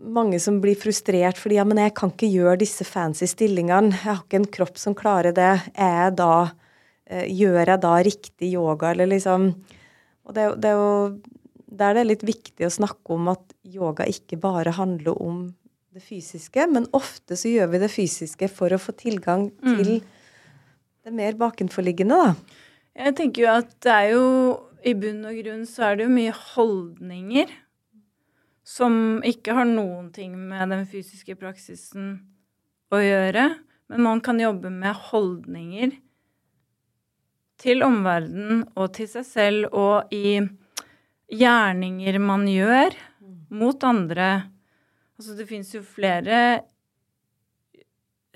mange 0.00 0.38
som 0.40 0.60
blir 0.62 0.78
frustrert 0.80 1.36
fordi 1.36 1.58
ja, 1.58 1.66
men 1.68 1.76
jeg 1.82 1.92
kan 1.98 2.12
ikke 2.14 2.30
gjøre 2.32 2.62
disse 2.62 2.86
fancy 2.88 3.28
stillingene. 3.28 3.92
Jeg 3.92 4.06
har 4.06 4.22
ikke 4.22 4.38
en 4.40 4.48
kropp 4.56 4.80
som 4.80 4.96
klarer 4.96 5.36
det. 5.36 5.50
Er 5.74 5.96
jeg 5.98 6.14
da, 6.16 6.32
eh, 7.06 7.26
gjør 7.28 7.60
jeg 7.66 7.82
da 7.82 7.92
riktig 8.06 8.54
yoga, 8.54 8.94
eller 8.94 9.10
liksom 9.12 9.52
Og 10.30 10.34
det, 10.36 10.44
det 10.62 10.70
er 10.70 10.78
jo 10.78 11.18
der 11.70 11.94
det 11.94 12.00
er 12.02 12.08
litt 12.08 12.22
viktig 12.26 12.66
å 12.66 12.72
snakke 12.72 13.14
om 13.14 13.30
at 13.32 13.54
yoga 13.64 14.04
ikke 14.06 14.36
bare 14.40 14.74
handler 14.74 15.16
om 15.22 15.54
det 15.94 16.02
fysiske, 16.02 16.66
men 16.70 16.86
ofte 16.94 17.36
så 17.38 17.50
gjør 17.50 17.70
vi 17.72 17.80
det 17.82 17.90
fysiske 17.90 18.48
for 18.52 18.70
å 18.70 18.78
få 18.78 18.94
tilgang 18.98 19.48
mm. 19.50 19.76
til 19.78 19.90
mm. 19.98 20.19
Det 21.10 21.18
mer 21.18 21.38
bakenforliggende, 21.38 22.16
da. 22.16 22.58
Jeg 23.00 23.16
tenker 23.18 23.44
jo 23.44 23.50
at 23.52 23.74
det 23.84 23.94
er 23.94 24.12
jo 24.14 24.26
i 24.86 24.94
bunn 24.96 25.24
og 25.28 25.36
grunn 25.42 25.66
så 25.68 25.90
er 25.90 25.98
det 25.98 26.06
jo 26.06 26.12
mye 26.14 26.32
holdninger 26.32 27.50
som 28.66 28.94
ikke 29.26 29.54
har 29.56 29.66
noen 29.68 30.10
ting 30.14 30.36
med 30.36 30.70
den 30.72 30.86
fysiske 30.88 31.36
praksisen 31.40 32.12
å 32.92 33.00
gjøre. 33.02 33.48
Men 33.90 34.06
man 34.06 34.22
kan 34.22 34.40
jobbe 34.40 34.70
med 34.72 34.94
holdninger 35.10 35.96
til 37.60 37.84
omverdenen 37.84 38.64
og 38.78 38.92
til 38.96 39.10
seg 39.10 39.26
selv 39.26 39.76
og 39.76 40.12
i 40.14 40.38
gjerninger 41.30 42.18
man 42.22 42.46
gjør 42.48 42.96
mot 43.50 43.84
andre. 43.84 44.30
Altså 45.18 45.34
det 45.36 45.48
fins 45.50 45.74
jo 45.74 45.82
flere 45.84 46.62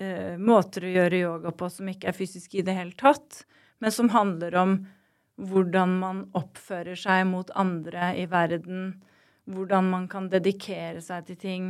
eh, 0.01 0.35
måter 0.37 0.85
å 0.85 0.93
gjøre 0.95 1.23
yoga 1.23 1.51
på 1.55 1.69
som 1.71 1.89
ikke 1.91 2.09
er 2.11 2.17
fysiske 2.17 2.59
i 2.59 2.65
det 2.65 2.75
hele 2.77 2.95
tatt, 2.99 3.43
men 3.79 3.91
som 3.91 4.11
handler 4.13 4.55
om 4.59 4.77
hvordan 5.35 5.97
man 5.99 6.21
oppfører 6.37 6.95
seg 6.95 7.25
mot 7.27 7.49
andre 7.59 8.13
i 8.15 8.25
verden 8.31 8.93
hvordan 9.51 9.89
man 9.91 10.07
kan 10.09 10.29
dedikere 10.31 11.01
seg 11.03 11.27
til 11.27 11.37
ting. 11.41 11.65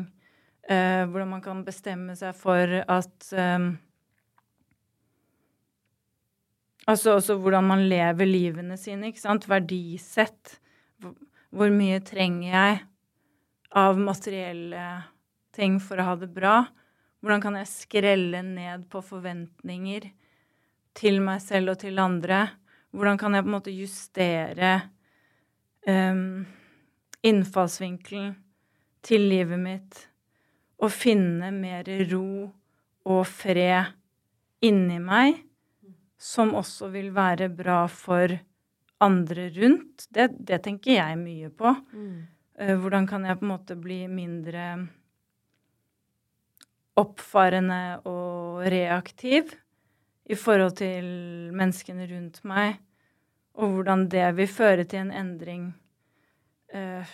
eh, 0.69 1.05
hvordan 1.05 1.29
man 1.29 1.41
kan 1.41 1.63
bestemme 1.65 2.15
seg 2.15 2.33
for 2.35 2.83
at 2.87 3.33
eh, 3.33 3.73
Altså 6.85 7.15
også 7.15 7.39
hvordan 7.41 7.63
man 7.65 7.87
lever 7.89 8.25
livene 8.25 8.77
sine. 8.77 9.07
ikke 9.07 9.19
sant? 9.19 9.47
Verdisett. 9.49 10.59
Hvor 11.49 11.71
mye 11.73 11.97
trenger 12.05 12.51
jeg 12.51 12.79
av 13.73 13.97
materielle 13.97 14.83
ting 15.55 15.79
for 15.81 15.97
å 15.97 16.05
ha 16.11 16.15
det 16.21 16.29
bra? 16.35 16.67
Hvordan 17.21 17.41
kan 17.41 17.57
jeg 17.59 17.71
skrelle 17.71 18.41
ned 18.45 18.85
på 18.91 19.01
forventninger 19.05 20.09
til 20.95 21.21
meg 21.25 21.41
selv 21.43 21.73
og 21.73 21.79
til 21.81 21.99
andre? 22.01 22.43
Hvordan 22.95 23.19
kan 23.19 23.35
jeg 23.35 23.45
på 23.45 23.49
en 23.49 23.55
måte 23.57 23.73
justere 23.75 24.73
um, 25.87 26.45
innfallsvinkelen 27.25 28.35
til 29.05 29.27
livet 29.29 29.61
mitt 29.61 30.05
og 30.81 30.91
finne 30.93 31.51
mer 31.55 31.87
ro 32.11 32.49
og 33.05 33.21
fred 33.29 33.93
inni 34.65 34.97
meg, 35.03 35.37
som 36.17 36.55
også 36.57 36.89
vil 36.93 37.11
være 37.15 37.49
bra 37.53 37.85
for 37.91 38.33
andre 39.03 39.49
rundt. 39.55 40.07
Det, 40.09 40.31
det 40.47 40.61
tenker 40.65 40.97
jeg 40.97 41.19
mye 41.19 41.51
på. 41.53 41.73
Mm. 41.93 42.21
Uh, 42.55 42.75
hvordan 42.81 43.07
kan 43.07 43.27
jeg 43.27 43.39
på 43.39 43.45
en 43.45 43.51
måte 43.51 43.77
bli 43.79 44.05
mindre 44.09 44.65
oppfarende 46.99 47.99
og 48.07 48.65
reaktiv 48.71 49.51
i 50.25 50.37
forhold 50.39 50.77
til 50.79 51.05
menneskene 51.55 52.07
rundt 52.09 52.41
meg, 52.47 52.79
og 53.55 53.77
hvordan 53.77 54.07
det 54.11 54.25
vil 54.39 54.49
føre 54.51 54.85
til 54.87 55.03
en 55.03 55.13
endring 55.15 55.69
uh, 56.73 57.05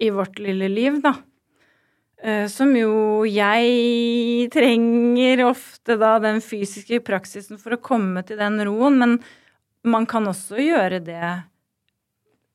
i 0.00 0.10
vårt 0.14 0.40
lille 0.42 0.70
liv, 0.72 0.98
da. 1.04 1.14
Uh, 2.24 2.46
som 2.48 2.72
jo 2.78 3.26
jeg 3.28 4.48
trenger 4.54 5.44
ofte 5.50 5.98
da 6.00 6.16
den 6.22 6.40
fysiske 6.44 7.02
praksisen 7.04 7.60
for 7.60 7.76
å 7.76 7.82
komme 7.82 8.24
til 8.26 8.40
den 8.40 8.62
roen, 8.64 8.98
men 9.02 9.18
man 9.84 10.08
kan 10.08 10.24
også 10.30 10.56
gjøre 10.62 11.02
det 11.04 11.34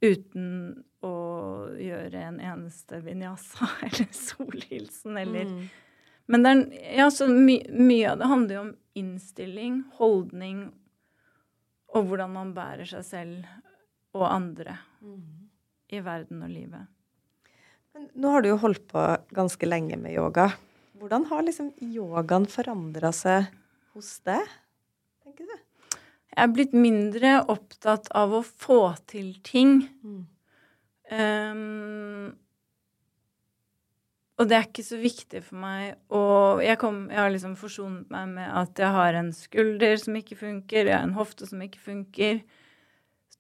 uten 0.02 0.80
gjøre 1.80 2.24
en 2.28 2.40
eneste 2.42 3.02
vinyasa 3.06 3.70
eller 3.88 4.10
solhilsen 4.16 5.18
eller 5.18 5.48
mm. 5.52 5.62
Men 6.30 6.46
er, 6.46 6.60
ja, 6.94 7.08
så 7.10 7.26
my, 7.26 7.56
mye 7.74 8.12
av 8.12 8.20
det 8.20 8.28
handler 8.30 8.54
jo 8.54 8.62
om 8.62 8.74
innstilling, 9.02 9.80
holdning 9.98 10.60
og 11.90 12.06
hvordan 12.06 12.36
man 12.36 12.52
bærer 12.54 12.86
seg 12.86 13.06
selv 13.08 13.48
og 14.14 14.28
andre 14.28 14.76
mm. 15.02 15.24
i 15.98 16.02
verden 16.06 16.44
og 16.46 16.52
livet. 16.54 16.86
Men 17.98 18.06
nå 18.14 18.34
har 18.36 18.46
du 18.46 18.52
jo 18.52 18.60
holdt 18.62 18.86
på 18.92 19.06
ganske 19.34 19.70
lenge 19.70 19.98
med 19.98 20.14
yoga. 20.14 20.52
Hvordan 21.02 21.26
har 21.32 21.48
liksom 21.48 21.72
yogaen 21.82 22.46
forandra 22.50 23.10
seg 23.16 23.50
hos 23.96 24.20
deg, 24.28 24.46
tenker 25.24 25.50
du? 25.50 25.56
Jeg 26.30 26.46
er 26.46 26.54
blitt 26.54 26.76
mindre 26.78 27.40
opptatt 27.50 28.06
av 28.16 28.38
å 28.38 28.44
få 28.46 28.84
til 29.10 29.34
ting. 29.42 29.82
Mm. 30.06 30.28
Um, 31.10 32.30
og 34.40 34.48
det 34.48 34.56
er 34.56 34.68
ikke 34.70 34.86
så 34.88 35.00
viktig 35.02 35.42
for 35.44 35.60
meg. 35.60 35.98
Og 36.16 36.62
jeg, 36.64 36.80
kom, 36.80 37.02
jeg, 37.12 37.20
har 37.20 37.34
liksom 37.34 37.58
forsonet 37.60 38.08
meg 38.14 38.32
med 38.38 38.48
at 38.62 38.80
jeg 38.80 38.96
har 38.96 39.18
en 39.20 39.34
skulder 39.36 40.00
som 40.00 40.16
ikke 40.16 40.38
funker, 40.40 40.88
jeg 40.88 40.96
har 40.96 41.04
en 41.08 41.18
hofte 41.18 41.50
som 41.50 41.62
ikke 41.66 41.82
funker 41.84 42.42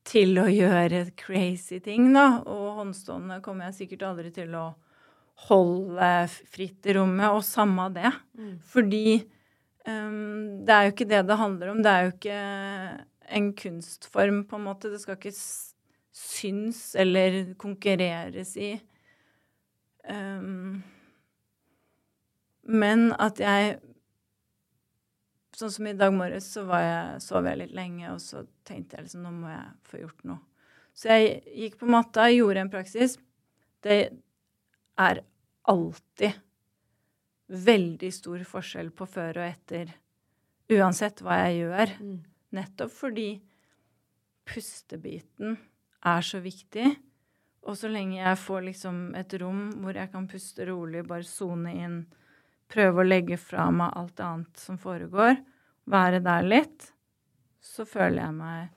til 0.10 0.40
å 0.42 0.48
gjøre 0.52 1.06
crazy 1.20 1.80
ting, 1.84 2.12
da. 2.16 2.42
Og 2.44 2.82
håndstående 2.82 3.40
kommer 3.46 3.70
jeg 3.70 3.84
sikkert 3.84 4.08
aldri 4.10 4.34
til 4.36 4.56
å 4.60 4.68
holde 5.48 6.12
fritt 6.52 6.90
i 6.90 6.96
rommet, 6.98 7.30
og 7.32 7.46
samme 7.48 7.88
av 7.88 7.96
det. 7.96 8.12
Mm. 8.36 8.56
Fordi 8.68 9.04
um, 9.88 10.66
det 10.68 10.76
er 10.76 10.88
jo 10.88 10.96
ikke 10.96 11.12
det 11.14 11.24
det 11.30 11.40
handler 11.40 11.72
om. 11.72 11.84
Det 11.86 11.94
er 11.94 12.08
jo 12.08 12.16
ikke 12.18 12.42
en 13.40 13.52
kunstform, 13.56 14.44
på 14.50 14.60
en 14.60 14.68
måte. 14.68 14.92
Det 14.92 15.00
skal 15.00 15.16
ikke 15.16 15.36
syns 16.20 16.96
eller 17.00 17.54
konkurreres 17.60 18.56
i. 18.58 18.74
Um, 20.10 20.82
men 22.70 23.12
at 23.20 23.42
jeg 23.44 23.80
Sånn 25.60 25.72
som 25.74 25.88
i 25.90 25.98
dag 25.98 26.14
morges 26.16 26.46
så 26.54 26.62
jeg, 26.72 27.16
sov 27.20 27.44
jeg 27.50 27.58
litt 27.60 27.74
lenge, 27.76 28.14
og 28.14 28.22
så 28.24 28.46
tenkte 28.64 28.96
jeg 28.96 29.10
liksom 29.10 29.26
nå 29.26 29.32
må 29.42 29.50
jeg 29.52 29.66
få 29.90 29.98
gjort 30.00 30.22
noe. 30.30 30.38
Så 30.96 31.10
jeg 31.12 31.42
gikk 31.52 31.76
på 31.82 31.90
matta, 31.92 32.30
gjorde 32.32 32.62
en 32.64 32.72
praksis. 32.72 33.18
Det 33.84 33.98
er 35.04 35.20
alltid 35.68 36.38
veldig 37.68 38.12
stor 38.16 38.46
forskjell 38.48 38.94
på 38.96 39.10
før 39.10 39.42
og 39.42 39.50
etter, 39.50 39.92
uansett 40.72 41.20
hva 41.26 41.42
jeg 41.42 41.66
gjør. 41.66 41.94
Mm. 42.08 42.16
Nettopp 42.56 42.96
fordi 42.96 43.28
pustebiten 44.48 45.60
er 46.06 46.26
så 46.26 46.42
viktig. 46.44 46.88
Og 47.68 47.78
så 47.78 47.90
lenge 47.92 48.22
jeg 48.22 48.40
får 48.40 48.66
liksom 48.70 49.02
et 49.20 49.34
rom 49.42 49.66
hvor 49.84 49.98
jeg 49.98 50.12
kan 50.14 50.28
puste 50.32 50.66
rolig, 50.70 51.04
bare 51.08 51.28
sone 51.28 51.76
inn, 51.76 52.00
prøve 52.70 53.02
å 53.02 53.08
legge 53.08 53.38
fra 53.42 53.68
meg 53.74 53.96
alt 53.98 54.22
annet 54.24 54.62
som 54.62 54.78
foregår, 54.80 55.40
være 55.90 56.22
der 56.24 56.46
litt, 56.46 56.92
så 57.60 57.86
føler 57.86 58.24
jeg 58.24 58.38
meg 58.38 58.70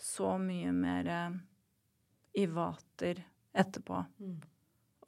så 0.00 0.36
mye 0.40 0.72
mer 0.72 1.10
eh, 1.12 1.34
i 2.40 2.46
vater 2.48 3.20
etterpå. 3.52 4.04
Mm. 4.22 4.38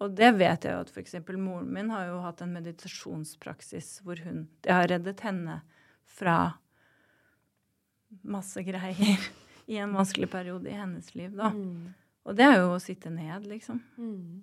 Og 0.03 0.16
det 0.18 0.33
vet 0.35 0.66
jeg 0.66 0.75
jo 0.75 0.83
at 0.83 0.91
f.eks. 0.91 1.14
moren 1.39 1.70
min 1.73 1.93
har 1.95 2.09
jo 2.11 2.18
hatt 2.25 2.43
en 2.43 2.57
meditasjonspraksis 2.57 4.01
hvor 4.03 4.18
hun 4.27 4.49
Det 4.61 4.75
har 4.75 4.91
reddet 4.91 5.23
henne 5.23 5.61
fra 6.11 6.59
masse 8.27 8.61
greier 8.66 9.31
i 9.71 9.79
en 9.83 9.93
vanskelig 9.95 10.31
periode 10.31 10.71
i 10.71 10.77
hennes 10.77 11.15
liv, 11.15 11.31
da. 11.37 11.53
Mm. 11.55 11.93
Og 12.23 12.39
det 12.39 12.47
er 12.47 12.61
jo 12.61 12.73
å 12.77 12.83
sitte 12.83 13.11
ned, 13.11 13.47
liksom. 13.51 13.81
Mm. 13.99 14.43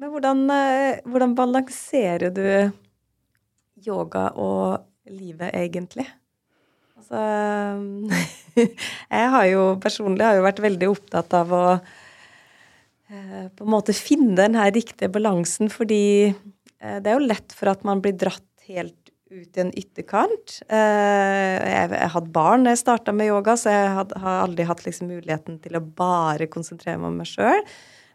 Men 0.00 0.14
hvordan, 0.14 0.46
eh, 0.48 1.00
hvordan 1.04 1.34
balanserer 1.36 2.32
du 2.32 2.44
yoga 3.84 4.30
og 4.32 4.80
livet, 5.12 5.50
egentlig? 5.52 6.06
Altså 6.96 7.20
Jeg 9.16 9.26
har 9.34 9.44
jo 9.50 9.66
personlig 9.80 10.24
har 10.24 10.38
jo 10.38 10.46
vært 10.46 10.62
veldig 10.64 10.88
opptatt 10.88 11.36
av 11.36 11.52
å 11.52 11.64
eh, 11.76 13.46
på 13.52 13.66
en 13.66 13.74
måte 13.76 13.96
finne 13.96 14.38
den 14.40 14.56
her 14.56 14.72
riktige 14.72 15.12
balansen, 15.12 15.68
fordi 15.72 16.32
eh, 16.32 16.96
det 16.96 17.12
er 17.12 17.18
jo 17.18 17.28
lett 17.28 17.52
for 17.56 17.72
at 17.74 17.84
man 17.84 18.00
blir 18.00 18.16
dratt 18.16 18.46
helt 18.70 18.96
ut 19.30 19.56
i 19.60 19.62
en 19.62 19.76
ytterkant. 19.78 20.56
Jeg 20.66 22.08
hadde 22.16 22.32
barn 22.34 22.64
da 22.66 22.72
jeg 22.72 22.80
starta 22.80 23.12
med 23.14 23.28
yoga, 23.28 23.54
så 23.54 23.70
jeg 23.70 23.92
har 23.94 24.40
aldri 24.40 24.64
hatt 24.66 24.82
liksom 24.82 25.12
muligheten 25.12 25.60
til 25.62 25.78
å 25.78 25.84
bare 25.84 26.48
konsentrere 26.50 26.98
meg 26.98 27.12
om 27.12 27.20
meg 27.20 27.30
sjøl. 27.30 27.62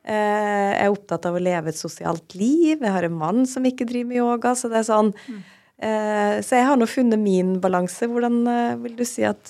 Eh, 0.06 0.72
jeg 0.76 0.86
er 0.86 0.94
opptatt 0.94 1.26
av 1.26 1.38
å 1.38 1.42
leve 1.42 1.72
et 1.72 1.80
sosialt 1.80 2.36
liv. 2.38 2.78
Jeg 2.78 2.94
har 2.94 3.08
en 3.08 3.18
mann 3.18 3.46
som 3.50 3.66
ikke 3.66 3.88
driver 3.90 4.12
med 4.12 4.22
yoga. 4.22 4.54
Så 4.58 4.70
det 4.72 4.84
er 4.84 4.90
sånn 4.94 5.14
Mm. 5.28 5.44
Så 5.76 6.56
jeg 6.56 6.64
har 6.64 6.78
nå 6.80 6.86
funnet 6.88 7.20
min 7.20 7.60
balanse. 7.60 8.08
Hvordan 8.08 8.48
eh, 8.48 8.78
vil 8.80 8.94
du 8.96 9.04
si 9.04 9.26
at 9.28 9.50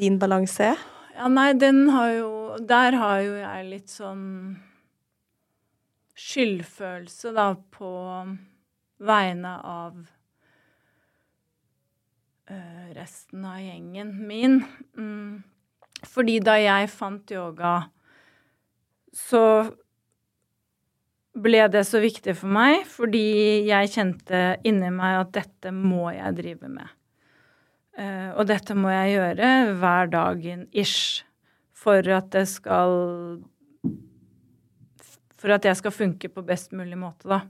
din 0.00 0.18
balanse 0.18 0.72
er? 0.72 0.80
Ja, 1.14 1.28
nei, 1.30 1.52
den 1.54 1.88
har 1.94 2.08
jo 2.10 2.56
Der 2.66 2.96
har 2.98 3.20
jo 3.22 3.36
jeg 3.38 3.68
litt 3.70 3.88
sånn 3.88 4.56
skyldfølelse, 6.18 7.30
da, 7.32 7.54
på 7.54 7.90
vegne 8.98 9.52
av 9.62 9.94
resten 12.94 13.44
av 13.44 13.60
gjengen 13.62 14.26
min. 14.26 14.64
Mm. 14.98 15.42
Fordi 16.06 16.38
da 16.44 16.56
jeg 16.60 16.90
fant 16.92 17.30
yoga, 17.30 17.74
så 19.14 19.42
ble 21.36 21.68
det 21.70 21.84
så 21.86 22.00
viktig 22.02 22.34
for 22.40 22.48
meg, 22.52 22.86
fordi 22.90 23.66
jeg 23.68 23.92
kjente 23.94 24.40
inni 24.66 24.90
meg 24.94 25.20
at 25.20 25.30
dette 25.36 25.72
må 25.74 26.10
jeg 26.14 26.36
drive 26.38 26.68
med. 26.70 26.88
Uh, 27.98 28.30
og 28.38 28.46
dette 28.48 28.74
må 28.78 28.90
jeg 28.92 29.14
gjøre 29.16 29.46
hver 29.80 30.06
dagen 30.10 30.68
ish 30.70 31.24
for 31.80 31.98
at 32.14 32.30
det 32.32 32.46
skal 32.48 32.90
For 35.40 35.48
at 35.54 35.64
jeg 35.64 35.76
skal 35.78 35.92
funke 35.92 36.28
på 36.28 36.42
best 36.44 36.72
mulig 36.76 36.98
måte, 37.00 37.28
da. 37.28 37.40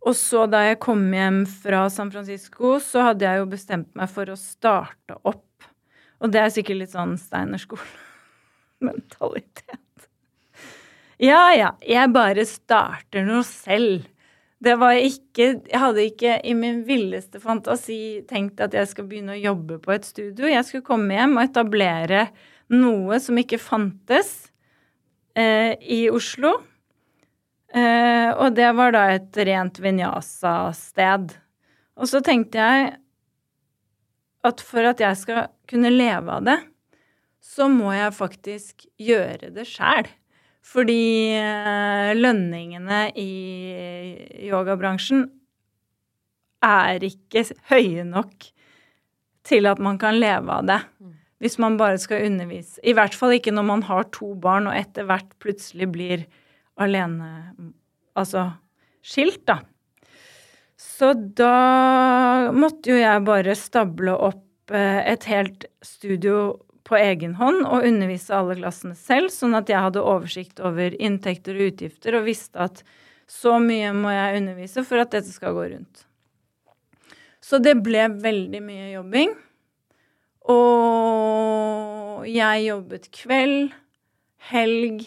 Og 0.00 0.16
så 0.16 0.46
da 0.50 0.58
jeg 0.64 0.78
kom 0.82 1.14
hjem 1.14 1.46
fra 1.46 1.90
San 1.92 2.10
Francisco, 2.10 2.80
så 2.82 3.02
hadde 3.10 3.24
jeg 3.28 3.38
jo 3.38 3.46
bestemt 3.52 3.96
meg 3.98 4.08
for 4.10 4.30
å 4.32 4.36
starte 4.38 5.14
opp. 5.22 5.64
Og 6.20 6.30
det 6.32 6.40
er 6.40 6.50
sikkert 6.52 6.78
litt 6.80 6.96
sånn 6.96 7.18
Steinerskolen-mentalitet. 7.20 9.89
Ja 11.20 11.50
ja, 11.52 11.74
jeg 11.84 12.12
bare 12.14 12.46
starter 12.48 13.26
noe 13.26 13.44
selv. 13.44 14.06
Det 14.60 14.74
var 14.80 14.96
ikke 14.96 15.46
Jeg 15.68 15.80
hadde 15.80 16.04
ikke 16.04 16.38
i 16.44 16.52
min 16.56 16.82
villeste 16.84 17.40
fantasi 17.40 18.22
tenkt 18.28 18.60
at 18.60 18.74
jeg 18.76 18.88
skal 18.88 19.06
begynne 19.08 19.36
å 19.36 19.40
jobbe 19.40 19.78
på 19.84 19.92
et 19.92 20.08
studio. 20.08 20.48
Jeg 20.48 20.64
skulle 20.64 20.86
komme 20.86 21.16
hjem 21.16 21.36
og 21.36 21.44
etablere 21.44 22.22
noe 22.72 23.18
som 23.20 23.40
ikke 23.40 23.60
fantes 23.60 24.50
eh, 25.36 25.76
i 25.80 26.06
Oslo. 26.12 26.54
Eh, 27.72 28.30
og 28.32 28.56
det 28.56 28.70
var 28.76 28.96
da 28.96 29.04
et 29.14 29.40
rent 29.48 29.80
vinyasa-sted. 29.80 31.34
Og 32.00 32.08
så 32.08 32.22
tenkte 32.24 32.64
jeg 32.64 32.94
at 34.48 34.64
for 34.64 34.88
at 34.88 35.04
jeg 35.04 35.20
skal 35.20 35.50
kunne 35.68 35.92
leve 35.92 36.32
av 36.40 36.48
det, 36.48 36.56
så 37.44 37.68
må 37.68 37.92
jeg 37.92 38.16
faktisk 38.16 38.88
gjøre 39.00 39.52
det 39.56 39.68
sjæl. 39.68 40.08
Fordi 40.70 41.34
eh, 41.34 42.12
lønningene 42.14 43.08
i 43.18 43.30
yogabransjen 44.46 45.24
er 46.62 47.02
ikke 47.06 47.42
høye 47.72 48.04
nok 48.06 48.50
til 49.48 49.66
at 49.66 49.80
man 49.82 49.98
kan 49.98 50.20
leve 50.20 50.52
av 50.60 50.68
det. 50.68 50.78
Hvis 51.40 51.56
man 51.58 51.78
bare 51.80 51.98
skal 51.98 52.26
undervise. 52.28 52.76
I 52.84 52.92
hvert 52.94 53.16
fall 53.16 53.32
ikke 53.38 53.54
når 53.56 53.66
man 53.66 53.82
har 53.88 54.04
to 54.12 54.34
barn 54.38 54.68
og 54.68 54.76
etter 54.76 55.08
hvert 55.08 55.30
plutselig 55.42 55.88
blir 55.94 56.26
alene 56.80 57.48
Altså 58.18 58.42
skilt, 59.06 59.46
da. 59.46 59.60
Så 60.76 61.12
da 61.14 62.50
måtte 62.52 62.90
jo 62.90 62.96
jeg 62.98 63.22
bare 63.24 63.54
stable 63.56 64.12
opp 64.12 64.74
eh, 64.74 64.98
et 65.12 65.24
helt 65.30 65.64
studio 65.86 66.58
på 66.90 66.98
egen 66.98 67.36
hånd 67.38 67.62
og 67.62 67.86
undervise 67.86 68.34
alle 68.34 68.56
klassene 68.58 68.96
selv, 68.98 69.30
sånn 69.30 69.54
at 69.54 69.70
jeg 69.70 69.78
hadde 69.84 70.02
oversikt 70.02 70.62
over 70.66 70.96
inntekter 70.98 71.54
og 71.54 71.70
utgifter 71.70 72.18
og 72.18 72.26
visste 72.26 72.58
at 72.66 72.82
så 73.30 73.60
mye 73.62 73.92
må 73.94 74.10
jeg 74.10 74.40
undervise 74.40 74.82
for 74.86 74.98
at 74.98 75.12
dette 75.14 75.30
skal 75.30 75.54
gå 75.54 75.68
rundt. 75.70 76.02
Så 77.40 77.60
det 77.62 77.76
ble 77.84 78.08
veldig 78.20 78.60
mye 78.64 78.88
jobbing. 78.90 79.36
Og 80.50 82.26
jeg 82.26 82.66
jobbet 82.66 83.06
kveld, 83.14 83.70
helg, 84.50 85.06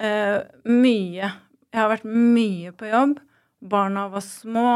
eh, 0.00 0.40
mye. 0.64 1.28
Jeg 1.68 1.78
har 1.78 1.92
vært 1.92 2.08
mye 2.08 2.72
på 2.72 2.88
jobb. 2.88 3.18
Barna 3.60 4.08
var 4.08 4.24
små. 4.24 4.70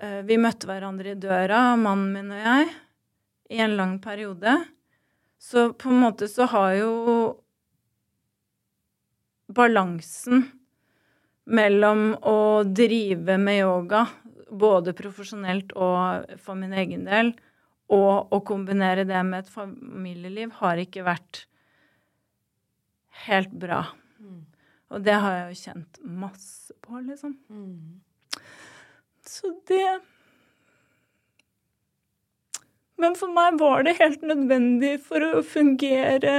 Eh, 0.00 0.22
vi 0.24 0.40
møtte 0.40 0.66
hverandre 0.70 1.12
i 1.12 1.20
døra, 1.20 1.76
mannen 1.76 2.14
min 2.16 2.32
og 2.32 2.40
jeg 2.40 2.72
i 3.50 3.58
en 3.58 3.76
lang 3.76 3.98
periode. 4.02 4.64
Så 5.38 5.72
på 5.72 5.90
en 5.90 6.02
måte 6.04 6.28
så 6.28 6.46
har 6.52 6.74
jo 6.78 6.92
balansen 9.50 10.44
mellom 11.50 12.12
å 12.22 12.62
drive 12.64 13.38
med 13.40 13.62
yoga, 13.64 14.04
både 14.50 14.94
profesjonelt 14.98 15.72
og 15.74 16.36
for 16.42 16.58
min 16.58 16.74
egen 16.76 17.06
del, 17.08 17.32
og 17.90 18.30
å 18.30 18.38
kombinere 18.46 19.06
det 19.08 19.22
med 19.26 19.42
et 19.42 19.50
familieliv, 19.50 20.52
har 20.60 20.78
ikke 20.78 21.06
vært 21.06 21.44
helt 23.26 23.50
bra. 23.50 23.82
Mm. 24.22 24.44
Og 24.94 25.02
det 25.06 25.16
har 25.24 25.36
jeg 25.36 25.48
jo 25.48 25.60
kjent 25.64 26.00
masse 26.22 26.76
på, 26.84 27.02
liksom. 27.02 27.34
Mm. 27.50 27.98
Så 29.26 29.50
det 29.66 29.88
men 33.00 33.16
for 33.18 33.32
meg 33.34 33.58
var 33.60 33.84
det 33.86 33.98
helt 34.00 34.22
nødvendig 34.26 34.98
for 35.04 35.24
å 35.24 35.40
fungere 35.46 36.34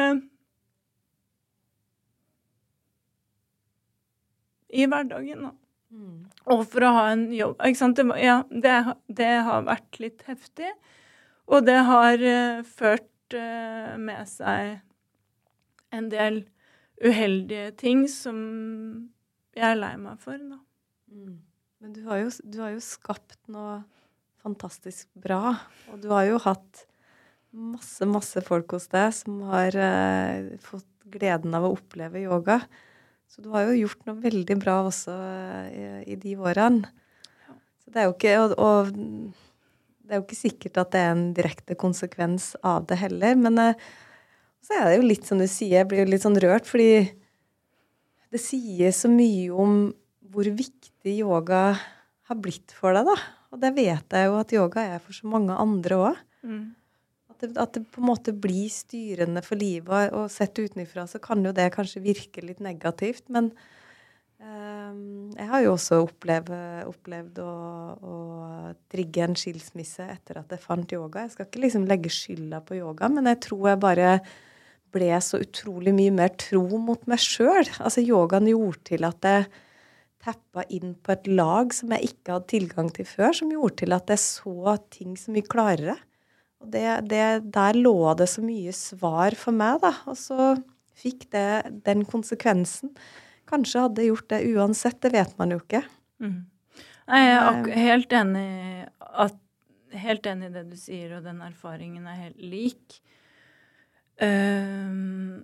i 4.72 4.88
hverdagen, 4.88 5.49
da. 5.49 5.51
Mm. 5.91 6.20
Og 6.55 6.64
for 6.72 6.88
å 6.88 6.93
ha 6.95 7.05
en 7.12 7.26
jobb. 7.36 7.57
Det, 7.59 8.05
ja, 8.24 8.38
det, 8.49 8.76
det, 9.12 9.32
har 9.47 9.68
vært 9.68 9.99
litt 9.99 10.24
heftig. 10.30 10.72
Og 11.51 11.66
det 11.68 11.80
har 11.89 12.24
uh, 12.24 12.64
ført 12.64 13.36
uh, 13.36 13.97
med 13.99 14.24
seg 14.30 14.80
en 15.91 16.07
del 16.12 16.45
uheldige 17.01 17.72
ting 17.82 18.05
som 18.09 18.38
jeg 19.57 19.74
er 19.74 19.80
lei 19.80 19.95
meg 19.99 20.22
for, 20.24 20.39
da. 20.39 20.62
Mm. 21.12 21.39
Men 21.82 21.95
du 21.95 22.03
har, 22.05 22.22
jo, 22.22 22.30
du 22.45 22.62
har 22.62 22.76
jo 22.76 22.84
skapt 22.86 23.39
noe 23.51 23.82
fantastisk 24.41 25.09
bra. 25.21 25.55
Og 25.91 26.01
du 26.01 26.09
har 26.13 26.27
jo 26.29 26.39
hatt 26.43 26.85
masse, 27.51 28.07
masse 28.07 28.41
folk 28.45 28.75
hos 28.75 28.87
deg 28.91 29.11
som 29.15 29.41
har 29.51 29.75
uh, 29.75 30.51
fått 30.63 30.87
gleden 31.11 31.55
av 31.57 31.67
å 31.67 31.73
oppleve 31.75 32.23
yoga. 32.23 32.61
Så 33.31 33.43
du 33.43 33.51
har 33.53 33.67
jo 33.67 33.79
gjort 33.83 34.05
noe 34.07 34.19
veldig 34.23 34.57
bra 34.59 34.81
også 34.87 35.15
uh, 35.15 36.01
i, 36.03 36.17
de 36.19 36.35
årene. 36.39 36.89
Så 37.81 37.93
det 37.93 38.03
er 38.03 38.09
jo 38.09 38.15
ikke 38.15 38.35
og, 38.43 38.55
og, 38.59 38.93
det 40.01 40.15
er 40.15 40.19
jo 40.19 40.25
ikke 40.25 40.41
sikkert 40.41 40.79
at 40.81 40.93
det 40.93 41.01
er 41.01 41.13
en 41.13 41.27
direkte 41.35 41.77
konsekvens 41.79 42.53
av 42.67 42.87
det 42.89 42.99
heller. 43.03 43.37
Men 43.39 43.59
uh, 43.59 43.89
så 44.61 44.77
er 44.77 44.87
det 44.89 44.99
jo 44.99 45.09
litt 45.09 45.27
som 45.27 45.41
du 45.41 45.47
sier, 45.49 45.81
jeg 45.81 45.89
blir 45.91 46.03
jo 46.03 46.11
litt 46.13 46.23
sånn 46.23 46.39
rørt, 46.39 46.67
fordi 46.69 47.07
det 48.31 48.39
sier 48.39 48.93
så 48.95 49.09
mye 49.11 49.49
om 49.51 49.89
hvor 50.31 50.47
viktig 50.47 51.17
yoga 51.17 51.73
har 52.32 52.39
blitt 52.41 52.73
for 52.75 52.95
deg, 52.95 53.07
da. 53.07 53.17
Og 53.51 53.59
det 53.61 53.73
vet 53.75 54.15
jeg 54.15 54.29
jo 54.29 54.38
at 54.39 54.53
yoga 54.55 54.86
er 54.95 55.03
for 55.03 55.15
så 55.15 55.27
mange 55.29 55.55
andre 55.59 55.99
òg. 55.99 56.21
Mm. 56.47 56.63
At 57.32 57.43
At 57.57 57.73
det, 57.75 57.84
på 57.91 58.01
en 58.01 58.09
måte 58.11 58.34
blir 58.34 58.69
styrende 58.71 59.43
for 59.43 59.59
livet. 59.59 60.13
Og, 60.13 60.29
sett 60.32 60.57
utenfra 60.59 61.07
så 61.09 61.19
kan 61.23 61.43
jo 61.43 61.53
det 61.55 61.71
kanskje 61.75 62.03
virke 62.03 62.43
litt 62.45 62.61
negativt, 62.63 63.27
men 63.29 63.51
um, 64.39 65.32
jeg 65.36 65.47
har 65.49 65.63
jo 65.65 65.73
også 65.73 66.03
opplevd, 66.05 66.53
opplevd 66.91 67.41
å, 67.43 67.55
å, 67.97 68.13
trigge 68.93 69.25
en 69.25 69.36
skilsmisse 69.36 70.05
etter 70.05 70.39
at 70.43 70.53
jeg 70.53 70.63
fant 70.63 70.95
yoga. 70.95 71.25
Jeg 71.25 71.36
skal 71.36 71.49
ikke 71.49 71.65
liksom 71.65 71.89
legge 71.89 72.13
skylda 72.13 72.61
på 72.63 72.79
yoga, 72.79 73.09
men 73.09 73.29
jeg 73.34 73.41
tror 73.47 73.73
jeg 73.73 73.84
bare 73.84 74.15
ble 74.91 75.11
så 75.23 75.39
utrolig 75.41 75.93
mye 75.95 76.13
mer 76.13 76.34
tro 76.39 76.63
mot 76.79 77.03
meg 77.09 77.21
sjøl. 77.23 77.63
Altså, 77.79 78.03
yogaen 78.03 78.49
gjorde 78.51 78.84
til 78.91 79.07
at 79.07 79.27
jeg 79.27 79.45
tappa 80.22 80.63
inn 80.69 80.93
på 81.01 81.15
et 81.15 81.28
lag 81.32 81.74
som 81.74 81.91
jeg 81.95 82.11
ikke 82.11 82.36
hadde 82.36 82.51
tilgang 82.51 82.91
til 82.93 83.07
før, 83.09 83.34
som 83.36 83.51
gjorde 83.53 83.80
til 83.82 83.95
at 83.95 84.13
jeg 84.13 84.22
så 84.24 84.78
ting 84.93 85.17
så 85.19 85.34
mye 85.34 85.49
klarere. 85.49 85.97
Og 86.61 86.69
det, 86.74 86.86
det, 87.09 87.26
der 87.53 87.80
lå 87.80 88.13
det 88.19 88.30
så 88.30 88.43
mye 88.45 88.74
svar 88.76 89.36
for 89.39 89.55
meg, 89.57 89.82
da. 89.82 89.95
Og 90.11 90.17
så 90.19 90.53
fikk 91.01 91.26
det 91.34 91.82
den 91.88 92.05
konsekvensen. 92.09 92.93
Kanskje 93.49 93.86
hadde 93.88 94.03
jeg 94.03 94.13
gjort 94.13 94.30
det 94.32 94.41
uansett, 94.53 94.99
det 95.01 95.13
vet 95.15 95.34
man 95.41 95.55
jo 95.55 95.61
ikke. 95.63 95.82
Mm. 96.22 96.41
Jeg 97.11 97.32
er 97.36 97.72
helt 97.76 98.13
enig, 98.15 98.49
at, 99.01 99.39
helt 100.03 100.28
enig 100.30 100.51
i 100.51 100.53
det 100.53 100.67
du 100.69 100.78
sier, 100.80 101.17
og 101.17 101.26
den 101.26 101.41
erfaringen 101.43 102.05
er 102.07 102.19
helt 102.28 102.45
lik. 102.45 103.01
Um, 104.22 105.41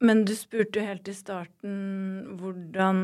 men 0.00 0.24
du 0.24 0.32
spurte 0.36 0.80
jo 0.80 0.86
helt 0.86 1.08
i 1.08 1.14
starten 1.16 2.36
hvordan 2.40 3.00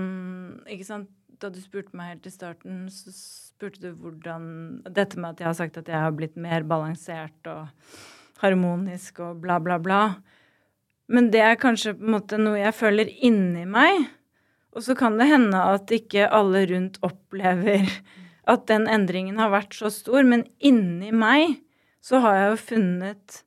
Ikke 0.72 0.88
sant? 0.88 1.12
Da 1.36 1.50
du 1.52 1.58
spurte 1.60 1.92
meg 1.92 2.14
helt 2.14 2.26
i 2.30 2.32
starten, 2.32 2.86
så 2.88 3.12
spurte 3.12 3.82
du 3.82 3.98
hvordan 4.00 4.46
Dette 4.88 5.20
med 5.20 5.34
at 5.34 5.42
jeg 5.42 5.50
har 5.50 5.58
sagt 5.58 5.76
at 5.76 5.90
jeg 5.92 6.00
har 6.00 6.14
blitt 6.16 6.38
mer 6.40 6.64
balansert 6.64 7.50
og 7.52 7.68
harmonisk 8.40 9.20
og 9.24 9.42
bla, 9.44 9.58
bla, 9.60 9.76
bla. 9.80 10.00
Men 11.12 11.28
det 11.32 11.42
er 11.44 11.60
kanskje 11.60 11.94
på 11.96 12.04
en 12.04 12.14
måte 12.16 12.40
noe 12.40 12.58
jeg 12.58 12.76
føler 12.76 13.12
inni 13.24 13.66
meg. 13.68 14.08
Og 14.76 14.84
så 14.84 14.96
kan 14.96 15.16
det 15.20 15.28
hende 15.30 15.60
at 15.76 15.92
ikke 15.92 16.28
alle 16.32 16.64
rundt 16.72 16.98
opplever 17.06 17.84
at 18.52 18.66
den 18.70 18.86
endringen 18.90 19.40
har 19.40 19.52
vært 19.54 19.76
så 19.76 19.90
stor, 19.92 20.24
men 20.24 20.44
inni 20.58 21.12
meg 21.12 21.60
så 22.04 22.20
har 22.22 22.36
jeg 22.38 22.50
jo 22.50 22.58
funnet 22.70 23.40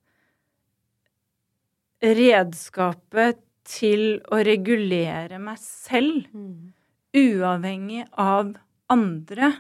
redskapet 2.04 3.42
til 3.70 4.20
å 4.32 4.40
regulere 4.46 5.40
meg 5.42 5.60
selv, 5.62 6.30
uavhengig 7.16 8.06
av 8.18 8.54
andre. 8.90 9.52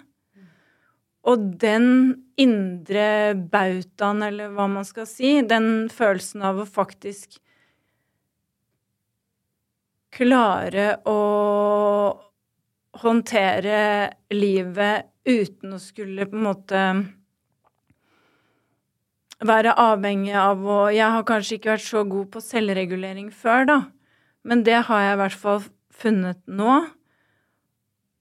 Og 1.29 1.43
den 1.61 1.89
indre 2.39 3.35
bautaen, 3.51 4.23
eller 4.25 4.53
hva 4.55 4.69
man 4.71 4.87
skal 4.87 5.07
si, 5.09 5.39
den 5.45 5.89
følelsen 5.93 6.45
av 6.47 6.63
å 6.63 6.69
faktisk 6.69 7.37
klare 10.15 10.87
å 11.05 11.19
håndtere 12.99 13.81
livet 14.33 15.11
uten 15.29 15.75
å 15.75 15.79
skulle 15.81 16.25
på 16.25 16.39
en 16.39 16.47
måte 16.47 16.83
være 19.45 19.75
avhengig 19.79 20.35
av 20.35 20.63
å 20.67 20.79
Jeg 20.91 21.15
har 21.15 21.25
kanskje 21.27 21.57
ikke 21.57 21.73
vært 21.73 21.87
så 21.87 22.03
god 22.07 22.31
på 22.33 22.43
selvregulering 22.43 23.29
før, 23.31 23.65
da. 23.69 23.79
Men 24.43 24.63
det 24.63 24.81
har 24.87 25.03
jeg 25.03 25.15
i 25.15 25.21
hvert 25.21 25.39
fall 25.39 25.61
funnet 25.99 26.39
nå. 26.47 26.79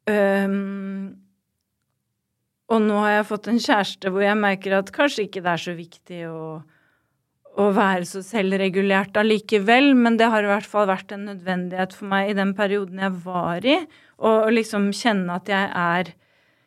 Um, 0.09 1.19
og 2.69 2.83
nå 2.85 2.97
har 3.01 3.19
jeg 3.19 3.29
fått 3.29 3.49
en 3.51 3.61
kjæreste 3.61 4.11
hvor 4.13 4.25
jeg 4.25 4.41
merker 4.41 4.77
at 4.79 4.93
kanskje 4.95 5.27
ikke 5.27 5.43
det 5.45 5.53
er 5.53 5.63
så 5.63 5.75
viktig 5.77 6.21
å, 6.29 6.43
å 7.59 7.67
være 7.77 8.09
så 8.09 8.23
selvregulert 8.25 9.17
allikevel, 9.21 9.95
men 9.97 10.19
det 10.21 10.29
har 10.33 10.45
i 10.45 10.51
hvert 10.51 10.69
fall 10.69 10.89
vært 10.89 11.13
en 11.17 11.27
nødvendighet 11.31 11.97
for 11.97 12.11
meg 12.13 12.33
i 12.33 12.39
den 12.39 12.55
perioden 12.57 13.01
jeg 13.05 13.21
var 13.25 13.69
i, 13.69 13.79
å 14.19 14.33
liksom 14.53 14.91
kjenne 14.97 15.39
at 15.41 15.51
jeg 15.51 15.69
er 15.75 16.15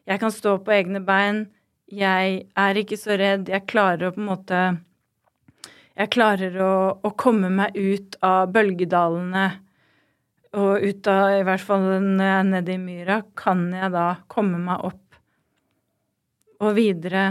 Jeg 0.09 0.19
kan 0.19 0.31
stå 0.33 0.55
på 0.65 0.71
egne 0.73 0.99
bein 1.05 1.43
jeg 1.91 2.37
er 2.57 2.79
ikke 2.79 2.97
så 2.99 3.17
redd. 3.19 3.51
Jeg 3.51 3.67
klarer 3.69 4.09
å 4.09 4.15
på 4.15 4.21
en 4.23 4.29
måte 4.31 4.61
Jeg 5.97 6.09
klarer 6.13 6.55
å, 6.63 6.73
å 7.03 7.09
komme 7.19 7.51
meg 7.51 7.75
ut 7.75 8.15
av 8.23 8.53
bølgedalene. 8.55 9.45
Og 10.57 10.83
ut 10.83 11.07
av, 11.07 11.35
i 11.39 11.45
hvert 11.47 11.63
fall 11.63 11.85
når 12.03 12.25
jeg 12.25 12.37
er 12.39 12.47
nede 12.47 12.73
i 12.73 12.79
myra, 12.81 13.21
kan 13.37 13.69
jeg 13.75 13.91
da 13.93 14.07
komme 14.31 14.59
meg 14.59 14.83
opp 14.87 15.19
og 16.61 16.75
videre 16.77 17.23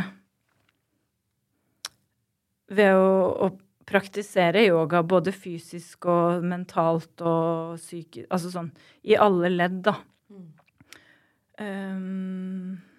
ved 2.74 2.96
å, 2.98 3.10
å 3.46 3.50
praktisere 3.90 4.64
yoga 4.66 5.02
både 5.06 5.34
fysisk 5.34 6.06
og 6.10 6.44
mentalt 6.46 7.22
og 7.26 7.76
psykisk 7.80 8.30
Altså 8.30 8.52
sånn 8.52 8.70
i 9.02 9.16
alle 9.18 9.50
ledd, 9.52 9.80
da. 9.86 9.96
Mm. 10.30 10.48
Um, 11.60 12.89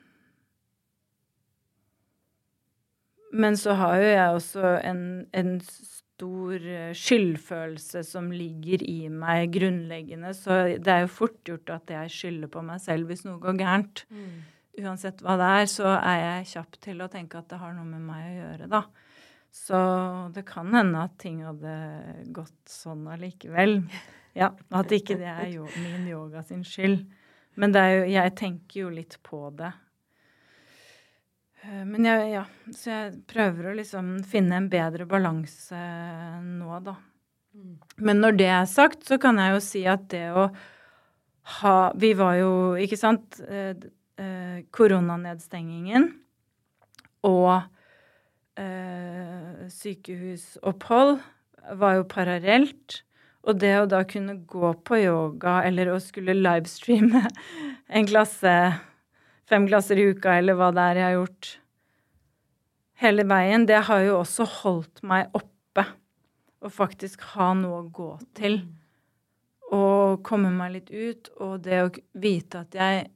Men 3.31 3.57
så 3.59 3.75
har 3.79 3.97
jo 4.01 4.07
jeg 4.11 4.37
også 4.37 4.71
en, 4.87 5.03
en 5.37 5.51
stor 5.61 6.65
eh, 6.67 6.93
skyldfølelse 6.97 8.03
som 8.05 8.31
ligger 8.33 8.83
i 8.85 9.09
meg 9.09 9.53
grunnleggende, 9.55 10.33
så 10.37 10.63
det 10.77 10.91
er 10.91 11.05
jo 11.05 11.13
fort 11.15 11.39
gjort 11.47 11.71
at 11.73 11.93
jeg 11.95 12.11
skylder 12.13 12.51
på 12.51 12.63
meg 12.65 12.81
selv 12.83 13.09
hvis 13.09 13.23
noe 13.25 13.39
går 13.41 13.57
gærent. 13.61 14.03
Mm. 14.11 14.41
Uansett 14.81 15.23
hva 15.23 15.37
det 15.39 15.47
er, 15.61 15.69
så 15.71 15.95
er 15.97 16.19
jeg 16.21 16.51
kjapp 16.53 16.77
til 16.83 17.01
å 17.03 17.09
tenke 17.11 17.39
at 17.39 17.49
det 17.51 17.59
har 17.61 17.73
noe 17.75 17.87
med 17.87 18.03
meg 18.05 18.27
å 18.27 18.35
gjøre, 18.37 18.69
da. 18.71 18.83
Så 19.51 19.77
det 20.31 20.45
kan 20.47 20.71
hende 20.71 21.01
at 21.03 21.17
ting 21.19 21.41
hadde 21.43 21.73
gått 22.31 22.71
sånn 22.71 23.03
allikevel. 23.11 23.81
Ja, 24.31 24.53
At 24.71 24.93
ikke 24.95 25.17
det 25.19 25.27
er 25.27 25.49
min 25.75 26.05
yoga 26.07 26.39
sin 26.47 26.63
skyld. 26.63 27.01
Men 27.59 27.75
jo, 27.75 28.05
jeg 28.07 28.31
tenker 28.39 28.85
jo 28.85 28.91
litt 28.95 29.17
på 29.27 29.49
det. 29.59 29.73
Eh, 31.61 31.83
men 31.85 32.07
jeg, 32.07 32.27
ja, 32.33 32.43
så 32.73 32.91
jeg 32.93 33.15
prøver 33.29 33.69
å 33.69 33.77
liksom 33.77 34.19
finne 34.27 34.57
en 34.57 34.69
bedre 34.71 35.07
balanse 35.09 35.79
nå, 36.45 36.81
da. 36.85 36.97
Mm. 37.51 37.75
Men 38.07 38.21
når 38.23 38.37
det 38.39 38.51
er 38.51 38.69
sagt, 38.69 39.05
så 39.07 39.19
kan 39.21 39.39
jeg 39.41 39.55
jo 39.55 39.63
si 39.65 39.83
at 39.89 40.07
det 40.13 40.27
å 40.31 40.51
ha 41.57 41.91
Vi 41.97 42.11
var 42.15 42.35
jo, 42.37 42.51
ikke 42.79 42.97
sant, 42.99 43.39
eh, 43.49 43.73
eh, 44.21 44.59
koronanedstengingen 44.71 46.05
og 47.27 47.63
eh, 48.61 49.65
sykehusopphold 49.73 51.17
var 51.81 51.97
jo 51.97 52.05
parallelt. 52.09 53.01
Og 53.41 53.57
det 53.57 53.73
å 53.79 53.89
da 53.89 54.03
kunne 54.05 54.37
gå 54.45 54.69
på 54.85 55.01
yoga 55.01 55.63
eller 55.65 55.89
å 55.91 55.99
skulle 56.01 56.37
livestreame 56.37 57.25
en 57.97 58.09
klasse 58.09 58.53
fem 59.49 59.65
klasser 59.67 59.99
i 59.99 60.11
uka, 60.11 60.37
eller 60.37 60.57
hva 60.59 60.71
det 60.75 60.85
er 60.85 61.01
jeg 61.01 61.07
har 61.09 61.17
gjort 61.19 61.51
hele 63.01 63.25
veien, 63.25 63.65
det 63.65 63.79
har 63.87 64.03
jo 64.05 64.19
også 64.19 64.45
holdt 64.61 65.01
meg 65.07 65.33
oppe. 65.37 65.85
Å 66.61 66.69
faktisk 66.69 67.23
ha 67.33 67.51
noe 67.57 67.81
å 67.81 67.89
gå 67.89 68.11
til. 68.37 68.59
Og 69.73 70.21
komme 70.27 70.51
meg 70.53 70.75
litt 70.75 70.91
ut. 70.93 71.31
Og 71.41 71.63
det 71.65 71.81
å 71.81 71.89
vite 72.21 72.61
at 72.65 72.77
jeg 72.77 73.07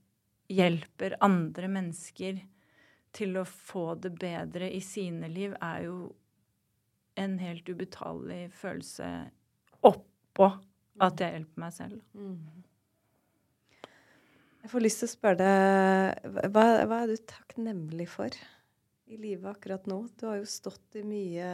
hjelper 0.49 1.17
andre 1.25 1.69
mennesker 1.69 2.41
til 3.15 3.37
å 3.39 3.45
få 3.45 3.93
det 4.01 4.15
bedre 4.19 4.71
i 4.73 4.81
sine 4.83 5.29
liv, 5.31 5.53
er 5.61 5.85
jo 5.85 5.99
en 7.15 7.37
helt 7.39 7.69
ubetalelig 7.69 8.49
følelse 8.57 9.07
oppå 9.85 10.49
at 11.05 11.21
jeg 11.21 11.37
hjelper 11.37 11.61
meg 11.61 11.75
selv. 11.75 12.01
Mm. 12.17 12.64
Jeg 14.65 14.71
får 14.71 14.81
lyst 14.81 14.97
til 14.97 15.05
å 15.05 15.11
spørre 15.11 15.37
deg, 15.37 16.23
hva, 16.49 16.61
hva, 16.89 16.97
er 17.03 17.11
du 17.11 17.19
takknemlig 17.29 18.07
for 18.09 18.33
i 19.05 19.13
livet 19.13 19.45
akkurat 19.51 19.83
nå? 19.85 19.99
Du 20.17 20.23
har 20.25 20.39
jo 20.39 20.47
stått 20.49 20.97
i 20.97 21.03
mye 21.05 21.49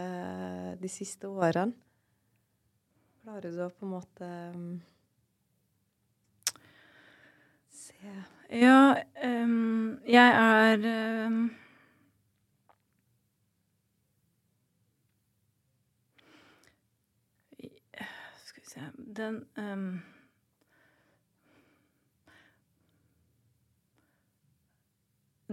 de 0.80 0.92
siste 0.94 1.28
årene. 1.28 1.76
Klarer 3.26 3.52
du 3.52 3.60
å 3.66 3.68
på 3.68 3.84
en 3.84 3.92
måte 3.92 4.30
um, 4.56 4.70
se 7.82 8.16
Ja, 8.62 8.96
um, 9.28 10.00
jeg 10.08 10.40
er 10.46 10.88
um, 11.28 11.44
Skal 18.48 18.64
vi 18.64 18.72
se 18.72 18.88
Den 19.20 19.44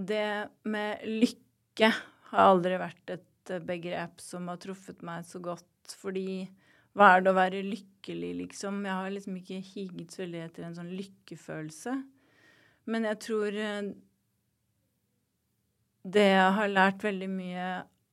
det 0.06 0.48
med 0.68 1.04
lykke 1.06 1.90
har 2.30 2.52
aldri 2.52 2.78
vært 2.80 3.14
et 3.16 3.52
eh, 3.52 3.64
begrep 3.64 4.22
som 4.22 4.48
har 4.50 4.60
truffet 4.62 5.02
meg 5.06 5.26
så 5.26 5.40
godt, 5.42 5.94
fordi 5.98 6.46
hva 6.98 7.12
er 7.14 7.22
det 7.22 7.32
å 7.32 7.38
være 7.38 7.64
lykkelig, 7.66 8.32
liksom? 8.42 8.80
Jeg 8.86 8.94
har 8.94 9.12
liksom 9.14 9.36
ikke 9.38 9.60
higet 9.62 10.14
så 10.14 10.24
veldig 10.24 10.44
etter 10.46 10.66
en 10.66 10.76
sånn 10.78 10.94
lykkefølelse. 10.98 11.94
Men 12.88 13.06
jeg 13.06 13.20
tror 13.22 13.58
eh, 13.58 13.90
det 16.08 16.26
jeg 16.30 16.56
har 16.58 16.72
lært 16.72 17.04
veldig 17.04 17.30
mye 17.30 17.68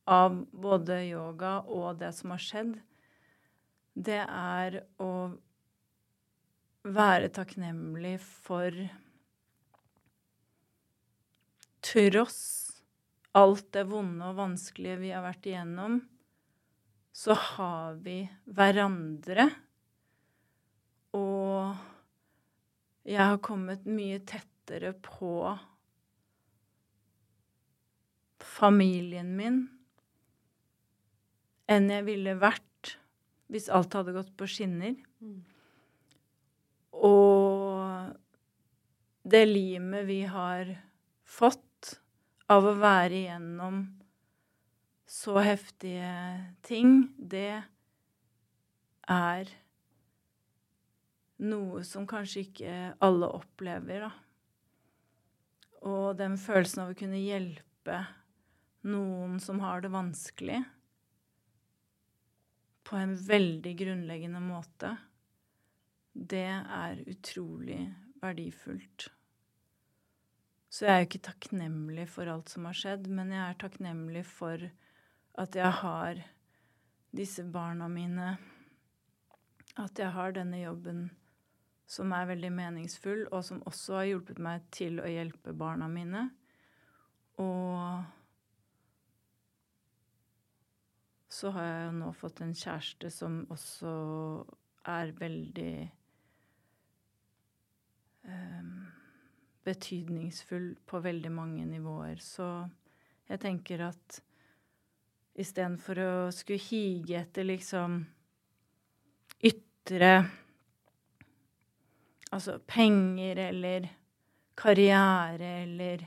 av 0.06 0.36
både 0.52 1.00
yoga 1.08 1.58
og 1.66 1.98
det 2.02 2.12
som 2.14 2.34
har 2.34 2.42
skjedd, 2.42 2.76
det 3.96 4.22
er 4.22 4.82
å 5.02 5.12
være 6.86 7.32
takknemlig 7.34 8.18
for 8.22 8.74
Tross 11.86 12.42
alt 13.36 13.68
det 13.76 13.84
vonde 13.90 14.26
og 14.26 14.38
vanskelige 14.40 14.98
vi 15.04 15.12
har 15.14 15.22
vært 15.22 15.46
igjennom, 15.46 16.00
så 17.14 17.36
har 17.38 17.98
vi 18.02 18.18
hverandre. 18.58 19.46
Og 21.16 21.76
jeg 23.06 23.22
har 23.22 23.38
kommet 23.44 23.86
mye 23.86 24.18
tettere 24.26 24.92
på 25.04 25.30
familien 28.42 29.30
min 29.36 29.62
enn 31.70 31.90
jeg 31.90 32.06
ville 32.06 32.36
vært 32.38 32.96
hvis 33.52 33.68
alt 33.74 33.94
hadde 33.94 34.14
gått 34.14 34.32
på 34.38 34.46
skinner. 34.50 34.94
Og 36.96 38.10
det 39.26 39.44
limet 39.50 40.06
vi 40.08 40.20
har 40.30 40.70
fått 41.26 41.62
av 42.52 42.66
å 42.66 42.74
være 42.78 43.22
igjennom 43.22 43.80
så 45.06 45.38
heftige 45.42 46.10
ting, 46.66 47.08
det 47.18 47.62
er 49.10 49.50
noe 51.46 51.82
som 51.86 52.06
kanskje 52.08 52.46
ikke 52.46 52.76
alle 53.04 53.28
opplever, 53.38 54.06
da. 54.06 54.12
Og 55.86 56.16
den 56.18 56.34
følelsen 56.40 56.82
av 56.82 56.94
å 56.94 56.98
kunne 56.98 57.20
hjelpe 57.20 58.00
noen 58.86 59.38
som 59.42 59.60
har 59.62 59.82
det 59.84 59.92
vanskelig, 59.94 60.62
på 62.86 62.94
en 62.94 63.16
veldig 63.18 63.72
grunnleggende 63.80 64.40
måte, 64.42 64.92
det 66.14 66.46
er 66.54 67.02
utrolig 67.10 67.80
verdifullt. 68.22 69.08
Så 70.68 70.86
jeg 70.86 70.92
er 70.92 71.02
jo 71.02 71.08
ikke 71.08 71.26
takknemlig 71.28 72.08
for 72.10 72.28
alt 72.30 72.50
som 72.52 72.66
har 72.68 72.76
skjedd, 72.76 73.06
men 73.08 73.30
jeg 73.32 73.42
er 73.44 73.60
takknemlig 73.60 74.24
for 74.28 74.66
at 75.36 75.56
jeg 75.56 75.72
har 75.82 76.22
disse 77.16 77.44
barna 77.44 77.88
mine, 77.88 78.34
at 79.76 80.00
jeg 80.00 80.10
har 80.12 80.34
denne 80.36 80.60
jobben 80.60 81.06
som 81.86 82.12
er 82.16 82.26
veldig 82.32 82.50
meningsfull, 82.50 83.26
og 83.30 83.44
som 83.46 83.62
også 83.68 84.00
har 84.00 84.08
hjulpet 84.10 84.40
meg 84.42 84.64
til 84.74 84.98
å 84.98 85.06
hjelpe 85.08 85.54
barna 85.56 85.86
mine. 85.90 86.26
Og 87.38 88.02
så 91.30 91.52
har 91.54 91.68
jeg 91.68 91.84
jo 91.84 91.94
nå 92.00 92.10
fått 92.16 92.42
en 92.42 92.56
kjæreste 92.56 93.10
som 93.12 93.42
også 93.52 93.92
er 94.88 95.12
veldig 95.18 95.72
um, 98.24 98.75
betydningsfull 99.66 100.70
på 100.86 101.00
veldig 101.04 101.32
mange 101.34 101.66
nivåer. 101.68 102.20
Så 102.22 102.46
jeg 103.26 103.42
tenker 103.42 103.86
at 103.88 104.20
istedenfor 105.36 106.00
å 106.00 106.12
skulle 106.32 106.62
hige 106.62 107.20
etter 107.20 107.48
liksom 107.48 108.02
ytre 109.44 110.12
Altså 112.34 112.56
penger 112.66 113.38
eller 113.38 113.84
karriere 114.58 115.50
eller 115.62 116.00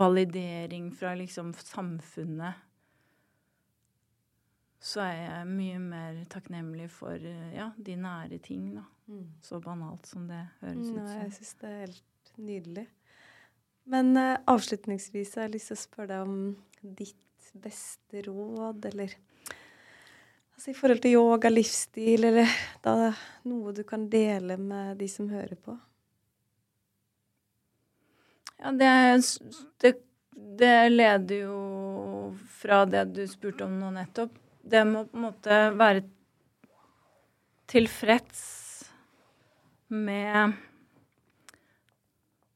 validering 0.00 0.86
fra 0.96 1.12
liksom 1.14 1.50
samfunnet 1.54 2.62
så 4.82 5.04
er 5.04 5.18
jeg 5.20 5.50
mye 5.52 5.78
mer 5.78 6.16
takknemlig 6.30 6.88
for 6.90 7.26
ja, 7.54 7.68
de 7.78 7.94
nære 8.02 8.40
ting, 8.42 8.72
da. 8.74 8.82
Mm. 9.06 9.28
Så 9.44 9.60
banalt 9.62 10.08
som 10.10 10.24
det 10.26 10.40
høres 10.62 10.88
ut 10.88 10.96
som. 10.96 11.12
Jeg 11.20 11.34
syns 11.36 11.52
det 11.60 11.68
er 11.68 11.78
helt 11.84 12.00
nydelig. 12.40 12.86
Men 13.92 14.14
uh, 14.16 14.38
avslutningsvis 14.50 15.34
har 15.36 15.46
jeg 15.46 15.56
lyst 15.56 15.72
til 15.72 15.78
å 15.78 15.82
spørre 15.82 16.10
deg 16.12 16.26
om 16.26 16.96
ditt 17.00 17.18
beste 17.62 18.22
råd, 18.24 18.86
eller 18.92 19.16
altså 20.54 20.70
i 20.70 20.76
forhold 20.76 21.02
til 21.04 21.16
yoga, 21.18 21.50
livsstil, 21.52 22.28
eller 22.30 22.54
da 22.84 23.10
noe 23.50 23.74
du 23.76 23.82
kan 23.84 24.06
dele 24.12 24.56
med 24.60 24.96
de 25.02 25.08
som 25.10 25.28
hører 25.32 25.58
på? 25.58 25.74
Ja, 28.62 28.70
det, 28.78 28.92
det, 29.82 29.96
det 30.62 30.76
leder 30.94 31.42
jo 31.42 31.58
fra 32.62 32.84
det 32.86 33.08
du 33.16 33.24
spurte 33.28 33.66
om 33.66 33.76
nå 33.80 33.90
nettopp 33.98 34.38
det 34.62 34.84
må 34.86 35.04
på 35.06 35.18
en 35.18 35.24
måte 35.26 35.58
være 35.78 36.04
tilfreds 37.70 38.42
med 39.92 40.54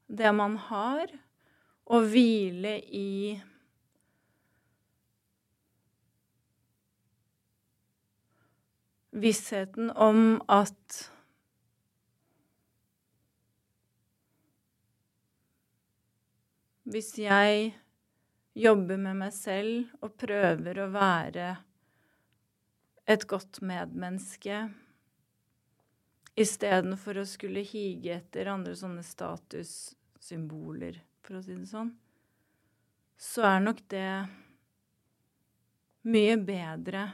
det 0.06 0.32
man 0.34 0.56
har, 0.68 1.10
og 1.86 2.08
hvile 2.10 2.78
i 2.82 3.36
vissheten 9.16 9.90
om 9.90 10.40
at 10.52 10.96
hvis 16.86 17.14
jeg 17.18 17.70
jobber 18.56 19.00
med 19.00 19.18
meg 19.22 19.32
selv 19.34 19.88
og 20.04 20.16
prøver 20.20 20.82
å 20.82 20.90
være 20.94 21.48
et 23.06 23.24
godt 23.30 23.62
medmenneske 23.64 24.66
istedenfor 26.36 27.22
å 27.22 27.26
skulle 27.28 27.64
hige 27.64 28.14
etter 28.18 28.50
andre 28.52 28.74
sånne 28.76 29.04
statussymboler, 29.06 30.98
for 31.24 31.38
å 31.38 31.44
si 31.44 31.56
det 31.56 31.68
sånn, 31.70 31.92
så 33.16 33.46
er 33.48 33.62
nok 33.64 33.80
det 33.90 34.10
mye 36.06 36.36
bedre 36.38 37.06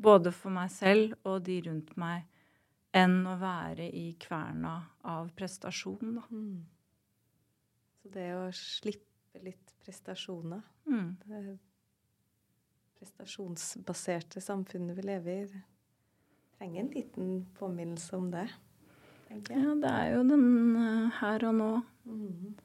både 0.00 0.32
for 0.32 0.54
meg 0.54 0.70
selv 0.72 1.18
og 1.28 1.42
de 1.46 1.60
rundt 1.68 1.92
meg 2.00 2.24
enn 2.96 3.20
å 3.28 3.36
være 3.38 3.86
i 3.94 4.06
kverna 4.18 4.74
av 5.06 5.28
prestasjon, 5.36 6.16
da. 6.16 6.24
Mm. 6.32 6.64
Så 8.00 8.10
det 8.16 8.30
å 8.34 8.46
slippe 8.56 9.42
litt 9.44 9.74
prestasjoner 9.84 10.62
mm. 10.88 11.10
det 11.28 11.58
prestasjonsbaserte 12.98 14.42
samfunnet 14.44 14.96
vi 14.98 15.04
lever 15.06 15.44
i, 15.44 15.62
trenger 16.58 16.82
en 16.82 16.90
liten 16.96 17.30
påminnelse 17.56 18.16
om 18.16 18.26
det. 18.32 18.48
Ja, 19.30 19.74
det 19.78 19.90
er 19.90 20.08
jo 20.16 20.24
den 20.26 20.48
uh, 20.74 21.10
her 21.20 21.44
og 21.46 21.54
nå. 21.54 21.70
Mm. 22.04 22.56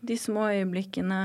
De 0.00 0.16
små 0.18 0.48
øyeblikkene 0.50 1.20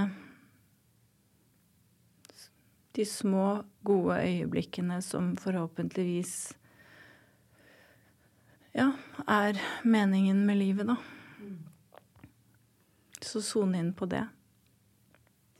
De 2.96 3.06
små, 3.06 3.64
gode 3.84 4.20
øyeblikkene 4.24 5.02
som 5.02 5.34
forhåpentligvis 5.38 6.54
ja, 8.76 8.92
er 9.28 9.60
meningen 9.84 10.46
med 10.46 10.58
livet, 10.60 10.88
da. 10.88 10.96
Mm. 11.40 11.60
Så 13.22 13.42
sone 13.44 13.80
inn 13.80 13.92
på 13.96 14.08
det. 14.12 14.24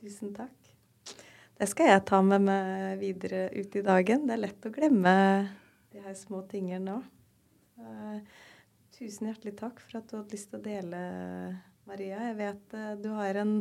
Tusen 0.00 0.32
takk. 0.36 0.72
Det 1.56 1.68
skal 1.70 1.88
jeg 1.88 2.04
ta 2.08 2.20
med 2.24 2.44
meg 2.44 2.98
videre 3.00 3.46
ut 3.56 3.76
i 3.76 3.84
dagen. 3.84 4.26
Det 4.28 4.36
er 4.36 4.42
lett 4.42 4.68
å 4.68 4.72
glemme 4.72 5.14
de 5.92 6.02
her 6.04 6.16
små 6.16 6.42
tingene 6.50 6.84
nå. 6.84 6.98
Uh, 7.76 8.18
tusen 8.96 9.30
hjertelig 9.30 9.56
takk 9.58 9.80
for 9.84 10.00
at 10.00 10.08
du 10.08 10.18
hadde 10.18 10.36
lyst 10.36 10.50
til 10.52 10.60
å 10.60 10.64
dele, 10.64 11.00
Maria. 11.88 12.22
Jeg 12.30 12.36
vet 12.40 12.76
uh, 12.76 12.92
du 13.00 13.10
har 13.18 13.38
en 13.42 13.58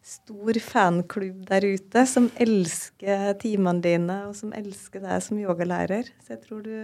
stor 0.00 0.56
fanklubb 0.64 1.42
der 1.50 1.66
ute 1.74 2.04
som 2.08 2.30
elsker 2.40 3.34
timene 3.42 3.84
dine, 3.84 4.22
og 4.30 4.36
som 4.38 4.54
elsker 4.56 5.04
deg 5.04 5.20
som 5.24 5.40
yogalærer. 5.40 6.08
Så 6.24 6.36
jeg 6.36 6.44
tror 6.46 6.62
du 6.64 6.76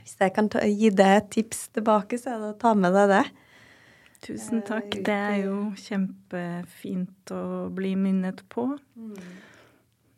Hvis 0.00 0.16
jeg 0.18 0.32
kan 0.34 0.48
ta, 0.48 0.64
gi 0.64 0.88
deg 0.90 1.12
et 1.18 1.30
tips 1.30 1.68
tilbake, 1.76 2.18
så 2.18 2.32
er 2.32 2.38
det 2.40 2.50
å 2.54 2.58
ta 2.58 2.72
med 2.74 2.96
deg 2.96 3.10
det. 3.12 3.24
Tusen 4.24 4.62
takk. 4.66 4.96
Det 5.04 5.14
er 5.14 5.36
jo 5.44 5.58
kjempefint 5.76 7.32
å 7.36 7.68
bli 7.72 7.94
minnet 8.00 8.42
på. 8.52 8.66
Mm. 8.96 9.28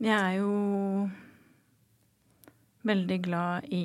Jeg 0.02 0.16
er 0.16 0.38
jo 0.40 1.08
veldig 2.88 3.18
glad 3.22 3.68
i 3.70 3.84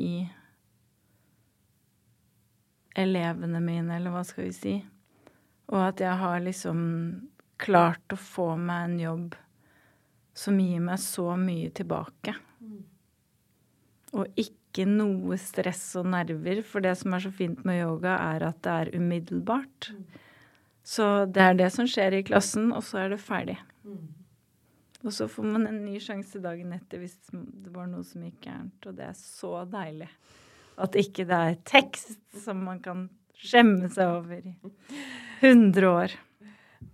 elevene 2.98 3.62
mine, 3.64 3.98
eller 3.98 4.14
hva 4.14 4.24
skal 4.28 4.48
vi 4.48 4.54
si. 4.56 4.76
Og 5.72 5.82
at 5.84 6.02
jeg 6.04 6.16
har 6.22 6.44
liksom 6.44 6.80
klart 7.62 8.14
å 8.14 8.20
få 8.20 8.54
meg 8.60 8.86
en 8.88 9.00
jobb 9.02 9.38
som 10.38 10.60
gir 10.62 10.84
meg 10.86 11.02
så 11.02 11.32
mye 11.40 11.72
tilbake. 11.76 12.36
Og 14.18 14.40
ikke 14.40 14.86
noe 14.88 15.38
stress 15.42 15.84
og 16.00 16.08
nerver, 16.14 16.62
for 16.66 16.86
det 16.86 16.94
som 17.00 17.16
er 17.16 17.26
så 17.26 17.32
fint 17.34 17.64
med 17.68 17.82
yoga, 17.82 18.16
er 18.36 18.46
at 18.52 18.62
det 18.66 18.76
er 18.76 18.94
umiddelbart. 18.96 19.92
Så 20.88 21.26
det 21.26 21.44
er 21.44 21.58
det 21.60 21.72
som 21.74 21.90
skjer 21.90 22.20
i 22.20 22.24
klassen, 22.28 22.70
og 22.72 22.86
så 22.86 23.02
er 23.04 23.16
det 23.16 23.20
ferdig. 23.20 23.58
Og 25.04 25.14
så 25.14 25.28
får 25.30 25.46
man 25.46 25.68
en 25.68 25.82
ny 25.86 26.00
sjanse 26.02 26.40
dagen 26.44 26.72
etter 26.76 27.02
hvis 27.02 27.18
det 27.32 27.74
var 27.74 27.90
noe 27.90 28.06
som 28.08 28.24
gikk 28.26 28.40
gærent. 28.48 28.88
Og 28.88 28.96
det 28.98 29.10
er 29.10 29.18
så 29.20 29.52
deilig. 29.70 30.10
At 30.78 30.96
ikke 31.00 31.26
det 31.26 31.38
er 31.38 31.58
tekst 31.66 32.20
som 32.44 32.64
man 32.68 32.80
kan 32.86 33.08
skjemme 33.38 33.90
seg 33.94 34.12
over 34.20 34.38
i 34.38 34.56
100 35.42 35.90
år. 35.90 36.14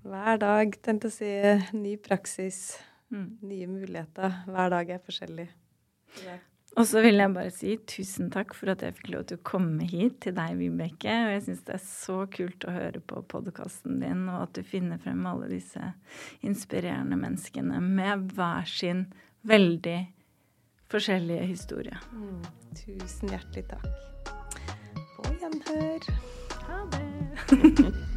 Hver 0.03 0.39
dag, 0.39 0.73
tenkte 0.83 1.07
å 1.11 1.13
si, 1.13 1.29
ny 1.77 1.97
praksis, 2.03 2.79
Mm. 3.13 3.37
nye 3.45 3.67
muligheter. 3.69 4.39
Hver 4.49 4.71
dag 4.73 4.89
er 4.89 5.01
forskjellig. 5.05 5.43
Ja. 6.23 6.37
Og 6.73 6.87
så 6.89 7.03
vil 7.05 7.19
jeg 7.21 7.33
bare 7.35 7.51
si 7.53 7.75
tusen 7.85 8.31
takk 8.33 8.55
for 8.57 8.71
at 8.73 8.81
jeg 8.81 8.95
fikk 8.97 9.11
lov 9.13 9.27
til 9.29 9.37
å 9.37 9.43
komme 9.45 9.85
hit 9.85 10.15
til 10.25 10.33
deg, 10.33 10.55
Vibeke. 10.57 11.13
Og 11.27 11.33
jeg 11.35 11.43
syns 11.45 11.61
det 11.67 11.75
er 11.75 11.83
så 11.85 12.15
kult 12.33 12.65
å 12.65 12.73
høre 12.73 13.03
på 13.05 13.21
podkasten 13.29 13.99
din, 14.01 14.23
og 14.33 14.47
at 14.47 14.53
du 14.57 14.63
finner 14.65 14.97
frem 14.97 15.21
alle 15.29 15.51
disse 15.51 15.91
inspirerende 16.41 17.19
menneskene 17.21 17.77
med 17.83 18.33
hver 18.33 18.65
sin 18.65 19.05
veldig 19.45 19.99
forskjellige 20.93 21.45
historier. 21.49 21.99
Mm. 22.13 22.41
Tusen 22.77 23.33
hjertelig 23.33 23.65
takk. 23.71 23.87
På 25.17 25.35
gjenhør. 25.41 26.09
Ha 26.69 26.81
det. 26.93 27.93